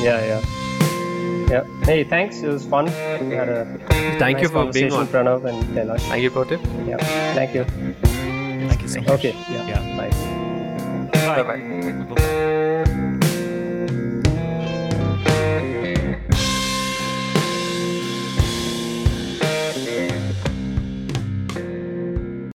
yeah, 0.00 0.24
yeah. 0.30 0.40
Yeah. 1.50 1.64
Hey, 1.82 2.04
thanks. 2.04 2.40
It 2.42 2.48
was 2.48 2.64
fun. 2.64 2.84
We 2.84 3.34
had 3.34 3.48
a 3.48 3.64
Thank 4.20 4.36
nice 4.36 4.42
you 4.42 4.48
for 4.48 4.70
being 4.70 4.90
conversation, 4.90 4.92
on. 4.92 5.06
Pranav 5.08 5.44
and 5.44 5.64
Kailash. 5.76 6.00
Thank 6.02 6.22
you, 6.22 6.30
for 6.30 6.44
Pratip. 6.44 6.86
Yeah. 6.86 6.98
Thank 7.34 7.54
you. 7.56 7.64
Thank 7.64 8.82
you 8.82 8.88
so 8.88 9.00
much. 9.00 9.10
Okay. 9.10 9.34
Yeah. 9.50 9.66
Yeah. 9.66 9.96
Bye. 9.96 11.16
Bye 11.26 11.42
bye. 11.42 12.14
Bye. 12.14 12.26